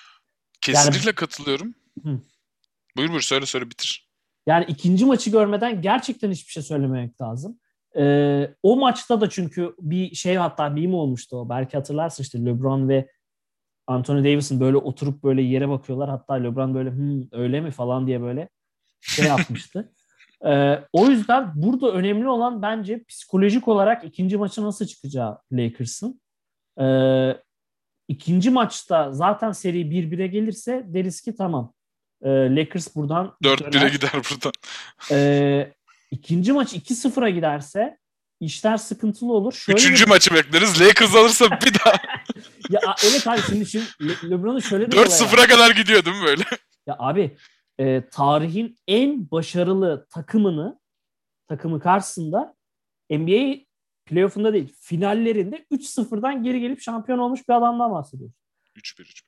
Kesinlikle 0.61 1.07
yani, 1.07 1.15
katılıyorum. 1.15 1.75
Hı. 2.03 2.21
Buyur 2.97 3.09
buyur 3.09 3.21
söyle 3.21 3.47
söyle 3.47 3.71
bitir. 3.71 4.08
Yani 4.49 4.65
ikinci 4.69 5.05
maçı 5.05 5.31
görmeden 5.31 5.83
gerçekten 5.83 6.31
hiçbir 6.31 6.53
şey 6.53 6.63
söylememek 6.63 7.21
lazım. 7.21 7.59
Ee, 7.97 8.55
o 8.63 8.77
maçta 8.77 9.21
da 9.21 9.29
çünkü 9.29 9.75
bir 9.81 10.15
şey 10.15 10.37
hatta 10.37 10.69
mi 10.69 10.97
olmuştu 10.97 11.37
o. 11.37 11.49
Belki 11.49 11.77
hatırlarsın 11.77 12.23
işte 12.23 12.45
LeBron 12.45 12.89
ve 12.89 13.09
Anthony 13.87 14.25
Davis'in 14.25 14.61
böyle 14.61 14.77
oturup 14.77 15.23
böyle 15.23 15.43
yere 15.43 15.69
bakıyorlar. 15.69 16.11
Hatta 16.11 16.35
LeBron 16.35 16.75
böyle 16.75 16.91
Hı, 16.91 17.29
öyle 17.33 17.61
mi 17.61 17.71
falan 17.71 18.07
diye 18.07 18.23
böyle 18.23 18.49
şey 19.01 19.27
yapmıştı. 19.27 19.93
ee, 20.47 20.85
o 20.93 21.07
yüzden 21.07 21.53
burada 21.55 21.93
önemli 21.93 22.29
olan 22.29 22.63
bence 22.63 23.05
psikolojik 23.05 23.69
olarak 23.69 24.05
ikinci 24.05 24.37
maçı 24.37 24.63
nasıl 24.63 24.87
çıkacağı 24.87 25.39
Lakers'ın. 25.53 26.21
Ee, 26.81 27.37
ikinci 28.09 28.51
maçta 28.51 29.13
zaten 29.13 29.53
seri 29.53 29.81
1-1'e 29.81 30.27
gelirse 30.27 30.87
deriz 30.89 31.21
ki 31.21 31.35
tamam. 31.35 31.75
Ee, 32.23 32.29
Lakers 32.29 32.97
buradan 32.97 33.37
4-1'e 33.43 33.89
gider 33.89 34.11
buradan. 34.13 34.53
Ee, 35.11 35.73
ikinci 36.11 36.53
maç 36.53 36.75
2-0'a 36.75 37.29
giderse 37.29 37.99
işler 38.41 38.77
sıkıntılı 38.77 39.33
olur. 39.33 39.53
Şöyle 39.53 39.79
Üçüncü 39.79 40.05
bir... 40.05 40.09
maçı 40.09 40.35
bekleriz. 40.35 40.81
Lakers 40.81 41.15
alırsa 41.15 41.45
bir 41.51 41.75
daha. 41.85 41.93
ya 42.71 42.81
evet 43.05 43.27
abi 43.27 43.41
şimdi, 43.47 43.67
şimdi 43.67 43.87
Le- 44.03 44.31
LeBron'un 44.31 44.61
şöyle 44.61 44.87
bir 44.87 44.97
4-0'a 44.97 45.47
kadar 45.47 45.71
gidiyor 45.71 46.05
değil 46.05 46.17
mi 46.17 46.27
böyle? 46.27 46.45
Ya 46.87 46.97
abi 46.99 47.37
e, 47.79 48.09
tarihin 48.11 48.77
en 48.87 49.31
başarılı 49.31 50.07
takımını 50.11 50.81
takımı 51.49 51.81
karşısında 51.81 52.55
NBA 53.11 53.69
playoff'unda 54.07 54.53
değil 54.53 54.75
finallerinde 54.81 55.67
3-0'dan 55.73 56.43
geri 56.43 56.61
gelip 56.61 56.81
şampiyon 56.81 57.19
olmuş 57.19 57.49
bir 57.49 57.55
adamdan 57.55 57.91
bahsediyoruz. 57.91 58.37
3-1 58.77 59.23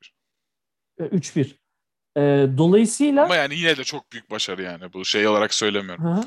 3-1. 0.99 1.01
3-1. 1.01 1.57
E, 2.16 2.20
dolayısıyla 2.58 3.24
ama 3.24 3.36
yani 3.36 3.54
yine 3.54 3.76
de 3.76 3.84
çok 3.84 4.12
büyük 4.12 4.30
başarı 4.30 4.62
yani 4.62 4.92
bu 4.92 5.04
şey 5.04 5.28
olarak 5.28 5.54
söylemiyorum. 5.54 6.04
Hı 6.04 6.08
hı. 6.08 6.24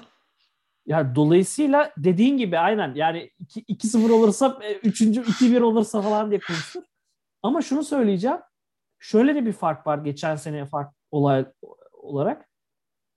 Yani 0.85 1.15
dolayısıyla 1.15 1.93
dediğin 1.97 2.37
gibi 2.37 2.59
aynen 2.59 2.95
yani 2.95 3.31
2-0 3.39 4.11
olursa 4.11 4.59
3. 4.83 5.01
E, 5.01 5.05
2-1 5.05 5.61
olursa 5.61 6.01
falan 6.01 6.29
diye 6.29 6.39
konuşur. 6.39 6.83
Ama 7.43 7.61
şunu 7.61 7.83
söyleyeceğim. 7.83 8.37
Şöyle 8.99 9.35
de 9.35 9.45
bir 9.45 9.53
fark 9.53 9.87
var 9.87 9.97
geçen 9.97 10.35
sene 10.35 10.65
fark 10.65 10.95
olay 11.11 11.45
olarak. 11.91 12.49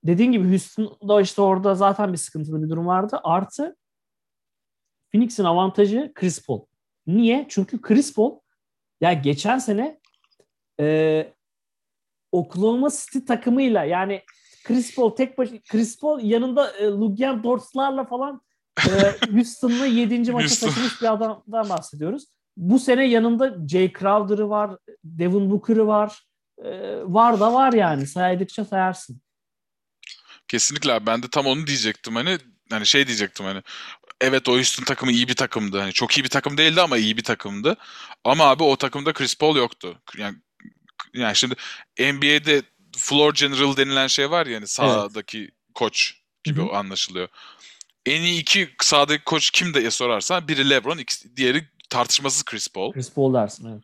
Dediğin 0.05 0.33
gibi 0.33 0.49
Houston'da 0.49 1.21
işte 1.21 1.43
orada 1.43 1.75
zaten 1.75 2.13
bir 2.13 2.19
sıkıntılı 2.19 2.63
bir 2.63 2.69
durum 2.69 2.87
vardı. 2.87 3.21
Artı 3.25 3.77
Phoenix'in 5.13 5.45
avantajı 5.45 6.13
Chris 6.15 6.47
Paul. 6.47 6.67
Niye? 7.07 7.47
Çünkü 7.49 7.81
Chris 7.81 8.15
Paul 8.15 8.39
ya 9.01 9.13
geçen 9.13 9.59
sene 9.59 10.01
e, 10.81 11.36
Oklahoma 12.37 12.89
City 12.91 13.19
takımıyla 13.19 13.85
yani 13.85 14.23
Chris 14.65 14.95
Paul 14.95 15.11
tek 15.11 15.39
baş 15.39 15.49
Chris 15.69 16.01
Paul 16.01 16.21
yanında 16.21 16.71
e, 16.71 16.85
Lugian 16.85 17.45
Dortz'larla 17.45 18.05
falan 18.05 18.41
e, 18.87 18.91
Houston'la 19.33 19.87
7. 19.87 20.33
maça 20.33 20.67
taşımış 20.67 21.03
bir 21.03 21.13
adamdan 21.13 21.69
bahsediyoruz. 21.69 22.25
Bu 22.57 22.79
sene 22.79 23.09
yanında 23.09 23.57
Jay 23.69 23.93
Crowder'ı 23.93 24.49
var, 24.49 24.77
Devin 25.05 25.51
Booker'ı 25.51 25.87
var. 25.87 26.23
E, 26.65 26.71
var 27.05 27.41
da 27.41 27.53
var 27.53 27.73
yani 27.73 28.07
saydıkça 28.07 28.65
sayarsın. 28.65 29.21
Kesinlikle 30.49 30.93
abi. 30.93 31.07
Ben 31.07 31.23
de 31.23 31.29
tam 31.29 31.47
onu 31.47 31.67
diyecektim. 31.67 32.17
Hani 32.17 32.39
hani 32.71 32.87
şey 32.87 33.07
diyecektim 33.07 33.47
hani. 33.47 33.63
Evet 34.21 34.49
o 34.49 34.53
Houston 34.53 34.85
takımı 34.85 35.13
iyi 35.13 35.29
bir 35.29 35.35
takımdı. 35.35 35.81
Hani 35.81 35.93
çok 35.93 36.19
iyi 36.19 36.25
bir 36.25 36.29
takım 36.29 36.59
değildi 36.59 36.81
ama 36.81 36.97
iyi 36.97 37.17
bir 37.17 37.25
takımdı. 37.25 37.77
Ama 38.25 38.45
abi 38.45 38.63
o 38.63 38.77
takımda 38.77 39.13
Chris 39.13 39.35
Paul 39.35 39.57
yoktu. 39.57 39.99
Yani 40.19 40.37
yani 41.21 41.37
şimdi 41.37 41.55
NBA'de 41.99 42.63
floor 42.97 43.35
general 43.35 43.77
denilen 43.77 44.07
şey 44.07 44.31
var 44.31 44.47
ya 44.47 44.57
hani 44.57 44.67
sahadaki 44.67 45.39
evet. 45.39 45.51
koç 45.75 46.15
gibi 46.45 46.61
Hı-hı. 46.61 46.77
anlaşılıyor. 46.77 47.29
En 48.07 48.23
iyi 48.23 48.41
iki 48.41 48.71
sahadaki 48.81 49.25
koç 49.25 49.51
kim 49.51 49.75
diye 49.75 49.91
sorarsan 49.91 50.49
biri 50.49 50.71
LeBron, 50.71 51.01
diğeri 51.37 51.69
tartışmasız 51.91 52.45
Chris 52.45 52.69
Paul. 52.69 52.93
Chris 52.93 53.13
Paul 53.13 53.35
dersin 53.35 53.73
evet. 53.73 53.83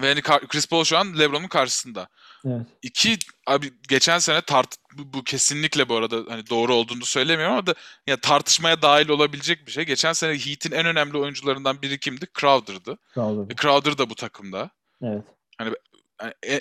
Ve 0.00 0.08
hani 0.08 0.22
Chris 0.22 0.66
Paul 0.66 0.84
şu 0.84 0.98
an 0.98 1.18
LeBron'un 1.18 1.48
karşısında. 1.48 2.08
Evet. 2.46 2.66
İki 2.82 3.18
abi 3.46 3.72
geçen 3.88 4.18
sene 4.18 4.40
tart 4.40 4.76
bu, 4.98 5.12
bu 5.12 5.24
kesinlikle 5.24 5.88
bu 5.88 5.96
arada 5.96 6.16
hani 6.28 6.50
doğru 6.50 6.74
olduğunu 6.74 7.04
söylemiyorum 7.04 7.54
ama 7.54 7.66
da 7.66 7.74
ya 8.06 8.20
tartışmaya 8.20 8.82
dahil 8.82 9.08
olabilecek 9.08 9.66
bir 9.66 9.72
şey. 9.72 9.84
Geçen 9.84 10.12
sene 10.12 10.32
Heat'in 10.32 10.72
en 10.72 10.86
önemli 10.86 11.18
oyuncularından 11.18 11.82
biri 11.82 11.98
kimdi? 11.98 12.26
Crowder'dı. 12.40 12.98
Crowder. 13.14 13.56
Crowder 13.56 13.98
da 13.98 14.10
bu 14.10 14.14
takımda. 14.14 14.70
Evet. 15.02 15.24
Hani 15.58 15.72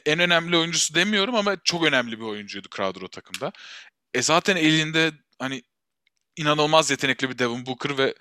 en 0.05 0.19
önemli 0.19 0.57
oyuncusu 0.57 0.95
demiyorum 0.95 1.35
ama 1.35 1.57
çok 1.63 1.85
önemli 1.85 2.19
bir 2.19 2.25
oyuncuydu 2.25 2.67
Crowder 2.75 3.01
o 3.01 3.07
takımda. 3.07 3.51
E 4.13 4.21
zaten 4.21 4.55
elinde 4.55 5.11
hani 5.39 5.61
inanılmaz 6.37 6.91
yetenekli 6.91 7.29
bir 7.29 7.37
Devin 7.37 7.65
Booker 7.65 7.97
ve 7.97 8.15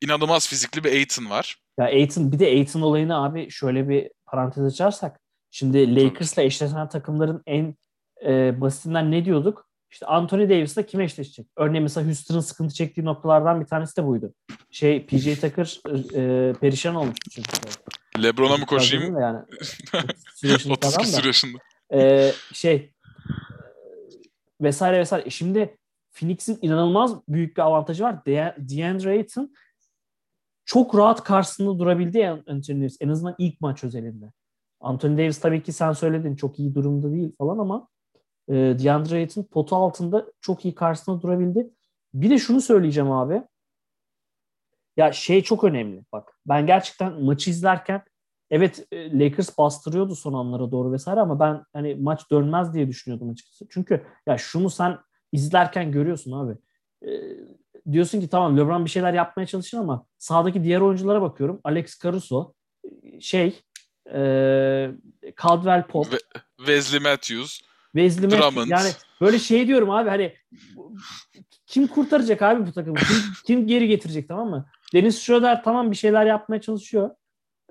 inanılmaz 0.00 0.48
fizikli 0.48 0.84
bir 0.84 0.92
Aiton 0.92 1.30
var. 1.30 1.58
Ya 1.78 1.84
Aiton 1.84 2.32
bir 2.32 2.38
de 2.38 2.46
Aiton 2.46 2.80
olayını 2.80 3.24
abi 3.24 3.50
şöyle 3.50 3.88
bir 3.88 4.10
parantez 4.26 4.64
açarsak 4.64 5.20
şimdi 5.50 5.96
Lakers'la 5.96 6.42
eşleşen 6.42 6.88
takımların 6.88 7.42
en 7.46 7.74
e, 8.26 8.60
basitinden 8.60 9.10
ne 9.10 9.24
diyorduk? 9.24 9.68
İşte 9.90 10.06
Anthony 10.06 10.48
Davis'la 10.48 10.86
kim 10.86 11.00
eşleşecek? 11.00 11.46
Örneğin 11.56 11.82
mesela 11.82 12.06
Houston'ın 12.06 12.40
sıkıntı 12.40 12.74
çektiği 12.74 13.04
noktalardan 13.04 13.60
bir 13.60 13.66
tanesi 13.66 13.96
de 13.96 14.06
buydu. 14.06 14.34
Şey 14.70 15.06
PJ 15.06 15.40
Tucker 15.40 15.80
e, 16.14 16.52
perişan 16.52 16.94
olmuştu 16.94 17.30
çünkü. 17.30 17.50
LeBron'a 18.22 18.56
mı 18.56 18.66
koşayım? 18.66 19.18
Yani 19.18 19.38
32 20.70 21.06
süreçinde. 21.06 21.58
Ee, 21.94 22.32
şey 22.52 22.92
vesaire 24.60 24.98
vesaire. 24.98 25.30
Şimdi 25.30 25.76
Phoenix'in 26.12 26.58
inanılmaz 26.62 27.14
büyük 27.28 27.56
bir 27.56 27.62
avantajı 27.62 28.04
var. 28.04 28.26
De- 28.26 28.56
DeAndre 28.58 29.10
Ayton 29.10 29.54
çok 30.64 30.94
rahat 30.96 31.24
karşısında 31.24 31.78
durabildi 31.78 32.28
Anthony 32.28 32.80
Davis. 32.80 32.96
En 33.00 33.08
azından 33.08 33.34
ilk 33.38 33.60
maç 33.60 33.84
özelinde. 33.84 34.32
Anthony 34.80 35.18
Davis 35.18 35.38
tabii 35.38 35.62
ki 35.62 35.72
sen 35.72 35.92
söyledin 35.92 36.36
çok 36.36 36.58
iyi 36.58 36.74
durumda 36.74 37.12
değil 37.12 37.32
falan 37.38 37.58
ama 37.58 37.88
e, 38.48 38.54
DeAndre 38.54 39.16
Ayton 39.16 39.42
potu 39.42 39.76
altında 39.76 40.26
çok 40.40 40.64
iyi 40.64 40.74
karşısında 40.74 41.22
durabildi. 41.22 41.70
Bir 42.14 42.30
de 42.30 42.38
şunu 42.38 42.60
söyleyeceğim 42.60 43.10
abi. 43.10 43.42
Ya 44.96 45.12
şey 45.12 45.42
çok 45.42 45.64
önemli. 45.64 46.02
Bak 46.12 46.38
ben 46.46 46.66
gerçekten 46.66 47.22
maçı 47.22 47.50
izlerken 47.50 48.02
evet 48.50 48.86
e, 48.92 49.18
Lakers 49.18 49.58
bastırıyordu 49.58 50.14
son 50.16 50.32
anlara 50.32 50.70
doğru 50.70 50.92
vesaire 50.92 51.20
ama 51.20 51.40
ben 51.40 51.64
hani 51.72 51.94
maç 51.94 52.30
dönmez 52.30 52.74
diye 52.74 52.88
düşünüyordum 52.88 53.30
açıkçası. 53.30 53.66
Çünkü 53.70 54.06
ya 54.26 54.38
şunu 54.38 54.70
sen 54.70 54.98
izlerken 55.32 55.92
görüyorsun 55.92 56.32
abi. 56.32 56.56
E, 57.06 57.10
diyorsun 57.92 58.20
ki 58.20 58.28
tamam 58.28 58.56
LeBron 58.58 58.84
bir 58.84 58.90
şeyler 58.90 59.14
yapmaya 59.14 59.46
çalışır 59.46 59.78
ama 59.78 60.06
sahadaki 60.18 60.64
diğer 60.64 60.80
oyunculara 60.80 61.22
bakıyorum. 61.22 61.60
Alex 61.64 62.00
Caruso, 62.02 62.52
şey, 63.20 63.60
e, 64.12 64.90
Caldwell 65.42 65.86
Pope, 65.86 66.16
Wesley 66.56 67.00
Matthews, 67.00 67.60
Wesley 67.92 68.28
Matthews. 68.28 68.70
Yani 68.70 68.90
böyle 69.20 69.38
şey 69.38 69.66
diyorum 69.66 69.90
abi 69.90 70.08
hani 70.08 70.34
kim 71.66 71.86
kurtaracak 71.86 72.42
abi 72.42 72.66
bu 72.66 72.72
takımı? 72.72 72.96
Kim, 72.96 73.16
kim 73.46 73.66
geri 73.66 73.88
getirecek 73.88 74.28
tamam 74.28 74.50
mı? 74.50 74.66
Deniz 74.94 75.22
Schroeder 75.22 75.62
tamam 75.62 75.90
bir 75.90 75.96
şeyler 75.96 76.26
yapmaya 76.26 76.60
çalışıyor 76.60 77.10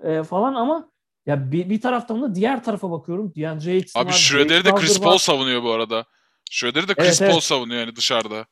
e, 0.02 0.22
falan 0.22 0.54
ama 0.54 0.90
ya 1.26 1.52
bir, 1.52 1.70
bir 1.70 1.80
taraftan 1.80 2.22
da 2.22 2.34
diğer 2.34 2.64
tarafa 2.64 2.90
bakıyorum. 2.90 3.34
DeAndre 3.34 3.72
Ayton 3.72 4.00
Abi 4.00 4.12
Schroeder'i 4.12 4.64
de 4.64 4.74
Chris 4.74 5.00
Paul 5.00 5.18
savunuyor 5.18 5.62
bu 5.62 5.72
arada. 5.72 6.04
Schroeder'i 6.50 6.88
de 6.88 6.94
Chris 6.94 7.20
evet, 7.20 7.30
Paul 7.30 7.38
evet. 7.38 7.42
savunuyor 7.42 7.80
yani 7.80 7.96
dışarıda. 7.96 8.46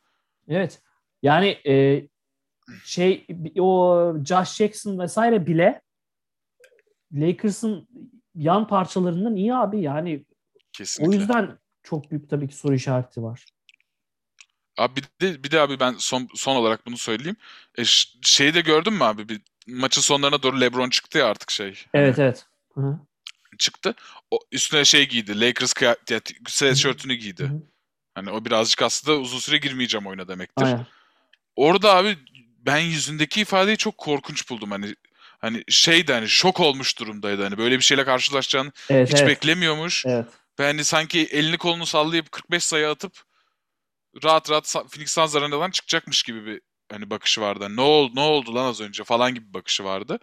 Evet. 0.48 0.82
Yani 1.22 1.58
e, 1.66 2.06
şey 2.84 3.26
o 3.58 4.14
Josh 4.24 4.54
Jackson 4.54 4.98
vesaire 4.98 5.46
bile 5.46 5.82
Lakers'ın 7.12 7.88
yan 8.34 8.66
parçalarından 8.66 9.36
iyi 9.36 9.54
abi 9.54 9.80
yani. 9.80 10.24
Kesinlikle. 10.72 11.16
O 11.16 11.20
yüzden 11.20 11.58
çok 11.82 12.10
büyük 12.10 12.30
tabii 12.30 12.48
ki 12.48 12.56
soru 12.56 12.74
işareti 12.74 13.22
var. 13.22 13.44
Abi 14.78 14.96
bir 14.96 15.26
de, 15.26 15.44
bir 15.44 15.50
de 15.50 15.60
abi 15.60 15.80
ben 15.80 15.94
son 15.98 16.28
son 16.34 16.56
olarak 16.56 16.86
bunu 16.86 16.98
söyleyeyim. 16.98 17.36
E, 17.78 17.84
şeyi 18.22 18.54
de 18.54 18.60
gördün 18.60 18.92
mü 18.92 19.04
abi? 19.04 19.28
Bir 19.28 19.40
maçın 19.66 20.00
sonlarına 20.00 20.42
doğru 20.42 20.60
LeBron 20.60 20.90
çıktı 20.90 21.18
ya 21.18 21.26
artık 21.26 21.50
şey. 21.50 21.84
Evet 21.94 22.18
evet. 22.18 22.46
Hı-hı. 22.74 22.98
Çıktı. 23.58 23.94
O 24.30 24.38
üstüne 24.52 24.84
şey 24.84 25.08
giydi. 25.08 25.40
Lakers 25.40 25.74
sweatshirt'ünü 26.48 27.14
giydi. 27.14 27.42
Hı-hı. 27.42 27.62
Hani 28.14 28.30
o 28.30 28.44
birazcık 28.44 28.82
aslında 28.82 29.18
uzun 29.18 29.38
süre 29.38 29.58
girmeyeceğim 29.58 30.06
oyuna 30.06 30.28
demektir. 30.28 30.64
Aynen. 30.64 30.86
Orada 31.56 31.94
abi 31.94 32.18
ben 32.58 32.78
yüzündeki 32.78 33.40
ifadeyi 33.40 33.76
çok 33.76 33.98
korkunç 33.98 34.50
buldum. 34.50 34.70
Hani 34.70 34.94
hani 35.38 35.64
şeydi 35.68 36.12
hani 36.12 36.28
şok 36.28 36.60
olmuş 36.60 36.98
durumdaydı. 36.98 37.42
Hani 37.42 37.58
böyle 37.58 37.76
bir 37.76 37.84
şeyle 37.84 38.04
karşılaşacağını 38.04 38.72
evet, 38.90 39.08
hiç 39.12 39.20
evet. 39.20 39.28
beklemiyormuş. 39.28 40.06
Evet. 40.06 40.26
Ve 40.58 40.64
hani 40.64 40.84
sanki 40.84 41.20
elini 41.20 41.58
kolunu 41.58 41.86
sallayıp 41.86 42.32
45 42.32 42.64
sayı 42.64 42.88
atıp 42.88 43.12
rahat 44.24 44.50
rahat 44.50 44.72
Phoenix 44.90 45.10
Suns 45.10 45.36
arenadan 45.36 45.70
çıkacakmış 45.70 46.22
gibi 46.22 46.46
bir 46.46 46.60
hani 46.92 47.10
bakışı 47.10 47.40
vardı. 47.40 47.76
Ne 47.76 47.80
oldu 47.80 48.12
ne 48.14 48.20
oldu 48.20 48.54
lan 48.54 48.64
az 48.64 48.80
önce 48.80 49.04
falan 49.04 49.34
gibi 49.34 49.48
bir 49.48 49.54
bakışı 49.54 49.84
vardı. 49.84 50.18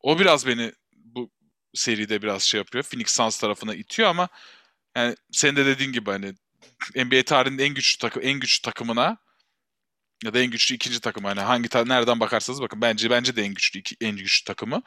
O 0.00 0.18
biraz 0.18 0.46
beni 0.46 0.72
bu 0.92 1.30
seride 1.74 2.22
biraz 2.22 2.42
şey 2.42 2.58
yapıyor. 2.58 2.84
Phoenix 2.84 3.10
Suns 3.10 3.38
tarafına 3.40 3.74
itiyor 3.74 4.08
ama 4.08 4.28
yani 4.96 5.14
senin 5.32 5.56
de 5.56 5.66
dediğin 5.66 5.92
gibi 5.92 6.10
hani 6.10 6.34
NBA 6.96 7.22
tarihinin 7.22 7.62
en 7.62 7.74
güçlü 7.74 7.98
takım 7.98 8.22
en 8.24 8.40
güçlü 8.40 8.62
takımına 8.62 9.16
ya 10.24 10.34
da 10.34 10.38
en 10.38 10.50
güçlü 10.50 10.74
ikinci 10.74 11.00
takım 11.00 11.24
hani 11.24 11.40
hangi 11.40 11.68
ta- 11.68 11.84
nereden 11.84 12.20
bakarsanız 12.20 12.62
bakın 12.62 12.80
bence 12.80 13.10
bence 13.10 13.36
de 13.36 13.42
en 13.42 13.54
güçlü 13.54 13.80
iki, 13.80 13.96
en 14.00 14.16
güçlü 14.16 14.44
takımı. 14.44 14.82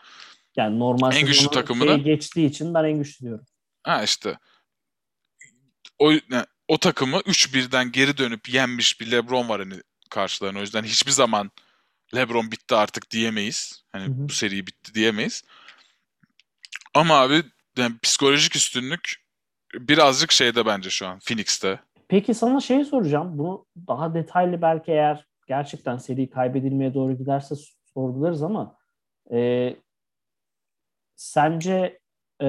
Yani 0.55 0.79
normal 0.79 1.15
en 1.15 1.25
güçlü 1.25 1.47
takımını 1.47 1.97
geçtiği 1.97 2.49
için 2.49 2.73
ben 2.73 2.83
en 2.83 2.97
güçlü 2.97 3.25
diyorum. 3.25 3.45
Ha 3.83 4.03
işte 4.03 4.39
o 5.99 6.11
yani, 6.11 6.45
o 6.67 6.77
takımı 6.77 7.17
3-1'den 7.17 7.91
geri 7.91 8.17
dönüp 8.17 8.49
yenmiş 8.49 9.01
bir 9.01 9.11
LeBron 9.11 9.49
var 9.49 9.59
hani 9.59 9.81
karşılarına. 10.09 10.57
O 10.59 10.61
yüzden 10.61 10.83
hiçbir 10.83 11.11
zaman 11.11 11.51
LeBron 12.15 12.51
bitti 12.51 12.75
artık 12.75 13.11
diyemeyiz. 13.11 13.83
Hani 13.91 14.05
hı 14.05 14.11
hı. 14.11 14.29
bu 14.29 14.33
seri 14.33 14.67
bitti 14.67 14.93
diyemeyiz. 14.93 15.43
Ama 16.93 17.15
abi 17.15 17.43
yani 17.77 17.95
psikolojik 18.03 18.55
üstünlük 18.55 19.15
birazcık 19.73 20.31
şeyde 20.31 20.65
bence 20.65 20.89
şu 20.89 21.07
an 21.07 21.19
Phoenix'te. 21.19 21.79
Peki 22.07 22.33
sana 22.33 22.59
şey 22.59 22.85
soracağım. 22.85 23.37
Bunu 23.37 23.65
daha 23.87 24.13
detaylı 24.13 24.61
belki 24.61 24.91
eğer 24.91 25.25
gerçekten 25.47 25.97
seri 25.97 26.29
kaybedilmeye 26.29 26.93
doğru 26.93 27.17
giderse 27.17 27.55
sorgularız 27.93 28.43
ama 28.43 28.77
e, 29.31 29.69
sence 31.15 31.99
e, 32.41 32.47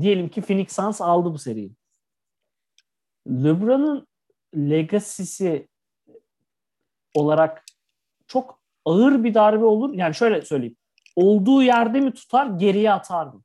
diyelim 0.00 0.28
ki 0.28 0.42
Phoenix 0.42 0.72
Suns 0.72 1.00
aldı 1.00 1.32
bu 1.32 1.38
seriyi. 1.38 1.72
LeBron'un 3.26 4.06
legacy'si 4.56 5.68
olarak 7.14 7.64
çok 8.26 8.60
ağır 8.84 9.24
bir 9.24 9.34
darbe 9.34 9.64
olur. 9.64 9.94
Yani 9.94 10.14
şöyle 10.14 10.42
söyleyeyim. 10.42 10.76
Olduğu 11.16 11.62
yerde 11.62 12.00
mi 12.00 12.12
tutar, 12.12 12.46
geriye 12.46 12.92
atar 12.92 13.26
mı? 13.26 13.42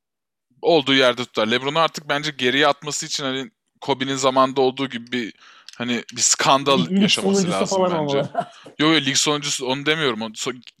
Olduğu 0.62 0.94
yerde 0.94 1.24
tutar. 1.24 1.46
LeBron'u 1.46 1.78
artık 1.78 2.08
bence 2.08 2.30
geriye 2.30 2.66
atması 2.66 3.06
için 3.06 3.24
hani 3.24 3.50
Kobe'nin 3.80 4.16
zamanında 4.16 4.60
olduğu 4.60 4.88
gibi 4.88 5.12
bir 5.12 5.34
hani 5.78 6.04
bir 6.12 6.20
skandal 6.20 6.86
lig 6.86 7.02
yaşaması 7.02 7.50
lazım 7.50 7.82
bence. 7.90 8.16
Yok 8.16 8.28
yok 8.78 9.06
lig 9.06 9.16
sonuncusu 9.16 9.66
onu 9.66 9.86
demiyorum. 9.86 10.22
Onu, 10.22 10.32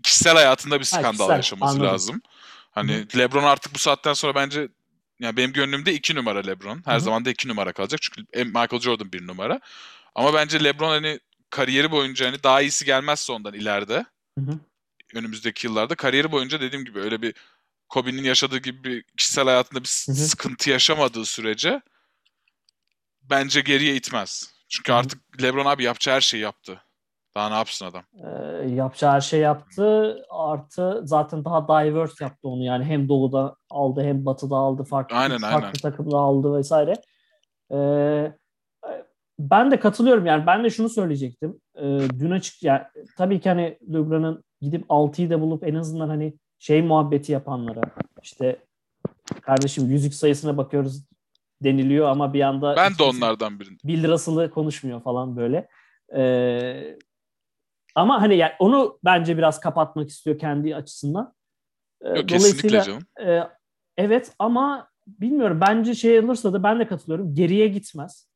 kişisel 0.02 0.34
hayatında 0.34 0.80
bir 0.80 0.84
skandal 0.84 1.08
ha, 1.08 1.14
kişisel, 1.14 1.36
yaşaması 1.36 1.72
anladım. 1.72 1.92
lazım. 1.92 2.22
Hani 2.70 2.92
Hı. 2.92 3.18
LeBron 3.18 3.44
artık 3.44 3.74
bu 3.74 3.78
saatten 3.78 4.12
sonra 4.12 4.34
bence 4.34 4.68
yani 5.22 5.36
benim 5.36 5.52
gönlümde 5.52 5.94
iki 5.94 6.14
numara 6.14 6.38
LeBron. 6.38 6.82
Her 6.84 6.98
zaman 6.98 7.24
da 7.24 7.30
iki 7.30 7.48
numara 7.48 7.72
kalacak. 7.72 8.00
Çünkü 8.02 8.44
Michael 8.44 8.80
Jordan 8.80 9.12
bir 9.12 9.26
numara. 9.26 9.60
Ama 10.14 10.34
bence 10.34 10.64
LeBron 10.64 10.88
hani 10.88 11.20
kariyeri 11.50 11.90
boyunca 11.90 12.26
hani 12.26 12.42
daha 12.42 12.62
iyisi 12.62 12.84
gelmezse 12.84 13.32
ondan 13.32 13.54
ileride. 13.54 14.04
Hı 14.38 14.44
hı. 14.44 14.58
Önümüzdeki 15.14 15.66
yıllarda 15.66 15.94
kariyeri 15.94 16.32
boyunca 16.32 16.60
dediğim 16.60 16.84
gibi 16.84 17.00
öyle 17.00 17.22
bir 17.22 17.34
Kobe'nin 17.88 18.24
yaşadığı 18.24 18.58
gibi 18.58 18.84
bir 18.84 19.02
kişisel 19.16 19.44
hayatında 19.44 19.80
bir 19.80 19.88
hı 20.06 20.12
hı. 20.12 20.16
sıkıntı 20.16 20.70
yaşamadığı 20.70 21.24
sürece 21.24 21.80
bence 23.22 23.60
geriye 23.60 23.96
itmez. 23.96 24.52
Çünkü 24.68 24.92
artık 24.92 25.42
LeBron 25.42 25.66
abi 25.66 25.84
yapacağı 25.84 26.14
her 26.14 26.20
şeyi 26.20 26.42
yaptı. 26.42 26.84
Daha 27.34 27.48
ne 27.48 27.54
yapsın 27.54 27.86
adam? 27.86 28.02
Ee, 28.14 28.68
yapacağı 28.68 29.12
her 29.12 29.20
şey 29.20 29.40
yaptı. 29.40 30.16
Artı 30.30 31.00
zaten 31.04 31.44
daha 31.44 31.62
diverse 31.62 32.24
yaptı 32.24 32.48
onu. 32.48 32.64
Yani 32.64 32.84
hem 32.84 33.08
doğuda 33.08 33.56
aldı 33.70 34.02
hem 34.02 34.26
batıda 34.26 34.56
aldı. 34.56 34.84
Farklı, 34.84 35.16
aynen, 35.16 35.38
farklı 35.38 35.56
aynen. 35.56 35.72
takımda 35.72 36.18
aldı 36.18 36.54
vesaire. 36.54 36.94
Ee, 37.72 38.32
ben 39.38 39.70
de 39.70 39.80
katılıyorum 39.80 40.26
yani 40.26 40.46
ben 40.46 40.64
de 40.64 40.70
şunu 40.70 40.88
söyleyecektim. 40.88 41.60
E, 41.76 41.82
dün 42.20 42.30
açık 42.30 42.62
yani 42.62 42.82
tabii 43.18 43.40
ki 43.40 43.48
hani 43.48 43.78
LeBron'un 43.92 44.44
gidip 44.60 44.84
6'yı 44.88 45.30
da 45.30 45.40
bulup 45.40 45.64
en 45.66 45.74
azından 45.74 46.08
hani 46.08 46.34
şey 46.58 46.82
muhabbeti 46.82 47.32
yapanlara 47.32 47.80
işte 48.22 48.58
kardeşim 49.42 49.90
yüzük 49.90 50.14
sayısına 50.14 50.56
bakıyoruz 50.56 51.04
deniliyor 51.64 52.08
ama 52.08 52.32
bir 52.32 52.40
anda 52.40 52.76
ben 52.76 52.98
de 52.98 53.02
onlardan 53.02 53.60
biriyim. 53.60 53.78
Bill 53.84 54.08
Russell'ı 54.08 54.50
konuşmuyor 54.50 55.02
falan 55.02 55.36
böyle. 55.36 55.68
Ee, 56.16 56.98
ama 57.94 58.22
hani 58.22 58.36
yani 58.36 58.52
onu 58.58 58.98
bence 59.04 59.38
biraz 59.38 59.60
kapatmak 59.60 60.08
istiyor 60.08 60.38
kendi 60.38 60.76
açısından. 60.76 61.34
Ee, 62.02 62.08
Yok 62.08 62.28
kesinlikle 62.28 62.82
canım. 62.82 63.02
E, 63.26 63.40
evet 63.96 64.32
ama 64.38 64.88
bilmiyorum 65.06 65.60
bence 65.60 65.94
şey 65.94 66.18
olursa 66.18 66.52
da 66.52 66.62
ben 66.62 66.80
de 66.80 66.86
katılıyorum. 66.86 67.34
Geriye 67.34 67.68
gitmez. 67.68 68.28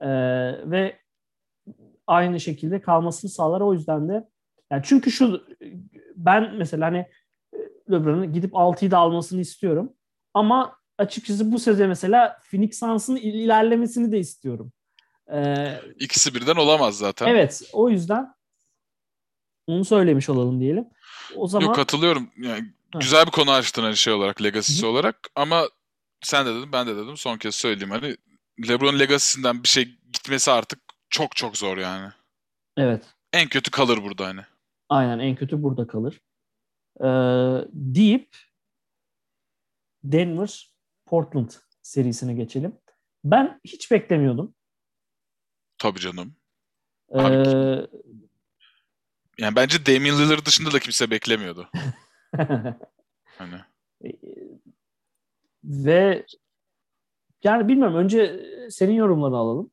Ee, 0.00 0.08
ve 0.70 0.98
aynı 2.06 2.40
şekilde 2.40 2.80
kalmasını 2.80 3.30
sağlar. 3.30 3.60
O 3.60 3.72
yüzden 3.72 4.08
de 4.08 4.28
yani 4.70 4.82
çünkü 4.84 5.10
şu 5.10 5.44
ben 6.16 6.54
mesela 6.54 6.86
hani 6.86 7.06
LeBron'un 7.90 8.32
gidip 8.32 8.52
6'yı 8.52 8.90
da 8.90 8.98
almasını 8.98 9.40
istiyorum. 9.40 9.92
Ama 10.34 10.76
açıkçası 10.98 11.52
bu 11.52 11.58
sezon 11.58 11.88
mesela 11.88 12.38
Phoenix 12.50 12.78
Suns'ın 12.78 13.16
ilerlemesini 13.16 14.12
de 14.12 14.18
istiyorum. 14.18 14.72
Ee, 15.32 15.80
İkisi 15.98 16.34
birden 16.34 16.56
olamaz 16.56 16.98
zaten. 16.98 17.26
Evet. 17.26 17.62
O 17.72 17.90
yüzden 17.90 18.34
onu 19.66 19.84
söylemiş 19.84 20.28
olalım 20.28 20.60
diyelim. 20.60 20.84
O 21.36 21.48
zaman 21.48 21.66
Yok 21.66 21.74
katılıyorum. 21.74 22.30
Yani 22.36 22.72
güzel 23.00 23.26
bir 23.26 23.30
konu 23.30 23.50
açtın 23.50 23.82
hani 23.82 23.96
şey 23.96 24.12
olarak, 24.12 24.42
legacy'si 24.42 24.86
olarak 24.86 25.28
ama 25.34 25.68
sen 26.22 26.46
de 26.46 26.54
dedin, 26.54 26.72
ben 26.72 26.86
de 26.86 26.96
dedim. 26.96 27.16
Son 27.16 27.38
kez 27.38 27.54
söyleyeyim 27.54 27.90
hani 27.90 28.16
LeBron 28.68 28.98
legacy'sinden 28.98 29.62
bir 29.62 29.68
şey 29.68 29.84
gitmesi 30.12 30.50
artık 30.50 30.80
çok 31.10 31.36
çok 31.36 31.56
zor 31.56 31.78
yani. 31.78 32.12
Evet. 32.76 33.04
En 33.32 33.48
kötü 33.48 33.70
kalır 33.70 34.02
burada 34.02 34.26
hani. 34.26 34.40
Aynen 34.88 35.18
en 35.18 35.36
kötü 35.36 35.62
burada 35.62 35.86
kalır. 35.86 36.20
Ee, 37.00 37.06
deyip 37.72 38.36
Denver 40.04 40.70
Portland 41.06 41.50
serisine 41.82 42.34
geçelim. 42.34 42.78
Ben 43.24 43.60
hiç 43.64 43.90
beklemiyordum. 43.90 44.54
Tabii 45.78 46.00
canım. 46.00 46.36
Ee, 47.14 47.86
yani 49.38 49.56
bence 49.56 49.86
Damian 49.86 50.18
Lillard 50.18 50.46
dışında 50.46 50.72
da 50.72 50.78
kimse 50.78 51.10
beklemiyordu. 51.10 51.70
hani. 53.38 53.60
Ve 55.64 56.26
yani 57.44 57.68
bilmiyorum 57.68 57.96
önce 57.96 58.40
senin 58.70 58.94
yorumlarını 58.94 59.36
alalım. 59.36 59.70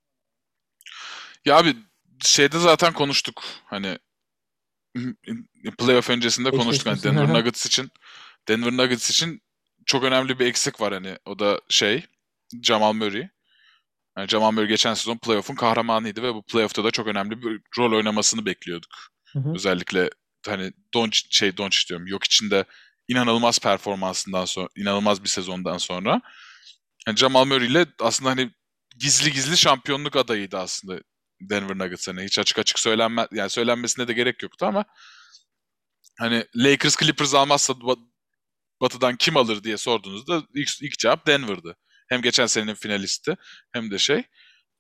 Ya 1.46 1.58
abi 1.58 1.76
şeyde 2.20 2.60
zaten 2.60 2.94
konuştuk. 2.94 3.44
Hani 3.66 3.98
playoff 5.78 6.10
öncesinde 6.10 6.52
konuştuk. 6.52 6.88
Yani 6.88 7.04
Denver 7.04 7.34
Nuggets 7.34 7.66
için 7.66 7.92
Denver 8.48 8.72
Nuggets 8.72 9.10
için 9.10 9.42
çok 9.86 10.04
önemli 10.04 10.40
bir 10.40 10.46
eksik 10.46 10.82
var 10.82 10.94
hani. 10.94 11.18
O 11.26 11.40
da 11.40 11.62
şey 11.70 12.06
Jamal 12.64 12.94
Murray. 12.94 13.30
Yani 14.18 14.28
Jamal 14.28 14.52
Murray 14.52 14.68
geçen 14.68 14.94
sezon 14.94 15.18
playoff'un 15.18 15.56
kahramanıydı 15.56 16.24
ve 16.24 16.34
bu 16.34 16.44
playoff'ta 16.44 16.84
da 16.84 16.92
çok 16.92 17.08
önemli 17.08 17.42
bir 17.42 17.62
rol 17.78 17.98
oynamasını 17.98 18.46
bekliyorduk. 18.46 19.14
Hı. 19.34 19.54
Özellikle 19.56 20.10
hani 20.46 20.72
Don 20.94 21.10
şey 21.12 21.58
Don 21.58 21.70
diyorum. 21.90 22.08
Yok 22.08 22.24
içinde 22.24 22.66
inanılmaz 23.08 23.60
performansından 23.60 24.46
sonra, 24.46 24.68
inanılmaz 24.76 25.24
bir 25.24 25.30
sezondan 25.30 25.78
sonra. 25.78 26.22
Yani 27.08 27.18
Jamal 27.18 27.46
Murray 27.46 27.68
ile 27.68 27.86
aslında 28.00 28.30
hani 28.30 28.52
gizli 28.98 29.32
gizli 29.32 29.58
şampiyonluk 29.58 30.16
adayıydı 30.16 30.58
aslında 30.58 31.02
Denver 31.42 31.78
Nuggets 31.78 32.08
hani 32.08 32.24
hiç 32.24 32.40
açık 32.40 32.60
açık 32.60 32.80
söylenme 32.80 33.28
yani 33.32 33.50
söylenmesine 33.50 34.08
de 34.08 34.14
gerek 34.14 34.44
yoktu 34.44 34.66
ama 34.66 34.86
hani 36.20 36.46
Lakers 36.56 36.98
Clippers 36.98 37.34
almazsa 37.36 37.74
Batı'dan 38.82 39.16
kim 39.16 39.38
alır 39.38 39.64
diye 39.64 39.78
sorduğunuzda 39.78 40.44
ilk, 40.54 40.70
ilk 40.82 41.00
cevap 41.00 41.28
Denver'dı. 41.28 41.78
Hem 42.10 42.22
geçen 42.22 42.46
senenin 42.46 42.76
finalisti 42.76 43.36
hem 43.74 43.92
de 43.92 43.98
şey. 43.98 44.24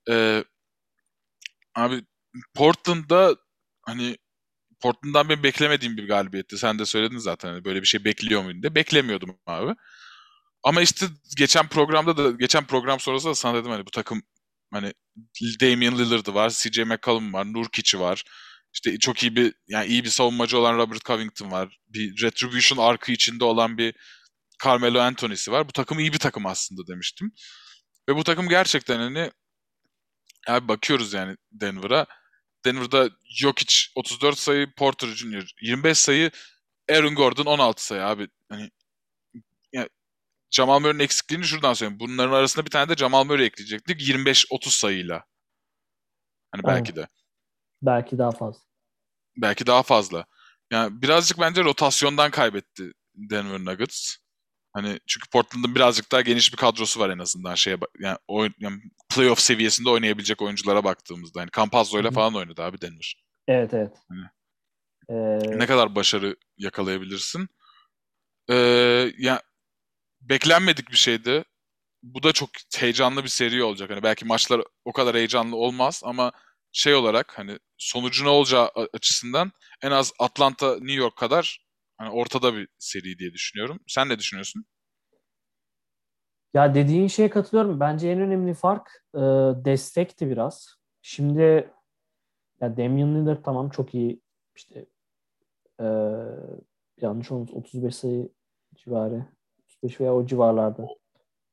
Ee, 0.09 0.43
abi 1.75 2.05
Portland'da 2.53 3.35
hani 3.81 4.17
Portland'dan 4.83 5.29
ben 5.29 5.43
beklemediğim 5.43 5.97
bir 5.97 6.07
galibiyetti. 6.07 6.57
Sen 6.57 6.79
de 6.79 6.85
söyledin 6.85 7.17
zaten 7.17 7.49
hani 7.49 7.65
böyle 7.65 7.81
bir 7.81 7.87
şey 7.87 8.05
bekliyor 8.05 8.43
muydun 8.43 8.61
diye. 8.63 8.75
Beklemiyordum 8.75 9.37
abi. 9.45 9.75
Ama 10.63 10.81
işte 10.81 11.05
geçen 11.37 11.67
programda 11.67 12.17
da 12.17 12.31
geçen 12.31 12.65
program 12.65 12.99
sonrası 12.99 13.27
da 13.29 13.35
sana 13.35 13.57
dedim 13.57 13.71
hani 13.71 13.85
bu 13.85 13.91
takım 13.91 14.23
hani 14.71 14.93
Damian 15.61 15.97
Lillard'ı 15.99 16.33
var, 16.35 16.49
CJ 16.49 16.79
McCollum 16.79 17.33
var, 17.33 17.53
Nurkic'i 17.53 17.99
var. 17.99 18.23
İşte 18.73 18.99
çok 18.99 19.23
iyi 19.23 19.35
bir 19.35 19.53
yani 19.67 19.87
iyi 19.87 20.03
bir 20.03 20.09
savunmacı 20.09 20.57
olan 20.57 20.77
Robert 20.77 21.05
Covington 21.05 21.51
var. 21.51 21.79
Bir 21.87 22.21
Retribution 22.23 22.77
arkı 22.87 23.11
içinde 23.11 23.43
olan 23.43 23.77
bir 23.77 23.95
Carmelo 24.63 24.99
Anthony'si 24.99 25.51
var. 25.51 25.67
Bu 25.67 25.71
takım 25.71 25.99
iyi 25.99 26.13
bir 26.13 26.19
takım 26.19 26.45
aslında 26.45 26.87
demiştim. 26.87 27.31
Ve 28.09 28.15
bu 28.15 28.23
takım 28.23 28.49
gerçekten 28.49 28.99
hani 28.99 29.31
abi 30.47 30.67
bakıyoruz 30.67 31.13
yani 31.13 31.35
Denver'a. 31.51 32.07
Denver'da 32.65 33.09
Jokic 33.29 33.75
34 33.95 34.37
sayı, 34.37 34.73
Porter 34.73 35.07
Jr. 35.07 35.51
25 35.61 35.97
sayı, 35.97 36.31
Aaron 36.89 37.15
Gordon 37.15 37.45
16 37.45 37.85
sayı 37.85 38.05
abi. 38.05 38.27
Hani 38.49 38.71
yani 39.73 39.89
Jamal 40.51 40.79
Murray'nin 40.79 40.99
eksikliğini 40.99 41.45
şuradan 41.45 41.73
söyleyeyim. 41.73 41.99
Bunların 41.99 42.33
arasında 42.33 42.65
bir 42.65 42.71
tane 42.71 42.89
de 42.89 42.95
Jamal 42.95 43.23
Murray 43.23 43.45
ekleyecektik 43.45 44.01
25-30 44.01 44.69
sayıyla. 44.69 45.25
Hani 46.51 46.63
belki 46.63 46.95
de. 46.95 47.07
Belki 47.81 48.17
daha 48.17 48.31
fazla. 48.31 48.61
Belki 49.37 49.67
daha 49.67 49.83
fazla. 49.83 50.25
Yani 50.71 51.01
birazcık 51.01 51.39
bence 51.39 51.63
rotasyondan 51.63 52.31
kaybetti 52.31 52.91
Denver 53.15 53.59
Nuggets. 53.59 54.17
Hani 54.73 54.99
çünkü 55.07 55.29
Portland'ın 55.29 55.75
birazcık 55.75 56.11
daha 56.11 56.21
geniş 56.21 56.51
bir 56.51 56.57
kadrosu 56.57 56.99
var 56.99 57.09
en 57.09 57.19
azından 57.19 57.55
şeye 57.55 57.77
yani, 57.99 58.17
oyun, 58.27 58.53
yani 58.59 58.81
playoff 59.15 59.39
seviyesinde 59.39 59.89
oynayabilecek 59.89 60.41
oyunculara 60.41 60.83
baktığımızda. 60.83 61.39
Yani 61.39 61.49
Campazzo 61.55 61.99
ile 61.99 62.11
falan 62.11 62.35
oynadı 62.35 62.63
abi 62.63 62.81
Denver. 62.81 63.23
Evet 63.47 63.73
evet. 63.73 63.97
Hani, 64.09 64.25
ee... 65.09 65.59
Ne 65.59 65.65
kadar 65.65 65.95
başarı 65.95 66.35
yakalayabilirsin? 66.57 67.49
Ee, 68.49 68.55
yani 69.17 69.39
beklenmedik 70.21 70.91
bir 70.91 70.97
şeydi. 70.97 71.43
Bu 72.03 72.23
da 72.23 72.31
çok 72.31 72.49
heyecanlı 72.77 73.23
bir 73.23 73.29
seri 73.29 73.63
olacak. 73.63 73.89
Hani 73.89 74.03
belki 74.03 74.25
maçlar 74.25 74.61
o 74.85 74.93
kadar 74.93 75.15
heyecanlı 75.15 75.55
olmaz 75.55 76.01
ama 76.05 76.31
şey 76.71 76.95
olarak 76.95 77.37
hani 77.37 77.59
sonucu 77.77 78.25
ne 78.25 78.29
olacağı 78.29 78.71
açısından 78.93 79.51
en 79.81 79.91
az 79.91 80.13
Atlanta 80.19 80.71
New 80.73 80.93
York 80.93 81.15
kadar 81.15 81.62
hani 82.03 82.13
ortada 82.13 82.55
bir 82.55 82.67
seri 82.77 83.19
diye 83.19 83.33
düşünüyorum. 83.33 83.79
Sen 83.87 84.09
ne 84.09 84.19
düşünüyorsun? 84.19 84.65
Ya 86.53 86.75
dediğin 86.75 87.07
şeye 87.07 87.29
katılıyorum. 87.29 87.79
Bence 87.79 88.09
en 88.09 88.19
önemli 88.19 88.53
fark 88.53 89.03
e, 89.15 89.19
destekti 89.65 90.29
biraz. 90.29 90.75
Şimdi 91.01 91.71
ya 92.61 92.77
Damian 92.77 93.15
Lillard 93.15 93.43
tamam 93.43 93.69
çok 93.69 93.93
iyi 93.93 94.21
işte 94.55 94.85
e, 95.79 95.85
yanlış 97.01 97.31
olmuş 97.31 97.51
35 97.53 97.95
sayı 97.95 98.29
civarı 98.75 99.25
35 99.65 100.01
veya 100.01 100.15
o 100.15 100.25
civarlarda. 100.25 100.87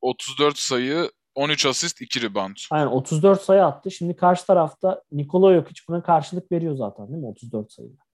34 0.00 0.58
sayı 0.58 1.10
13 1.34 1.66
asist 1.66 2.00
2 2.00 2.22
rebound. 2.22 2.56
Aynen 2.70 2.86
34 2.86 3.42
sayı 3.42 3.64
attı. 3.64 3.90
Şimdi 3.90 4.16
karşı 4.16 4.46
tarafta 4.46 5.02
Nikola 5.12 5.52
yok 5.52 5.70
hiç 5.70 5.88
buna 5.88 6.02
karşılık 6.02 6.52
veriyor 6.52 6.74
zaten 6.74 7.08
değil 7.08 7.18
mi 7.18 7.26
34 7.26 7.72
sayıyla. 7.72 8.09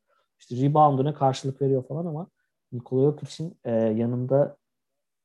İşte 0.51 0.67
rebound'una 0.67 1.15
karşılık 1.15 1.63
veriyor 1.63 1.87
falan 1.89 2.07
ama 2.07 2.27
Nikola 2.73 3.03
yok 3.03 3.23
için 3.23 3.59
e, 3.65 3.73
yanında 3.73 4.57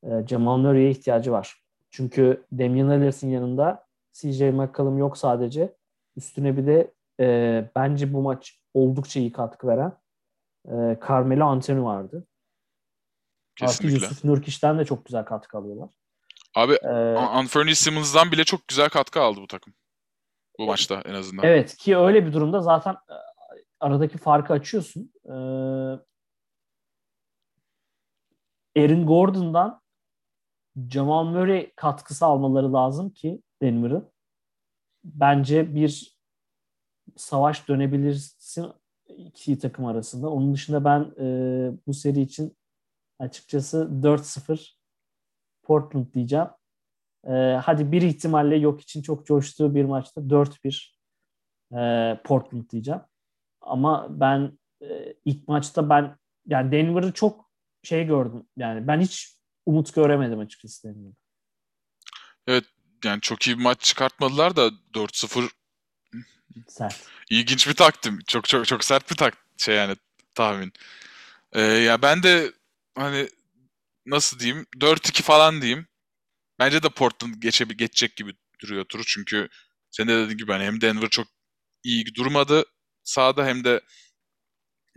e, 0.03 0.27
Jamal 0.27 0.57
Murray'e 0.57 0.89
ihtiyacı 0.89 1.31
var. 1.31 1.63
Çünkü 1.89 2.45
Damian 2.51 2.89
Lillard'ın 2.89 3.27
yanında 3.27 3.87
CJ 4.13 4.41
McCollum 4.41 4.97
yok 4.97 5.17
sadece. 5.17 5.75
Üstüne 6.17 6.57
bir 6.57 6.67
de 6.67 6.93
e, 7.19 7.69
bence 7.75 8.13
bu 8.13 8.21
maç 8.21 8.59
oldukça 8.73 9.19
iyi 9.19 9.31
katkı 9.31 9.67
veren 9.67 9.93
e, 10.65 10.99
Carmelo 11.07 11.45
Anthony 11.45 11.83
vardı. 11.83 12.27
Kesinlikle. 13.55 13.95
Artı 13.95 14.05
Yusuf 14.05 14.23
Nurkic'ten 14.23 14.79
de 14.79 14.85
çok 14.85 15.05
güzel 15.05 15.25
katkı 15.25 15.57
alıyorlar. 15.57 15.89
Abi 16.55 16.73
ee, 16.73 16.87
Anthony 17.17 17.75
Simmons'dan 17.75 18.31
bile 18.31 18.43
çok 18.43 18.67
güzel 18.67 18.89
katkı 18.89 19.21
aldı 19.21 19.41
bu 19.41 19.47
takım. 19.47 19.73
Bu 20.59 20.65
maçta 20.65 21.01
en 21.05 21.13
azından. 21.13 21.45
Evet 21.45 21.77
ki 21.77 21.97
öyle 21.97 22.25
bir 22.25 22.33
durumda 22.33 22.61
zaten 22.61 22.93
e, 22.93 23.15
aradaki 23.81 24.17
farkı 24.17 24.53
açıyorsun. 24.53 25.13
Ee, 25.25 25.31
Aaron 28.77 29.05
Gordon'dan 29.05 29.81
Jamal 30.89 31.23
Murray 31.23 31.71
katkısı 31.75 32.25
almaları 32.25 32.73
lazım 32.73 33.09
ki 33.09 33.41
Denver'ın. 33.61 34.11
Bence 35.03 35.75
bir 35.75 36.17
savaş 37.15 37.67
dönebilirsin 37.67 38.67
iki 39.07 39.59
takım 39.59 39.85
arasında. 39.85 40.29
Onun 40.29 40.53
dışında 40.53 40.85
ben 40.85 41.13
e, 41.19 41.25
bu 41.87 41.93
seri 41.93 42.21
için 42.21 42.57
açıkçası 43.19 43.89
4-0 44.01 44.77
Portland 45.63 46.13
diyeceğim. 46.13 46.47
E, 47.27 47.31
hadi 47.63 47.91
bir 47.91 48.01
ihtimalle 48.01 48.55
yok 48.55 48.81
için 48.81 49.01
çok 49.01 49.25
coştuğu 49.25 49.75
bir 49.75 49.85
maçta 49.85 50.21
4-1 50.21 50.95
e, 51.73 52.21
Portland 52.23 52.69
diyeceğim. 52.69 53.01
Ama 53.61 54.07
ben 54.09 54.59
e, 54.81 55.15
ilk 55.25 55.47
maçta 55.47 55.89
ben 55.89 56.17
yani 56.47 56.71
Denver'ı 56.71 57.11
çok 57.11 57.51
şey 57.83 58.05
gördüm. 58.05 58.43
Yani 58.57 58.87
ben 58.87 58.99
hiç 58.99 59.35
umut 59.65 59.95
göremedim 59.95 60.39
açıkçası 60.39 60.87
Denver'ı. 60.87 61.13
Evet 62.47 62.65
yani 63.03 63.21
çok 63.21 63.47
iyi 63.47 63.57
bir 63.57 63.63
maç 63.63 63.81
çıkartmadılar 63.81 64.55
da 64.55 64.71
4-0 64.93 65.49
sert. 66.67 67.07
İlginç 67.29 67.67
bir 67.67 67.73
taktim. 67.73 68.19
Çok 68.27 68.47
çok 68.47 68.67
çok 68.67 68.83
sert 68.83 69.11
bir 69.11 69.15
tak 69.15 69.37
şey 69.57 69.75
yani 69.75 69.95
tahmin. 70.35 70.73
Ee, 71.53 71.61
ya 71.61 72.01
ben 72.01 72.23
de 72.23 72.51
hani 72.95 73.29
nasıl 74.05 74.39
diyeyim 74.39 74.65
4-2 74.77 75.21
falan 75.21 75.61
diyeyim. 75.61 75.87
Bence 76.59 76.83
de 76.83 76.89
Portland 76.89 77.33
geçe, 77.33 77.65
geçecek 77.65 78.15
gibi 78.15 78.35
duruyor 78.59 78.85
turu 78.85 79.03
çünkü 79.05 79.49
sen 79.91 80.07
de 80.07 80.17
dediğin 80.17 80.37
gibi 80.37 80.51
hani 80.51 80.63
hem 80.63 80.81
Denver 80.81 81.09
çok 81.09 81.27
iyi 81.83 82.15
durmadı 82.15 82.65
sahada 83.03 83.45
hem 83.45 83.63
de 83.63 83.81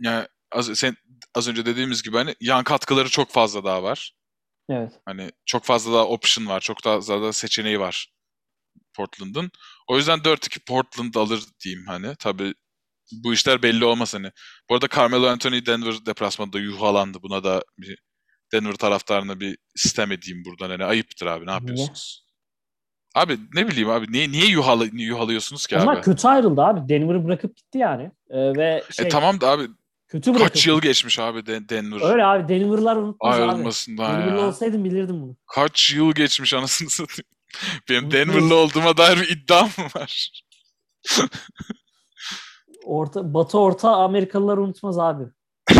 yani 0.01 0.27
az, 0.51 0.79
sen, 0.79 0.97
az 1.35 1.47
önce 1.47 1.65
dediğimiz 1.65 2.03
gibi 2.03 2.17
hani 2.17 2.35
yan 2.41 2.63
katkıları 2.63 3.09
çok 3.09 3.31
fazla 3.31 3.63
daha 3.63 3.83
var. 3.83 4.13
Evet. 4.69 4.91
Hani 5.05 5.31
çok 5.45 5.63
fazla 5.65 5.93
daha 5.93 6.07
option 6.07 6.47
var. 6.47 6.59
Çok 6.59 6.85
daha 6.85 6.95
fazla 6.95 7.33
seçeneği 7.33 7.79
var 7.79 8.13
Portland'ın. 8.93 9.51
O 9.87 9.97
yüzden 9.97 10.19
4-2 10.19 10.65
Portland 10.65 11.15
alır 11.15 11.43
diyeyim 11.63 11.85
hani. 11.87 12.15
Tabii 12.19 12.53
bu 13.11 13.33
işler 13.33 13.63
belli 13.63 13.85
olmaz 13.85 14.13
hani. 14.13 14.31
Bu 14.69 14.75
arada 14.75 14.87
Carmelo 14.95 15.27
Anthony 15.27 15.65
Denver 15.65 16.05
deplasmanında 16.05 16.59
yuhalandı. 16.59 17.21
Buna 17.21 17.43
da 17.43 17.63
bir 17.77 17.97
Denver 18.53 18.75
taraftarına 18.75 19.39
bir 19.39 19.57
sistem 19.75 20.11
edeyim 20.11 20.43
buradan. 20.45 20.69
Hani 20.69 20.83
ayıptır 20.85 21.25
abi 21.25 21.45
ne 21.45 21.51
yapıyorsunuz? 21.51 22.24
Abi 23.15 23.37
ne 23.53 23.67
bileyim 23.67 23.89
abi 23.89 24.11
niye 24.11 24.31
niye 24.31 24.45
yuhalı, 24.45 24.87
yuhalıyorsunuz 24.93 25.67
ki 25.67 25.77
Onlar 25.77 25.95
abi? 25.95 26.01
Kötü 26.01 26.27
ayrıldı 26.27 26.61
abi. 26.61 26.89
Denver'ı 26.89 27.25
bırakıp 27.25 27.57
gitti 27.57 27.77
yani. 27.77 28.11
Ee, 28.29 28.37
ve 28.37 28.83
e, 28.89 28.93
şey, 28.93 29.05
e 29.05 29.09
tamam 29.09 29.41
da 29.41 29.49
abi 29.49 29.67
kötü 30.07 30.33
bırakıp. 30.33 30.53
Kaç 30.53 30.67
yıl 30.67 30.81
geçmiş 30.81 31.19
abi 31.19 31.45
Denver? 31.45 32.11
Öyle 32.11 32.25
abi 32.25 32.47
Denver'lar 32.49 32.95
unutmaz 32.95 33.39
Ayrılmasından 33.39 34.15
abi. 34.15 34.21
Denver'lı 34.21 34.47
olsaydım 34.47 34.85
bilirdim 34.85 35.21
bunu. 35.21 35.35
Kaç 35.47 35.93
yıl 35.93 36.11
geçmiş 36.11 36.53
anasını 36.53 36.89
satayım. 36.89 37.29
Benim 37.89 38.11
Denver'lı 38.11 38.55
olduğuma 38.55 38.97
dair 38.97 39.17
bir 39.17 39.29
iddiam 39.29 39.69
mı 39.77 39.85
var? 39.95 40.31
orta, 42.83 43.33
Batı 43.33 43.59
Orta 43.59 43.89
Amerikalılar 43.89 44.57
unutmaz 44.57 44.99
abi. 44.99 45.23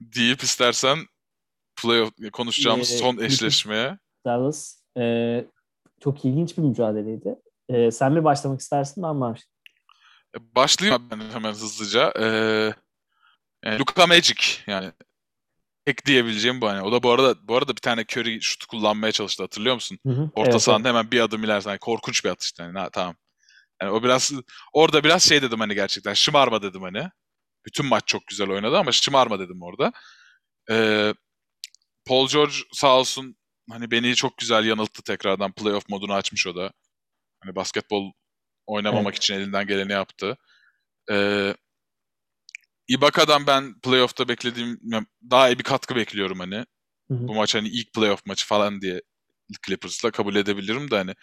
deyip 0.00 0.42
istersen 0.42 0.98
playoff 1.82 2.12
konuşacağımız 2.32 2.92
ee, 2.92 2.96
son 2.96 3.18
eşleşmeye. 3.18 3.98
Dallas. 4.26 4.82
E, 4.98 5.44
çok 6.00 6.24
ilginç 6.24 6.58
bir 6.58 6.62
mücadeleydi. 6.62 7.36
E, 7.68 7.90
sen 7.90 8.12
mi 8.12 8.24
başlamak 8.24 8.60
istersin 8.60 9.02
ben 9.02 9.16
mi 9.16 9.34
Başlayayım 10.40 11.10
ben 11.10 11.20
hemen 11.20 11.50
hızlıca. 11.50 12.12
Ee, 12.18 12.74
yani 13.64 13.78
Luka 13.78 14.06
Magic 14.06 14.40
yani 14.66 14.92
ekleyebileceğim 15.86 16.60
bu 16.60 16.68
hani. 16.68 16.82
O 16.82 16.92
da 16.92 17.02
bu 17.02 17.10
arada 17.10 17.48
bu 17.48 17.56
arada 17.56 17.76
bir 17.76 17.80
tane 17.80 18.00
Curry 18.00 18.42
şut 18.42 18.64
kullanmaya 18.64 19.12
çalıştı 19.12 19.42
hatırlıyor 19.42 19.74
musun? 19.74 19.98
Hı 20.06 20.12
hı, 20.12 20.30
Orta 20.34 20.50
evet, 20.50 20.62
sahanda 20.62 20.88
evet. 20.88 20.98
hemen 20.98 21.10
bir 21.10 21.20
adım 21.20 21.44
ileride. 21.44 21.68
Yani 21.68 21.78
korkunç 21.78 22.24
bir 22.24 22.30
atıştı 22.30 22.62
yani. 22.62 22.78
Ha, 22.78 22.88
tamam. 22.92 23.14
Yani 23.82 23.92
o 23.92 24.02
biraz 24.02 24.32
orada 24.72 25.04
biraz 25.04 25.22
şey 25.22 25.42
dedim 25.42 25.60
hani 25.60 25.74
gerçekten 25.74 26.14
şımarma 26.14 26.62
dedim 26.62 26.82
hani. 26.82 27.08
Bütün 27.66 27.86
maç 27.86 28.02
çok 28.06 28.26
güzel 28.26 28.50
oynadı 28.50 28.78
ama 28.78 28.92
şımarma 28.92 29.38
dedim 29.38 29.62
orada. 29.62 29.92
Ee, 30.70 31.14
Paul 32.06 32.28
George 32.28 32.54
sağ 32.72 32.98
olsun 32.98 33.36
hani 33.70 33.90
beni 33.90 34.14
çok 34.14 34.38
güzel 34.38 34.64
yanılttı 34.64 35.02
tekrardan 35.02 35.52
playoff 35.52 35.88
modunu 35.88 36.14
açmış 36.14 36.46
o 36.46 36.56
da. 36.56 36.72
Hani 37.40 37.56
basketbol 37.56 38.12
oynamamak 38.66 39.14
evet. 39.14 39.16
için 39.16 39.34
elinden 39.34 39.66
geleni 39.66 39.92
yaptı. 39.92 40.36
Ee, 41.10 41.54
Ibaka'dan 42.88 43.46
ben 43.46 43.80
playoff'ta 43.80 44.28
beklediğim 44.28 44.80
daha 45.30 45.48
iyi 45.48 45.58
bir 45.58 45.64
katkı 45.64 45.96
bekliyorum 45.96 46.38
hani. 46.38 46.54
Hı 46.54 47.14
hı. 47.14 47.28
Bu 47.28 47.34
maç 47.34 47.54
hani 47.54 47.68
ilk 47.68 47.92
playoff 47.94 48.26
maçı 48.26 48.46
falan 48.46 48.80
diye 48.80 49.02
Clippers'la 49.66 50.10
kabul 50.10 50.36
edebilirim 50.36 50.90
de 50.90 50.96
hani. 50.96 51.14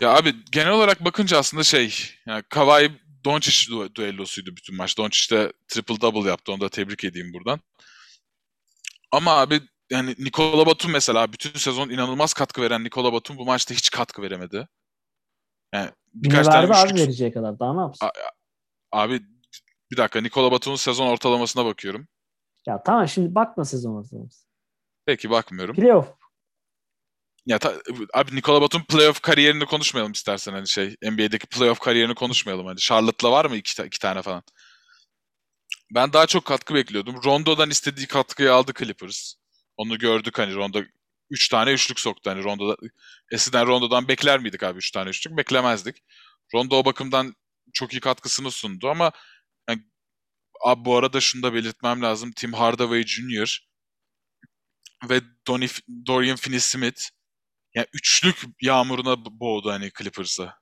Ya 0.00 0.10
abi 0.10 0.34
genel 0.52 0.72
olarak 0.72 1.04
bakınca 1.04 1.38
aslında 1.38 1.64
şey 1.64 1.94
yani 2.26 2.42
Kawhi 2.48 2.92
Doncic 3.24 3.72
du- 3.72 3.94
düellosuydu 3.94 4.56
bütün 4.56 4.76
maç. 4.76 4.98
Doncic 4.98 5.36
de 5.36 5.52
triple 5.68 6.00
double 6.00 6.28
yaptı. 6.28 6.52
Onu 6.52 6.60
da 6.60 6.68
tebrik 6.68 7.04
edeyim 7.04 7.32
buradan. 7.32 7.60
Ama 9.12 9.36
abi 9.36 9.60
yani 9.90 10.14
Nikola 10.18 10.66
Batum 10.66 10.92
mesela 10.92 11.32
bütün 11.32 11.52
sezon 11.52 11.88
inanılmaz 11.88 12.34
katkı 12.34 12.62
veren 12.62 12.84
Nikola 12.84 13.12
Batum 13.12 13.38
bu 13.38 13.44
maçta 13.44 13.74
hiç 13.74 13.90
katkı 13.90 14.22
veremedi. 14.22 14.68
Yani 15.74 15.90
birkaç 16.14 16.46
verdi 16.46 16.68
tane 16.68 16.90
abi 16.90 17.00
vereceği 17.00 17.32
kadar. 17.32 17.58
Daha 17.58 17.74
ne 17.74 17.80
yapsın? 17.80 18.08
Abi 18.92 19.20
bir 19.90 19.96
dakika 19.96 20.20
Nikola 20.20 20.52
Batum'un 20.52 20.76
sezon 20.76 21.06
ortalamasına 21.06 21.64
bakıyorum. 21.64 22.08
Ya 22.66 22.82
tamam 22.82 23.08
şimdi 23.08 23.34
bakma 23.34 23.64
sezon 23.64 23.94
ortalaması. 23.94 24.46
Peki 25.06 25.30
bakmıyorum. 25.30 25.76
Playoff. 25.76 26.14
Ya 27.46 27.58
ta, 27.58 27.74
abi 28.14 28.36
Nikola 28.36 28.62
Batum 28.62 28.84
playoff 28.84 29.20
kariyerini 29.20 29.66
konuşmayalım 29.66 30.12
istersen 30.12 30.52
hani 30.52 30.68
şey 30.68 30.96
NBA'deki 31.02 31.46
playoff 31.46 31.78
kariyerini 31.78 32.14
konuşmayalım 32.14 32.66
hani. 32.66 32.78
Charlotte'la 32.78 33.32
var 33.32 33.44
mı 33.44 33.56
iki, 33.56 33.82
iki 33.82 33.98
tane 33.98 34.22
falan? 34.22 34.42
Ben 35.94 36.12
daha 36.12 36.26
çok 36.26 36.44
katkı 36.44 36.74
bekliyordum. 36.74 37.24
Rondo'dan 37.24 37.70
istediği 37.70 38.06
katkıyı 38.06 38.52
aldı 38.52 38.72
Clippers. 38.78 39.34
Onu 39.76 39.98
gördük 39.98 40.38
hani 40.38 40.54
Rondo 40.54 40.82
3 41.30 41.48
tane 41.48 41.72
üçlük 41.72 42.00
soktu. 42.00 42.30
Hani 42.30 42.44
Rondo'da, 42.44 42.76
eskiden 43.32 43.66
Rondo'dan 43.66 44.08
bekler 44.08 44.40
miydik 44.40 44.62
abi 44.62 44.78
3 44.78 44.90
tane 44.90 45.10
üçlük? 45.10 45.36
Beklemezdik. 45.36 45.96
Rondo 46.54 46.76
o 46.78 46.84
bakımdan 46.84 47.34
çok 47.74 47.92
iyi 47.92 48.00
katkısını 48.00 48.50
sundu 48.50 48.88
ama 48.88 49.12
yani, 49.68 49.82
abi 50.64 50.84
bu 50.84 50.96
arada 50.96 51.20
şunu 51.20 51.42
da 51.42 51.54
belirtmem 51.54 52.02
lazım. 52.02 52.32
Tim 52.36 52.52
Hardaway 52.52 53.04
Jr. 53.06 53.60
ve 55.08 55.20
Donny, 55.46 55.68
Dorian 56.06 56.36
Finney-Smith 56.36 57.10
yani 57.74 57.86
üçlük 57.94 58.36
yağmuruna 58.62 59.16
boğdu 59.40 59.70
hani 59.70 59.90
Clippers'ı. 59.98 60.52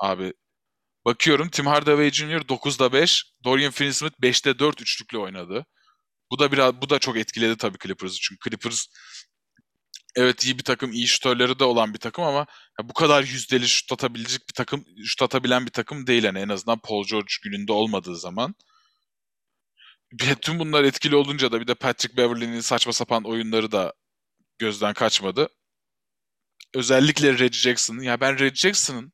Abi 0.00 0.32
bakıyorum 1.06 1.48
Tim 1.50 1.66
Hardaway 1.66 2.10
Jr. 2.10 2.40
9'da 2.48 2.92
5, 2.92 3.24
Dorian 3.44 3.72
Finney-Smith 3.72 4.20
5'te 4.22 4.58
4 4.58 4.80
üçlükle 4.80 5.18
oynadı. 5.18 5.66
Bu 6.30 6.38
da 6.38 6.52
biraz 6.52 6.82
bu 6.82 6.90
da 6.90 6.98
çok 6.98 7.16
etkiledi 7.16 7.56
tabii 7.56 7.78
Clippers'ı. 7.82 8.20
Çünkü 8.20 8.50
Clippers 8.50 8.86
evet 10.16 10.44
iyi 10.44 10.58
bir 10.58 10.64
takım, 10.64 10.92
iyi 10.92 11.06
şutörleri 11.08 11.58
de 11.58 11.64
olan 11.64 11.94
bir 11.94 11.98
takım 11.98 12.24
ama 12.24 12.46
bu 12.82 12.92
kadar 12.92 13.22
yüzdeli 13.24 13.68
şut 13.68 13.92
atabilecek 13.92 14.40
bir 14.48 14.54
takım, 14.54 14.84
şut 15.04 15.22
atabilen 15.22 15.66
bir 15.66 15.70
takım 15.72 16.06
değil 16.06 16.24
yani 16.24 16.38
en 16.38 16.48
azından 16.48 16.78
Paul 16.78 17.04
George 17.06 17.32
gününde 17.44 17.72
olmadığı 17.72 18.16
zaman. 18.16 18.54
Tüm 20.42 20.58
bunlar 20.58 20.84
etkili 20.84 21.16
olunca 21.16 21.52
da 21.52 21.60
bir 21.60 21.66
de 21.66 21.74
Patrick 21.74 22.16
Beverly'nin 22.16 22.60
saçma 22.60 22.92
sapan 22.92 23.24
oyunları 23.24 23.72
da 23.72 23.94
gözden 24.58 24.94
kaçmadı. 24.94 25.48
Özellikle 26.74 27.32
Reggie 27.38 27.60
Jackson'ın. 27.60 28.02
Ya 28.02 28.20
ben 28.20 28.38
Reggie 28.38 28.56
Jackson'ın 28.56 29.12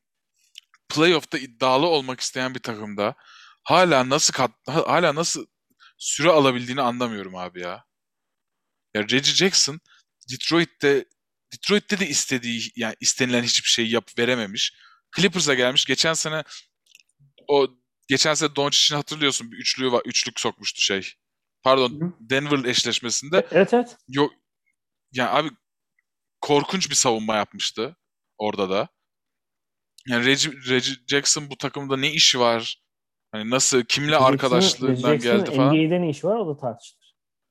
playoff'ta 0.89 1.37
iddialı 1.37 1.87
olmak 1.87 2.19
isteyen 2.19 2.55
bir 2.55 2.59
takımda 2.59 3.15
hala 3.63 4.09
nasıl 4.09 4.33
kat, 4.33 4.51
hala 4.67 5.15
nasıl 5.15 5.45
süre 5.97 6.29
alabildiğini 6.29 6.81
anlamıyorum 6.81 7.35
abi 7.35 7.61
ya. 7.61 7.85
Ya 8.93 9.01
Reggie 9.01 9.33
Jackson 9.33 9.79
Detroit'te 10.31 11.05
Detroit'te 11.53 11.99
de 11.99 12.07
istediği 12.07 12.71
yani 12.75 12.95
istenilen 12.99 13.43
hiçbir 13.43 13.69
şey 13.69 13.87
yap 13.87 14.11
verememiş. 14.19 14.73
Clippers'a 15.15 15.53
gelmiş. 15.53 15.85
Geçen 15.85 16.13
sene 16.13 16.43
o 17.47 17.67
geçen 18.07 18.33
sene 18.33 18.55
Doncic'in 18.55 18.95
hatırlıyorsun 18.95 19.51
bir 19.51 19.57
üçlüğü 19.57 19.91
var. 19.91 20.01
Üçlük 20.05 20.39
sokmuştu 20.39 20.81
şey. 20.81 21.13
Pardon 21.63 22.17
Denver 22.19 22.65
eşleşmesinde. 22.65 23.47
Evet 23.51 23.73
evet. 23.73 23.97
Yok 24.07 24.33
yani 25.11 25.29
abi 25.29 25.49
korkunç 26.41 26.89
bir 26.89 26.95
savunma 26.95 27.35
yapmıştı 27.35 27.95
orada 28.37 28.69
da. 28.69 28.87
Yani 30.07 30.25
Reggie, 30.25 30.51
Reggie 30.69 30.95
Jackson 31.07 31.49
bu 31.49 31.57
takımda 31.57 31.97
ne 31.97 32.11
işi 32.11 32.39
var? 32.39 32.81
Hani 33.31 33.49
nasıl, 33.49 33.83
kimle 33.83 34.11
Reggie 34.11 34.25
arkadaşlığından 34.25 35.19
geldi 35.19 35.51
falan. 35.51 35.75
NBA'de 35.75 36.01
ne 36.01 36.09
işi 36.09 36.27
var 36.27 36.35
o 36.35 36.47
da 36.47 36.59
tartışılır. 36.59 37.03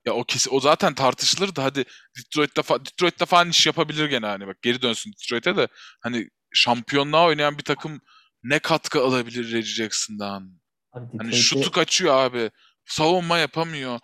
Ya 0.04 0.12
o 0.12 0.24
kesi, 0.24 0.50
o 0.50 0.60
zaten 0.60 0.94
tartışılır 0.94 1.56
da 1.56 1.64
hadi 1.64 1.84
Detroit'te, 2.18 2.60
fa- 2.60 2.86
Detroit'te 2.86 3.26
falan 3.26 3.50
iş 3.50 3.66
yapabilir 3.66 4.06
gene 4.06 4.26
hani 4.26 4.46
bak 4.46 4.62
geri 4.62 4.82
dönsün 4.82 5.12
Detroit'e 5.12 5.56
de 5.56 5.68
hani 6.02 6.28
şampiyonluğa 6.52 7.26
oynayan 7.26 7.58
bir 7.58 7.64
takım 7.64 8.00
ne 8.42 8.58
katkı 8.58 9.02
alabilir 9.02 9.44
Reggie 9.52 9.74
Jackson'dan? 9.74 10.60
Abi, 10.92 11.18
hani 11.18 11.32
şutu 11.34 11.70
kaçıyor 11.70 12.14
abi. 12.14 12.50
Savunma 12.86 13.38
yapamıyor. 13.38 14.00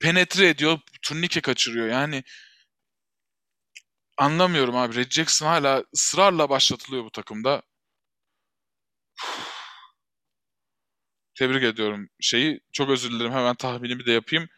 Penetre 0.00 0.48
ediyor, 0.48 0.78
turnike 1.02 1.40
kaçırıyor. 1.40 1.88
Yani 1.88 2.24
anlamıyorum 4.18 4.76
abi. 4.76 4.96
Red 4.96 5.10
Jackson 5.10 5.46
hala 5.46 5.84
ısrarla 5.94 6.50
başlatılıyor 6.50 7.04
bu 7.04 7.10
takımda. 7.10 7.62
Tebrik 11.34 11.64
ediyorum 11.64 12.08
şeyi. 12.20 12.60
Çok 12.72 12.90
özür 12.90 13.10
dilerim. 13.10 13.32
Hemen 13.32 13.54
tahminimi 13.54 14.06
de 14.06 14.12
yapayım. 14.12 14.48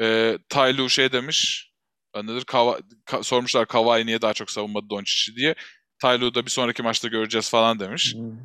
Ee, 0.00 0.38
Taylu 0.48 0.90
şey 0.90 1.12
demiş. 1.12 1.70
nedir? 2.16 2.44
Kava, 2.44 2.78
ka, 3.04 3.22
sormuşlar 3.22 3.66
Kawhi 3.68 4.06
niye 4.06 4.22
daha 4.22 4.34
çok 4.34 4.50
savunmadı 4.50 4.90
Doncic'i 4.90 5.36
diye. 5.36 5.54
Tyler'ı 6.02 6.34
da 6.34 6.46
bir 6.46 6.50
sonraki 6.50 6.82
maçta 6.82 7.08
göreceğiz 7.08 7.50
falan 7.50 7.80
demiş. 7.80 8.14
Hmm. 8.14 8.38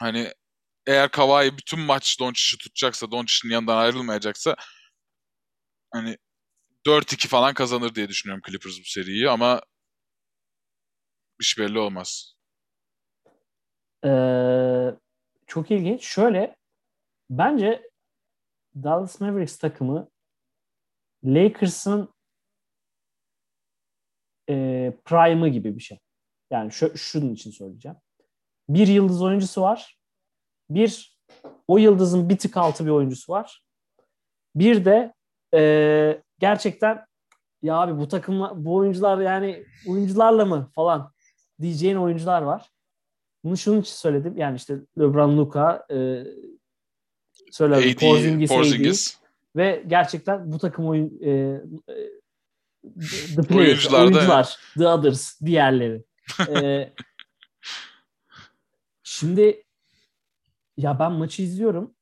Hani 0.00 0.32
eğer 0.86 1.10
Kawhi 1.10 1.58
bütün 1.58 1.80
maç 1.80 2.20
Doncic'i 2.20 2.58
tutacaksa, 2.58 3.10
Doncic'in 3.10 3.50
yanından 3.52 3.76
ayrılmayacaksa 3.76 4.56
hani 5.92 6.16
4-2 6.86 7.28
falan 7.28 7.54
kazanır 7.54 7.94
diye 7.94 8.08
düşünüyorum 8.08 8.42
Clippers 8.46 8.78
bu 8.80 8.84
seriyi 8.84 9.30
ama 9.30 9.60
hiç 11.40 11.58
belli 11.58 11.78
olmaz. 11.78 12.35
Ee, 14.06 14.94
çok 15.46 15.70
ilginç. 15.70 16.04
Şöyle 16.04 16.56
bence 17.30 17.90
Dallas 18.74 19.20
Mavericks 19.20 19.58
takımı 19.58 20.08
Lakers'ın 21.24 22.08
e, 24.48 24.92
prime'ı 25.04 25.48
gibi 25.48 25.76
bir 25.76 25.80
şey. 25.80 25.98
Yani 26.50 26.72
şu, 26.72 26.98
şunun 26.98 27.34
için 27.34 27.50
söyleyeceğim. 27.50 27.96
Bir 28.68 28.86
yıldız 28.86 29.22
oyuncusu 29.22 29.62
var. 29.62 29.98
Bir 30.70 31.18
o 31.68 31.78
yıldızın 31.78 32.28
bir 32.28 32.38
tık 32.38 32.56
altı 32.56 32.84
bir 32.84 32.90
oyuncusu 32.90 33.32
var. 33.32 33.62
Bir 34.54 34.84
de 34.84 35.14
e, 35.54 36.22
gerçekten 36.38 37.06
ya 37.62 37.76
abi 37.76 37.98
bu 37.98 38.08
takımla 38.08 38.64
bu 38.64 38.74
oyuncular 38.74 39.18
yani 39.18 39.64
oyuncularla 39.88 40.44
mı 40.44 40.70
falan 40.74 41.12
diyeceğin 41.60 41.96
oyuncular 41.96 42.42
var. 42.42 42.70
Bunu 43.46 43.56
şunun 43.56 43.80
için 43.80 43.94
söyledim. 43.94 44.36
Yani 44.36 44.56
işte 44.56 44.76
LeBron, 44.98 45.38
Luka, 45.38 45.86
e, 45.90 46.24
söyledim. 47.50 47.90
AD, 47.90 47.94
Porzingis, 47.94 48.50
Porzingis. 48.50 49.16
AD. 49.16 49.26
Ve 49.56 49.84
gerçekten 49.86 50.52
bu 50.52 50.58
takım 50.58 50.88
oyun 50.88 51.18
e, 51.22 51.30
e, 51.30 51.94
the 53.36 53.42
players, 53.48 53.92
oyuncular, 53.92 54.58
the 54.78 54.88
others, 54.88 55.40
diğerleri. 55.40 56.04
e, 56.48 56.92
şimdi 59.02 59.64
ya 60.76 60.98
ben 60.98 61.12
maçı 61.12 61.42
izliyorum. 61.42 61.94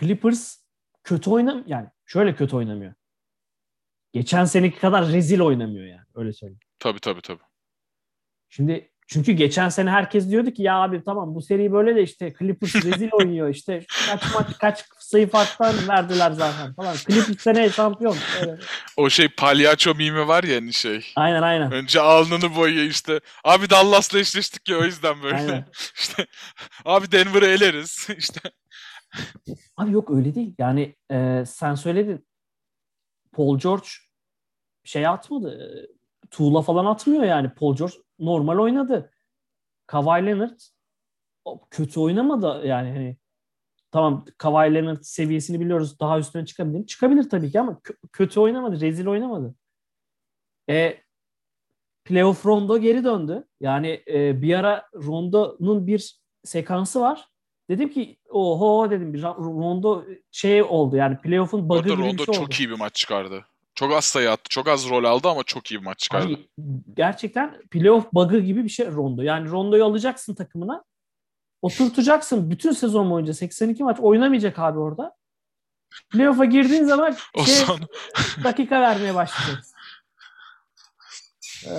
Clippers 0.00 0.58
kötü 1.04 1.30
oynam 1.30 1.64
yani 1.66 1.88
şöyle 2.06 2.34
kötü 2.34 2.56
oynamıyor. 2.56 2.94
Geçen 4.12 4.44
seneki 4.44 4.78
kadar 4.78 5.08
rezil 5.08 5.40
oynamıyor 5.40 5.86
yani 5.86 6.06
öyle 6.14 6.32
söyleyeyim. 6.32 6.60
Tabii 6.78 7.00
tabii 7.00 7.22
tabii. 7.22 7.42
Şimdi 8.48 8.91
çünkü 9.12 9.32
geçen 9.32 9.68
sene 9.68 9.90
herkes 9.90 10.30
diyordu 10.30 10.50
ki 10.50 10.62
ya 10.62 10.82
abi 10.82 11.04
tamam 11.04 11.34
bu 11.34 11.42
seri 11.42 11.72
böyle 11.72 11.96
de 11.96 12.02
işte 12.02 12.34
Clippers 12.38 12.74
rezil 12.84 13.08
oynuyor 13.12 13.48
işte 13.48 13.86
kaç 14.08 14.34
maç 14.34 14.58
kaç 14.58 14.84
sayı 14.98 15.30
farktan 15.30 15.88
verdiler 15.88 16.30
zaten 16.30 16.74
falan. 16.74 16.94
Clippers 16.94 17.40
sene 17.40 17.70
şampiyon. 17.70 18.16
Öyle. 18.40 18.58
O 18.96 19.10
şey 19.10 19.28
palyaço 19.28 19.94
mimi 19.94 20.28
var 20.28 20.44
ya 20.44 20.56
hani 20.56 20.72
şey. 20.72 21.06
Aynen 21.16 21.42
aynen. 21.42 21.72
Önce 21.72 22.00
alnını 22.00 22.56
boyuyor 22.56 22.84
işte. 22.84 23.20
Abi 23.44 23.70
Dallas'la 23.70 24.18
eşleştik 24.18 24.68
ya 24.68 24.78
o 24.78 24.84
yüzden 24.84 25.22
böyle. 25.22 25.36
Aynen. 25.36 25.64
işte 26.00 26.26
abi 26.84 27.12
Denver'ı 27.12 27.46
eleriz 27.46 28.08
işte. 28.18 28.40
Abi 29.76 29.92
yok 29.92 30.10
öyle 30.10 30.34
değil. 30.34 30.54
Yani 30.58 30.96
e, 31.10 31.44
sen 31.46 31.74
söyledin. 31.74 32.26
Paul 33.32 33.58
George 33.58 33.88
şey 34.84 35.06
atmadı. 35.06 35.86
Tuğla 36.30 36.62
falan 36.62 36.84
atmıyor 36.84 37.22
yani. 37.24 37.50
Paul 37.54 37.76
George 37.76 37.94
normal 38.26 38.58
oynadı. 38.58 39.10
Kawhi 39.86 40.26
Leonard 40.26 40.58
kötü 41.70 42.00
oynamadı 42.00 42.66
yani 42.66 42.90
hani 42.90 43.16
tamam 43.90 44.24
Kawhi 44.38 44.74
Leonard 44.74 45.02
seviyesini 45.02 45.60
biliyoruz 45.60 46.00
daha 46.00 46.18
üstüne 46.18 46.46
çıkabilir. 46.46 46.86
Çıkabilir 46.86 47.30
tabii 47.30 47.52
ki 47.52 47.60
ama 47.60 47.72
kö- 47.72 48.08
kötü 48.12 48.40
oynamadı, 48.40 48.80
rezil 48.80 49.06
oynamadı. 49.06 49.54
E, 50.70 51.02
playoff 52.04 52.46
Rondo 52.46 52.78
geri 52.78 53.04
döndü. 53.04 53.44
Yani 53.60 54.02
e, 54.08 54.42
bir 54.42 54.54
ara 54.54 54.88
Rondo'nun 54.94 55.86
bir 55.86 56.20
sekansı 56.44 57.00
var. 57.00 57.28
Dedim 57.70 57.88
ki 57.88 58.18
oho 58.30 58.90
dedim 58.90 59.14
bir 59.14 59.22
Rondo 59.22 60.04
şey 60.30 60.62
oldu 60.62 60.96
yani 60.96 61.20
playoff'un 61.20 61.68
bug'ı 61.68 61.82
gibi 61.82 61.92
Rondo 61.92 62.12
bir 62.12 62.16
şey 62.18 62.34
çok 62.34 62.44
oldu. 62.44 62.54
iyi 62.58 62.70
bir 62.70 62.78
maç 62.78 62.94
çıkardı. 62.94 63.44
Çok 63.74 63.92
az 63.92 64.04
sayı 64.04 64.30
attı. 64.30 64.48
Çok 64.48 64.68
az 64.68 64.88
rol 64.88 65.04
aldı 65.04 65.28
ama 65.28 65.42
çok 65.42 65.70
iyi 65.70 65.80
bir 65.80 65.84
maç 65.84 65.98
çıkardı. 65.98 66.26
Abi, 66.26 66.48
gerçekten 66.94 67.62
playoff 67.70 68.12
bug'ı 68.12 68.38
gibi 68.38 68.64
bir 68.64 68.68
şey 68.68 68.86
Rondo. 68.86 69.22
Yani 69.22 69.50
Rondo'yu 69.50 69.84
alacaksın 69.84 70.34
takımına. 70.34 70.84
Oturtacaksın 71.62 72.50
bütün 72.50 72.72
sezon 72.72 73.10
boyunca 73.10 73.34
82 73.34 73.84
maç 73.84 74.00
oynamayacak 74.00 74.58
abi 74.58 74.78
orada. 74.78 75.16
Playoff'a 76.10 76.44
girdiğin 76.44 76.84
zaman 76.84 77.16
şey, 77.46 77.54
son... 77.54 77.80
dakika 78.44 78.80
vermeye 78.80 79.14
başlayacaksın. 79.14 79.74
Ee, 81.66 81.72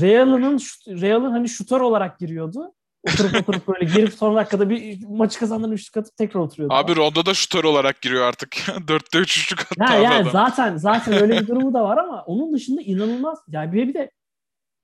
Real'ın 0.00 0.58
Real'ın 0.88 1.30
hani 1.30 1.48
şutör 1.48 1.80
olarak 1.80 2.18
giriyordu. 2.18 2.74
Oturup 3.08 3.34
oturup 3.48 3.68
böyle 3.68 3.84
girip 3.84 4.14
son 4.14 4.36
dakikada 4.36 4.70
bir 4.70 5.06
maçı 5.08 5.38
kazandığını 5.38 5.74
üçlük 5.74 5.96
atıp 5.96 6.16
tekrar 6.16 6.40
oturuyordu. 6.40 6.74
Abi 6.74 6.96
Rondo 6.96 7.26
da 7.26 7.34
şutör 7.34 7.64
olarak 7.64 8.02
giriyor 8.02 8.24
artık. 8.24 8.56
Dörtte 8.88 9.18
üç 9.18 9.38
üçlük 9.38 9.60
attı 9.60 9.84
ha, 9.84 9.96
yani 9.96 10.14
adam. 10.14 10.32
Zaten, 10.32 10.76
zaten 10.76 11.14
öyle 11.14 11.40
bir 11.40 11.46
durumu 11.46 11.74
da 11.74 11.84
var 11.84 11.96
ama 11.96 12.22
onun 12.22 12.54
dışında 12.54 12.82
inanılmaz. 12.82 13.38
Yani 13.48 13.72
bir, 13.72 13.88
bir 13.88 13.94
de 13.94 14.10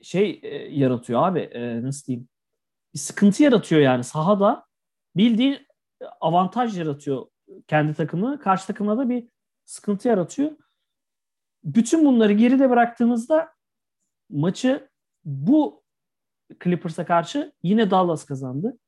şey 0.02 0.40
e, 0.42 0.48
yaratıyor 0.56 1.28
abi 1.28 1.40
e, 1.40 1.82
nasıl 1.82 2.06
diyeyim. 2.06 2.28
Bir 2.94 2.98
sıkıntı 2.98 3.42
yaratıyor 3.42 3.80
yani 3.80 4.04
sahada. 4.04 4.66
Bildiğin 5.16 5.66
avantaj 6.20 6.78
yaratıyor 6.78 7.26
kendi 7.68 7.94
takımı. 7.94 8.40
Karşı 8.40 8.66
takımına 8.66 8.98
da 8.98 9.08
bir 9.08 9.28
sıkıntı 9.64 10.08
yaratıyor. 10.08 10.50
Bütün 11.64 12.06
bunları 12.06 12.32
geride 12.32 12.70
bıraktığımızda 12.70 13.52
maçı 14.30 14.88
bu 15.24 15.79
Clippers'a 16.64 17.06
karşı 17.06 17.52
yine 17.62 17.90
Dallas 17.90 18.24
kazandı. 18.24 18.78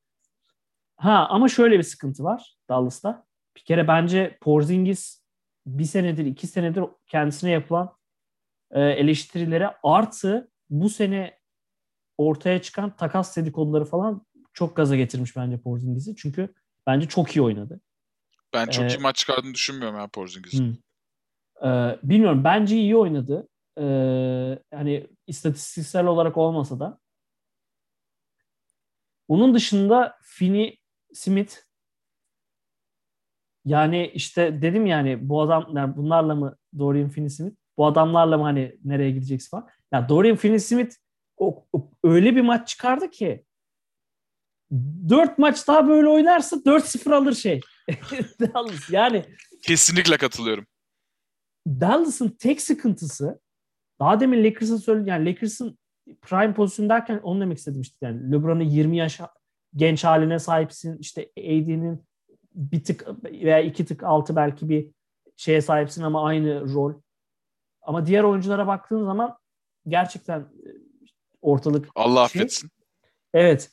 Ha 0.95 1.27
ama 1.29 1.47
şöyle 1.47 1.77
bir 1.77 1.83
sıkıntı 1.83 2.23
var 2.23 2.55
Dallas'ta. 2.69 3.25
Bir 3.57 3.61
kere 3.61 3.87
bence 3.87 4.37
Porzingis 4.41 5.23
bir 5.65 5.85
senedir, 5.85 6.25
iki 6.25 6.47
senedir 6.47 6.83
kendisine 7.07 7.51
yapılan 7.51 7.95
e, 8.71 8.81
eleştirilere 8.81 9.75
artı 9.83 10.51
bu 10.69 10.89
sene 10.89 11.39
ortaya 12.17 12.61
çıkan 12.61 12.95
takas 12.95 13.37
dedikoduları 13.37 13.85
falan 13.85 14.25
çok 14.53 14.75
gaza 14.75 14.95
getirmiş 14.95 15.35
bence 15.35 15.57
Porzingis'i. 15.57 16.15
Çünkü 16.15 16.53
bence 16.87 17.07
çok 17.07 17.35
iyi 17.35 17.41
oynadı. 17.41 17.81
Ben 18.53 18.65
çok 18.65 18.85
ee, 18.85 18.87
iyi 18.87 18.97
maç 18.97 19.15
çıkardığını 19.15 19.53
düşünmüyorum 19.53 19.97
ya 19.99 20.07
Porzingis'in. 20.07 20.79
Ee, 21.63 21.99
bilmiyorum. 22.03 22.43
Bence 22.43 22.75
iyi 22.75 22.95
oynadı. 22.95 23.47
Ee, 23.79 24.59
hani 24.73 25.07
istatistiksel 25.27 26.05
olarak 26.05 26.37
olmasa 26.37 26.79
da 26.79 26.99
onun 29.27 29.53
dışında 29.53 30.17
Finney 30.21 30.79
Smith 31.13 31.55
yani 33.65 34.11
işte 34.13 34.61
dedim 34.61 34.85
yani 34.85 35.29
bu 35.29 35.41
adam 35.41 35.67
yani 35.75 35.97
bunlarla 35.97 36.35
mı 36.35 36.57
Dorian 36.79 37.09
Finney-Smith 37.09 37.55
bu 37.77 37.85
adamlarla 37.85 38.37
mı 38.37 38.43
hani 38.43 38.77
nereye 38.83 39.11
gideceksin 39.11 39.49
falan. 39.49 39.69
Ya 39.91 40.09
Dorian 40.09 40.35
Finney-Smith 40.35 40.95
o, 41.37 41.65
o, 41.73 41.91
öyle 42.03 42.35
bir 42.35 42.41
maç 42.41 42.67
çıkardı 42.67 43.09
ki 43.09 43.45
dört 45.09 45.37
maç 45.37 45.67
daha 45.67 45.87
böyle 45.87 46.07
oynarsa 46.07 46.55
4-0 46.55 47.15
alır 47.15 47.33
şey. 47.33 47.61
Dallas 48.39 48.89
yani. 48.89 49.25
Kesinlikle 49.61 50.17
katılıyorum. 50.17 50.67
Dallas'ın 51.67 52.29
tek 52.29 52.61
sıkıntısı 52.61 53.39
daha 53.99 54.19
demin 54.19 54.43
Lakers'ın 54.43 54.77
söyledi 54.77 55.09
yani 55.09 55.25
Lakers'ın 55.25 55.77
prime 56.21 56.53
pozisyon 56.53 56.89
derken 56.89 57.19
onu 57.23 57.41
demek 57.41 57.57
istedim 57.57 57.81
işte. 57.81 57.97
Yani 58.01 58.31
LeBron'un 58.31 58.63
20 58.63 58.97
yaş 58.97 59.21
genç 59.75 60.03
haline 60.03 60.39
sahipsin. 60.39 60.97
İşte 60.97 61.29
AD'nin 61.37 62.05
bir 62.55 62.83
tık 62.83 63.23
veya 63.23 63.59
iki 63.59 63.85
tık 63.85 64.03
altı 64.03 64.35
belki 64.35 64.69
bir 64.69 64.91
şeye 65.37 65.61
sahipsin 65.61 66.03
ama 66.03 66.25
aynı 66.25 66.73
rol. 66.73 66.93
Ama 67.81 68.05
diğer 68.05 68.23
oyunculara 68.23 68.67
baktığın 68.67 69.05
zaman 69.05 69.37
gerçekten 69.87 70.39
e, 70.39 70.69
ortalık 71.41 71.89
Allah 71.95 72.27
şey. 72.27 72.41
affetsin. 72.41 72.69
Evet. 73.33 73.71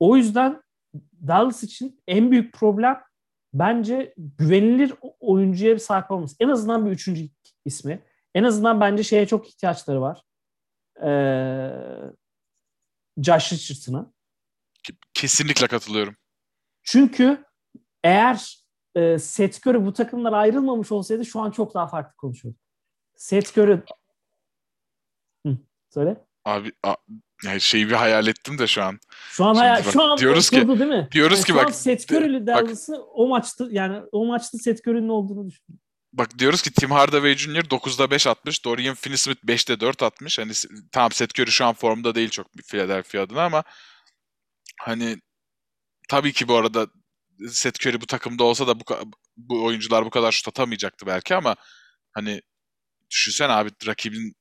O 0.00 0.16
yüzden 0.16 0.62
Dallas 1.26 1.62
için 1.62 2.00
en 2.08 2.30
büyük 2.30 2.54
problem 2.54 3.00
bence 3.54 4.14
güvenilir 4.38 4.94
oyuncuya 5.20 5.78
sahip 5.78 6.10
olması. 6.10 6.36
En 6.40 6.48
azından 6.48 6.86
bir 6.86 6.90
üçüncü 6.90 7.28
ismi. 7.64 8.02
En 8.34 8.44
azından 8.44 8.80
bence 8.80 9.02
şeye 9.02 9.26
çok 9.26 9.48
ihtiyaçları 9.48 10.00
var 10.00 10.22
e, 11.06 11.12
Josh 13.22 13.52
Richardson'a. 13.52 14.12
Kesinlikle 15.14 15.66
katılıyorum. 15.66 16.16
Çünkü 16.82 17.44
eğer 18.04 18.64
e, 18.94 19.18
Seth 19.18 19.66
Curry 19.66 19.86
bu 19.86 19.92
takımdan 19.92 20.32
ayrılmamış 20.32 20.92
olsaydı 20.92 21.24
şu 21.24 21.40
an 21.40 21.50
çok 21.50 21.74
daha 21.74 21.86
farklı 21.86 22.16
konuşuyorduk. 22.16 22.60
Seth 23.16 23.58
Curry 23.58 23.82
Hı, 25.46 25.58
söyle. 25.90 26.24
Abi 26.44 26.72
a, 26.82 26.94
yani 27.44 27.60
şeyi 27.60 27.88
bir 27.88 27.94
hayal 27.94 28.26
ettim 28.26 28.58
de 28.58 28.66
şu 28.66 28.82
an. 28.82 28.98
Şu 29.30 29.44
an 29.44 29.54
hayal, 29.54 29.82
şu 29.82 30.02
an 30.02 30.18
diyoruz 30.18 30.50
ki 30.50 30.68
değil 30.68 30.90
mi? 30.90 31.08
Diyoruz 31.12 31.38
yani 31.38 31.46
ki 31.46 31.54
bak. 31.54 31.74
Seth 31.74 32.12
Curry'li 32.12 32.46
Dallas'ı 32.46 33.02
o 33.02 33.28
maçta 33.28 33.66
yani 33.70 34.02
o 34.12 34.26
maçta 34.26 34.58
Seth 34.58 34.88
Curry'nin 34.88 35.08
olduğunu 35.08 35.48
düşünüyorum. 35.48 35.81
Bak 36.12 36.38
diyoruz 36.38 36.62
ki 36.62 36.72
Tim 36.72 36.90
Hardaway 36.90 37.36
Jr. 37.36 37.70
9'da 37.70 38.10
5 38.10 38.26
atmış. 38.26 38.64
Dorian 38.64 38.94
Finney-Smith 38.94 39.44
5'te 39.44 39.80
4 39.80 40.02
atmış. 40.02 40.38
Hani 40.38 40.52
tamam 40.92 41.12
Seth 41.12 41.40
Curry 41.40 41.50
şu 41.50 41.64
an 41.64 41.74
formda 41.74 42.14
değil 42.14 42.30
çok 42.30 42.46
Philadelphia 42.70 43.22
adına 43.22 43.44
ama 43.44 43.64
hani 44.80 45.16
tabii 46.08 46.32
ki 46.32 46.48
bu 46.48 46.56
arada 46.56 46.86
Seth 47.48 47.86
Curry 47.86 48.00
bu 48.00 48.06
takımda 48.06 48.44
olsa 48.44 48.66
da 48.66 48.80
bu, 48.80 48.84
bu 49.36 49.64
oyuncular 49.64 50.04
bu 50.04 50.10
kadar 50.10 50.32
şut 50.32 50.48
atamayacaktı 50.48 51.06
belki 51.06 51.34
ama 51.34 51.56
hani 52.12 52.42
düşünsen 53.10 53.48
abi 53.50 53.70
rakibin 53.86 54.34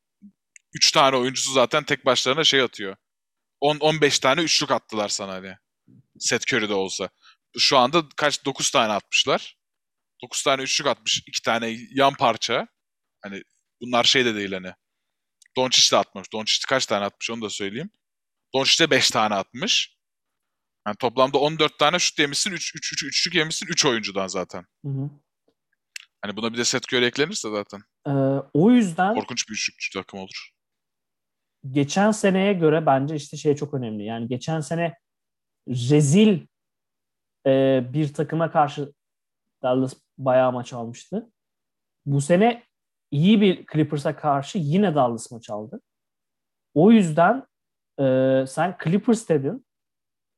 3 0.74 0.92
tane 0.92 1.18
oyuncusu 1.18 1.54
zaten 1.54 1.84
tek 1.84 2.06
başlarına 2.06 2.44
şey 2.44 2.62
atıyor. 2.62 2.96
10 3.62 3.78
15 3.80 4.20
tane 4.20 4.42
üçlük 4.42 4.72
attılar 4.72 5.10
sana 5.10 5.34
hani. 5.34 5.56
Seth 6.20 6.54
Curry'de 6.54 6.74
olsa. 6.74 7.10
Şu 7.58 7.78
anda 7.78 8.04
kaç 8.18 8.46
9 8.46 8.72
tane 8.72 8.94
atmışlar. 8.94 9.58
9 10.24 10.44
tane 10.44 10.62
üçlük 10.62 10.88
atmış. 10.88 11.24
2 11.28 11.42
tane 11.42 11.78
yan 11.92 12.14
parça. 12.14 12.68
Hani 13.24 13.44
bunlar 13.82 14.04
şey 14.04 14.26
de 14.26 14.36
değil 14.36 14.52
hani. 14.52 14.74
Doncic 15.58 15.92
de 15.92 15.98
atmış. 15.98 16.34
Doncic 16.34 16.66
kaç 16.68 16.86
tane 16.86 17.06
atmış 17.06 17.32
onu 17.32 17.42
da 17.42 17.50
söyleyeyim. 17.50 17.90
Doncic 18.54 18.86
de 18.86 18.92
5 18.92 19.10
tane 19.10 19.36
atmış. 19.36 19.98
Yani 20.88 20.96
toplamda 21.00 21.38
14 21.38 21.80
tane 21.80 22.00
şut 22.00 22.20
yemişsin. 22.20 22.52
3 22.52 22.76
3 22.76 22.94
3 22.94 23.04
üçlük 23.04 23.36
yemişsin 23.36 23.68
3 23.68 23.86
oyuncudan 23.86 24.28
zaten. 24.28 24.66
Hı 24.86 24.92
hı. 24.92 25.10
Hani 26.22 26.38
buna 26.38 26.54
bir 26.54 26.58
de 26.58 26.66
set 26.66 26.88
göre 26.88 27.06
eklenirse 27.06 27.50
zaten. 27.50 27.82
Ee, 28.08 28.12
o 28.54 28.72
yüzden 28.72 29.14
korkunç 29.16 29.50
bir 29.50 29.54
üçlükçü 29.54 30.00
takım 30.00 30.20
olur. 30.20 30.50
Geçen 31.72 32.12
seneye 32.12 32.54
göre 32.54 32.86
bence 32.86 33.16
işte 33.16 33.38
şey 33.38 33.56
çok 33.56 33.74
önemli. 33.74 34.06
Yani 34.06 34.28
geçen 34.28 34.60
sene 34.60 34.98
rezil 35.68 36.40
e, 37.48 37.82
bir 37.94 38.14
takıma 38.14 38.52
karşı 38.52 38.94
Dallas 39.64 39.94
bayağı 40.18 40.52
maç 40.52 40.74
almıştı. 40.74 41.32
Bu 42.06 42.22
sene 42.22 42.64
iyi 43.12 43.42
bir 43.42 43.66
Clippers'a 43.74 44.16
karşı 44.16 44.58
yine 44.58 44.96
Dallas 44.96 45.32
maç 45.32 45.50
aldı. 45.50 45.82
O 46.74 46.92
yüzden 46.92 47.48
e, 48.00 48.04
sen 48.48 48.78
Clippers 48.84 49.30
dedin. 49.30 49.66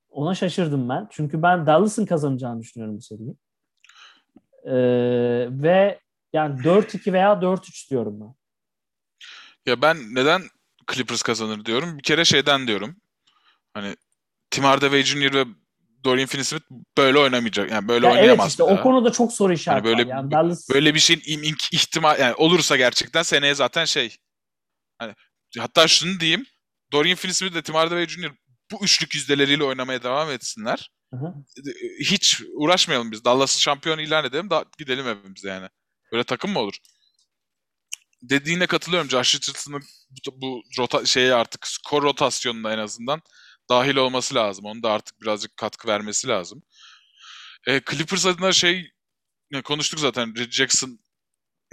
Ona 0.09 0.35
şaşırdım 0.35 0.89
ben. 0.89 1.07
Çünkü 1.11 1.41
ben 1.41 1.65
Dallas'ın 1.65 2.05
kazanacağını 2.05 2.61
düşünüyorum 2.61 2.97
bu 2.97 3.01
seriyi. 3.01 3.35
E, 4.65 4.73
ve 5.63 5.99
yani 6.33 6.61
4-2 6.61 7.13
veya 7.13 7.33
4-3 7.33 7.89
diyorum 7.89 8.21
ben. 8.21 8.35
Ya 9.65 9.81
ben 9.81 9.97
neden 10.15 10.41
Clippers 10.91 11.21
kazanır 11.21 11.65
diyorum? 11.65 11.97
Bir 11.97 12.03
kere 12.03 12.25
şeyden 12.25 12.67
diyorum. 12.67 12.95
Hani 13.73 13.95
Tim 14.51 14.63
Hardaway 14.63 15.03
Jr. 15.03 15.33
ve 15.33 15.45
Dorian 16.03 16.27
Finney-Smith 16.27 16.63
böyle 16.97 17.19
oynamayacak. 17.19 17.71
Yani 17.71 17.87
böyle 17.87 18.05
ya 18.07 18.11
oynayamaz. 18.11 18.39
Evet 18.39 18.49
işte 18.49 18.63
o 18.63 18.81
konuda 18.81 19.11
çok 19.11 19.33
soru 19.33 19.53
işareti 19.53 19.87
hani 19.87 19.97
böyle, 19.97 20.09
var. 20.09 20.15
Yani 20.15 20.31
Dallas... 20.31 20.69
Böyle 20.69 20.95
bir 20.95 20.99
şeyin 20.99 21.21
im, 21.25 21.55
ihtimal 21.71 22.19
yani 22.19 22.33
olursa 22.35 22.77
gerçekten 22.77 23.23
seneye 23.23 23.55
zaten 23.55 23.85
şey 23.85 24.17
hani 24.97 25.13
hatta 25.59 25.87
şunu 25.87 26.19
diyeyim 26.19 26.45
Dorian 26.91 27.15
Finney-Smith 27.15 27.55
ve 27.55 27.61
Tim 27.61 27.75
Hardaway 27.75 28.07
Jr. 28.07 28.31
bu 28.71 28.83
üçlük 28.83 29.15
yüzdeleriyle 29.15 29.63
oynamaya 29.63 30.03
devam 30.03 30.31
etsinler. 30.31 30.91
Hı 31.13 31.17
hı. 31.17 31.33
Hiç 31.99 32.41
uğraşmayalım 32.53 33.11
biz. 33.11 33.25
Dallas'ı 33.25 33.61
şampiyon 33.61 33.99
ilan 33.99 34.25
edelim 34.25 34.49
da 34.49 34.65
gidelim 34.77 35.07
evimize 35.07 35.49
yani. 35.49 35.67
Böyle 36.11 36.23
takım 36.23 36.51
mı 36.51 36.59
olur? 36.59 36.77
Dediğine 38.21 38.67
katılıyorum. 38.67 39.09
Josh 39.09 39.35
Richardson'ın 39.35 39.83
bu, 40.27 40.41
bu 40.41 40.61
rota, 40.79 41.05
şeye 41.05 41.33
artık 41.33 41.67
skor 41.67 42.03
rotasyonuna 42.03 42.73
en 42.73 42.77
azından 42.77 43.21
dahil 43.69 43.95
olması 43.95 44.35
lazım. 44.35 44.65
Onun 44.65 44.83
da 44.83 44.91
artık 44.91 45.21
birazcık 45.21 45.57
katkı 45.57 45.87
vermesi 45.87 46.27
lazım. 46.27 46.63
E, 47.67 47.81
Clippers 47.91 48.25
adına 48.25 48.51
şey 48.51 48.91
konuştuk 49.63 49.99
zaten. 49.99 50.35
Red 50.37 50.51
Jackson 50.51 50.99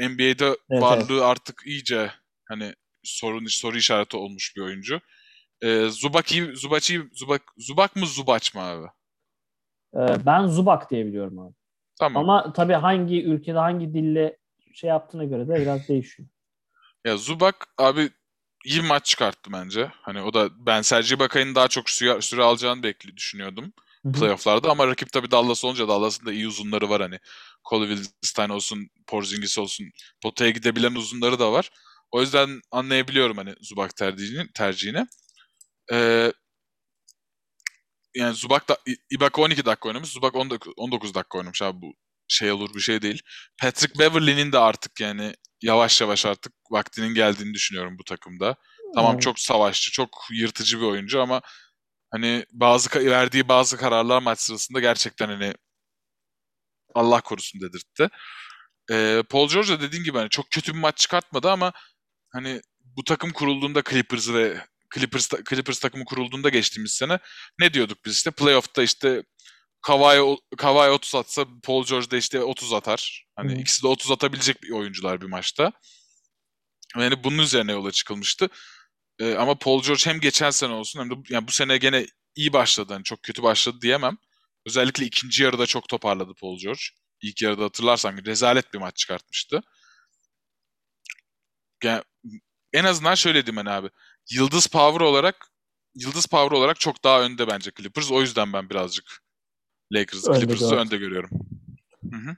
NBA'de 0.00 0.56
evet, 0.70 0.82
varlığı 0.82 1.12
evet. 1.12 1.22
artık 1.22 1.62
iyice 1.66 2.12
hani 2.48 2.74
sorun 3.02 3.46
soru 3.46 3.76
işareti 3.76 4.16
olmuş 4.16 4.56
bir 4.56 4.60
oyuncu. 4.60 5.00
E, 5.62 5.88
Zubaki 5.88 6.56
Zubaci 6.56 7.02
Zubak 7.12 7.42
Zubak 7.58 7.96
mı 7.96 8.06
Zubaç 8.06 8.54
mı 8.54 8.60
abi? 8.60 8.86
Ee, 9.94 10.26
ben 10.26 10.46
Zubak 10.46 10.90
diye 10.90 11.06
biliyorum 11.06 11.38
abi. 11.38 11.54
Tamam. 11.98 12.22
Ama 12.30 12.52
tabii 12.52 12.72
hangi 12.72 13.24
ülkede 13.24 13.58
hangi 13.58 13.94
dille 13.94 14.36
şey 14.74 14.90
yaptığına 14.90 15.24
göre 15.24 15.48
de 15.48 15.54
biraz 15.54 15.88
değişiyor. 15.88 16.28
Ya 17.04 17.16
Zubak 17.16 17.66
abi 17.78 18.10
iyi 18.64 18.82
maç 18.82 19.06
çıkarttı 19.06 19.52
bence. 19.52 19.92
Hani 20.02 20.22
o 20.22 20.34
da 20.34 20.66
ben 20.66 20.82
Sergi 20.82 21.18
Bakay'ın 21.18 21.54
daha 21.54 21.68
çok 21.68 21.90
süre, 21.90 22.22
süre 22.22 22.42
alacağını 22.42 22.82
bekli 22.82 23.16
düşünüyordum 23.16 23.72
playofflarda 24.04 24.70
ama 24.70 24.86
rakip 24.86 25.12
tabii 25.12 25.30
Dallas 25.30 25.64
olunca 25.64 25.88
Dallas'ın 25.88 26.26
da 26.26 26.32
iyi 26.32 26.48
uzunları 26.48 26.90
var 26.90 27.02
hani. 27.02 27.18
Cole 27.70 27.96
Wilstein 27.96 28.48
olsun, 28.48 28.90
Porzingis 29.06 29.58
olsun, 29.58 29.86
potaya 30.22 30.50
gidebilen 30.50 30.94
uzunları 30.94 31.38
da 31.38 31.52
var. 31.52 31.70
O 32.10 32.20
yüzden 32.20 32.60
anlayabiliyorum 32.70 33.36
hani 33.36 33.54
Zubak 33.60 33.96
tercihini. 33.96 34.52
tercihini. 34.54 35.06
Ee, 35.92 36.32
yani 38.14 38.34
Zubak 38.34 38.68
da 38.68 38.78
Ibaka 39.10 39.42
12 39.42 39.64
dakika 39.64 39.88
oynamış. 39.88 40.08
Zubak 40.08 40.34
19 40.76 41.14
dakika 41.14 41.38
oynamış 41.38 41.62
abi 41.62 41.82
bu 41.82 41.94
şey 42.28 42.52
olur 42.52 42.74
bir 42.74 42.80
şey 42.80 43.02
değil. 43.02 43.22
Patrick 43.60 43.98
Beverly'nin 43.98 44.52
de 44.52 44.58
artık 44.58 45.00
yani 45.00 45.34
yavaş 45.62 46.00
yavaş 46.00 46.26
artık 46.26 46.52
vaktinin 46.70 47.14
geldiğini 47.14 47.54
düşünüyorum 47.54 47.98
bu 47.98 48.04
takımda. 48.04 48.56
Tamam 48.94 49.12
evet. 49.12 49.22
çok 49.22 49.38
savaşçı, 49.38 49.90
çok 49.92 50.26
yırtıcı 50.32 50.80
bir 50.80 50.86
oyuncu 50.86 51.22
ama 51.22 51.40
hani 52.10 52.44
bazı 52.52 52.90
verdiği 52.94 53.48
bazı 53.48 53.76
kararlar 53.76 54.22
maç 54.22 54.40
sırasında 54.40 54.80
gerçekten 54.80 55.28
hani 55.28 55.54
Allah 56.94 57.20
korusun 57.20 57.60
dedirtti. 57.60 58.08
Ee, 58.90 59.22
Paul 59.30 59.48
George 59.48 59.68
da 59.68 59.80
dediğin 59.80 60.04
gibi 60.04 60.18
hani 60.18 60.28
çok 60.28 60.50
kötü 60.50 60.74
bir 60.74 60.78
maç 60.78 60.96
çıkartmadı 60.96 61.50
ama 61.50 61.72
hani 62.32 62.60
bu 62.80 63.04
takım 63.04 63.32
kurulduğunda 63.32 63.82
Clippers 63.90 64.28
ve 64.28 64.64
Clippers, 64.94 65.28
Clippers 65.50 65.78
takımı 65.78 66.04
kurulduğunda 66.04 66.48
geçtiğimiz 66.48 66.92
sene 66.92 67.18
ne 67.60 67.74
diyorduk 67.74 67.98
biz 68.04 68.14
işte 68.14 68.30
playoff'ta 68.30 68.82
işte 68.82 69.22
Kawhi, 69.82 70.36
Kawhi 70.56 70.90
30 70.90 71.14
atsa 71.14 71.46
Paul 71.62 71.84
George 71.84 72.10
de 72.10 72.18
işte 72.18 72.42
30 72.42 72.72
atar. 72.72 73.26
Hani 73.36 73.52
hmm. 73.52 73.60
ikisi 73.60 73.82
de 73.82 73.86
30 73.86 74.10
atabilecek 74.10 74.62
bir 74.62 74.70
oyuncular 74.70 75.20
bir 75.20 75.26
maçta. 75.26 75.72
Yani 76.96 77.24
bunun 77.24 77.38
üzerine 77.38 77.72
yola 77.72 77.92
çıkılmıştı. 77.92 78.48
Ee, 79.18 79.34
ama 79.34 79.58
Paul 79.58 79.82
George 79.82 80.02
hem 80.06 80.20
geçen 80.20 80.50
sene 80.50 80.72
olsun 80.72 81.00
hem 81.00 81.10
de 81.10 81.14
yani 81.28 81.48
bu 81.48 81.52
sene 81.52 81.78
gene 81.78 82.06
iyi 82.34 82.52
başladı. 82.52 82.92
Yani 82.92 83.04
çok 83.04 83.22
kötü 83.22 83.42
başladı 83.42 83.78
diyemem. 83.82 84.16
Özellikle 84.66 85.06
ikinci 85.06 85.42
yarıda 85.42 85.66
çok 85.66 85.88
toparladı 85.88 86.34
Paul 86.40 86.58
George. 86.58 86.80
İlk 87.22 87.42
yarıda 87.42 87.64
hatırlarsan 87.64 88.24
rezalet 88.26 88.74
bir 88.74 88.78
maç 88.78 88.96
çıkartmıştı. 88.96 89.62
Yani 91.84 92.02
en 92.72 92.84
azından 92.84 93.14
şöyle 93.14 93.46
diyeyim 93.46 93.66
hani 93.66 93.70
abi. 93.70 93.90
Yıldız 94.30 94.66
power 94.66 95.00
olarak 95.00 95.50
Yıldız 95.94 96.26
power 96.26 96.56
olarak 96.56 96.80
çok 96.80 97.04
daha 97.04 97.22
önde 97.22 97.48
bence 97.48 97.70
Clippers. 97.76 98.10
O 98.10 98.20
yüzden 98.20 98.52
ben 98.52 98.70
birazcık 98.70 99.20
Lakers, 99.92 100.22
Clippers'ı 100.22 100.76
önde 100.76 100.96
görüyorum. 100.96 101.30
Hı 102.10 102.16
hı. 102.16 102.36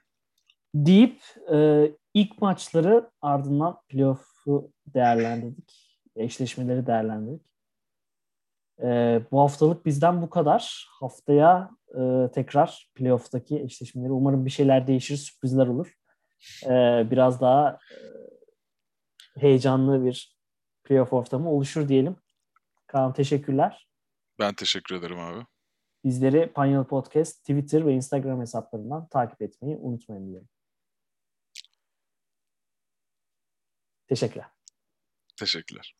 Deyip 0.75 1.21
e, 1.53 1.91
ilk 2.13 2.41
maçları 2.41 3.11
ardından 3.21 3.81
playoff'u 3.89 4.71
değerlendirdik. 4.87 5.99
Eşleşmeleri 6.15 6.87
değerlendirdik. 6.87 7.45
E, 8.83 9.21
bu 9.31 9.39
haftalık 9.41 9.85
bizden 9.85 10.21
bu 10.21 10.29
kadar. 10.29 10.87
Haftaya 10.99 11.69
e, 11.89 12.31
tekrar 12.33 12.91
playoff'taki 12.95 13.59
eşleşmeleri 13.59 14.11
umarım 14.11 14.45
bir 14.45 14.51
şeyler 14.51 14.87
değişir, 14.87 15.17
sürprizler 15.17 15.67
olur. 15.67 15.93
E, 16.65 16.71
biraz 17.11 17.41
daha 17.41 17.69
e, 17.71 17.97
heyecanlı 19.41 20.05
bir 20.05 20.37
playoff 20.83 21.13
ortamı 21.13 21.51
oluşur 21.51 21.87
diyelim. 21.87 22.15
Kaan 22.87 23.13
teşekkürler. 23.13 23.87
Ben 24.39 24.53
teşekkür 24.53 24.95
ederim 24.95 25.19
abi. 25.19 25.45
Bizleri 26.03 26.53
Panyol 26.53 26.83
Podcast 26.83 27.39
Twitter 27.39 27.85
ve 27.85 27.93
Instagram 27.93 28.41
hesaplarından 28.41 29.07
takip 29.07 29.41
etmeyi 29.41 29.77
unutmayın 29.77 30.27
diyorum. 30.27 30.49
Teşekkürler. 34.07 34.47
Teşekkürler. 35.35 35.95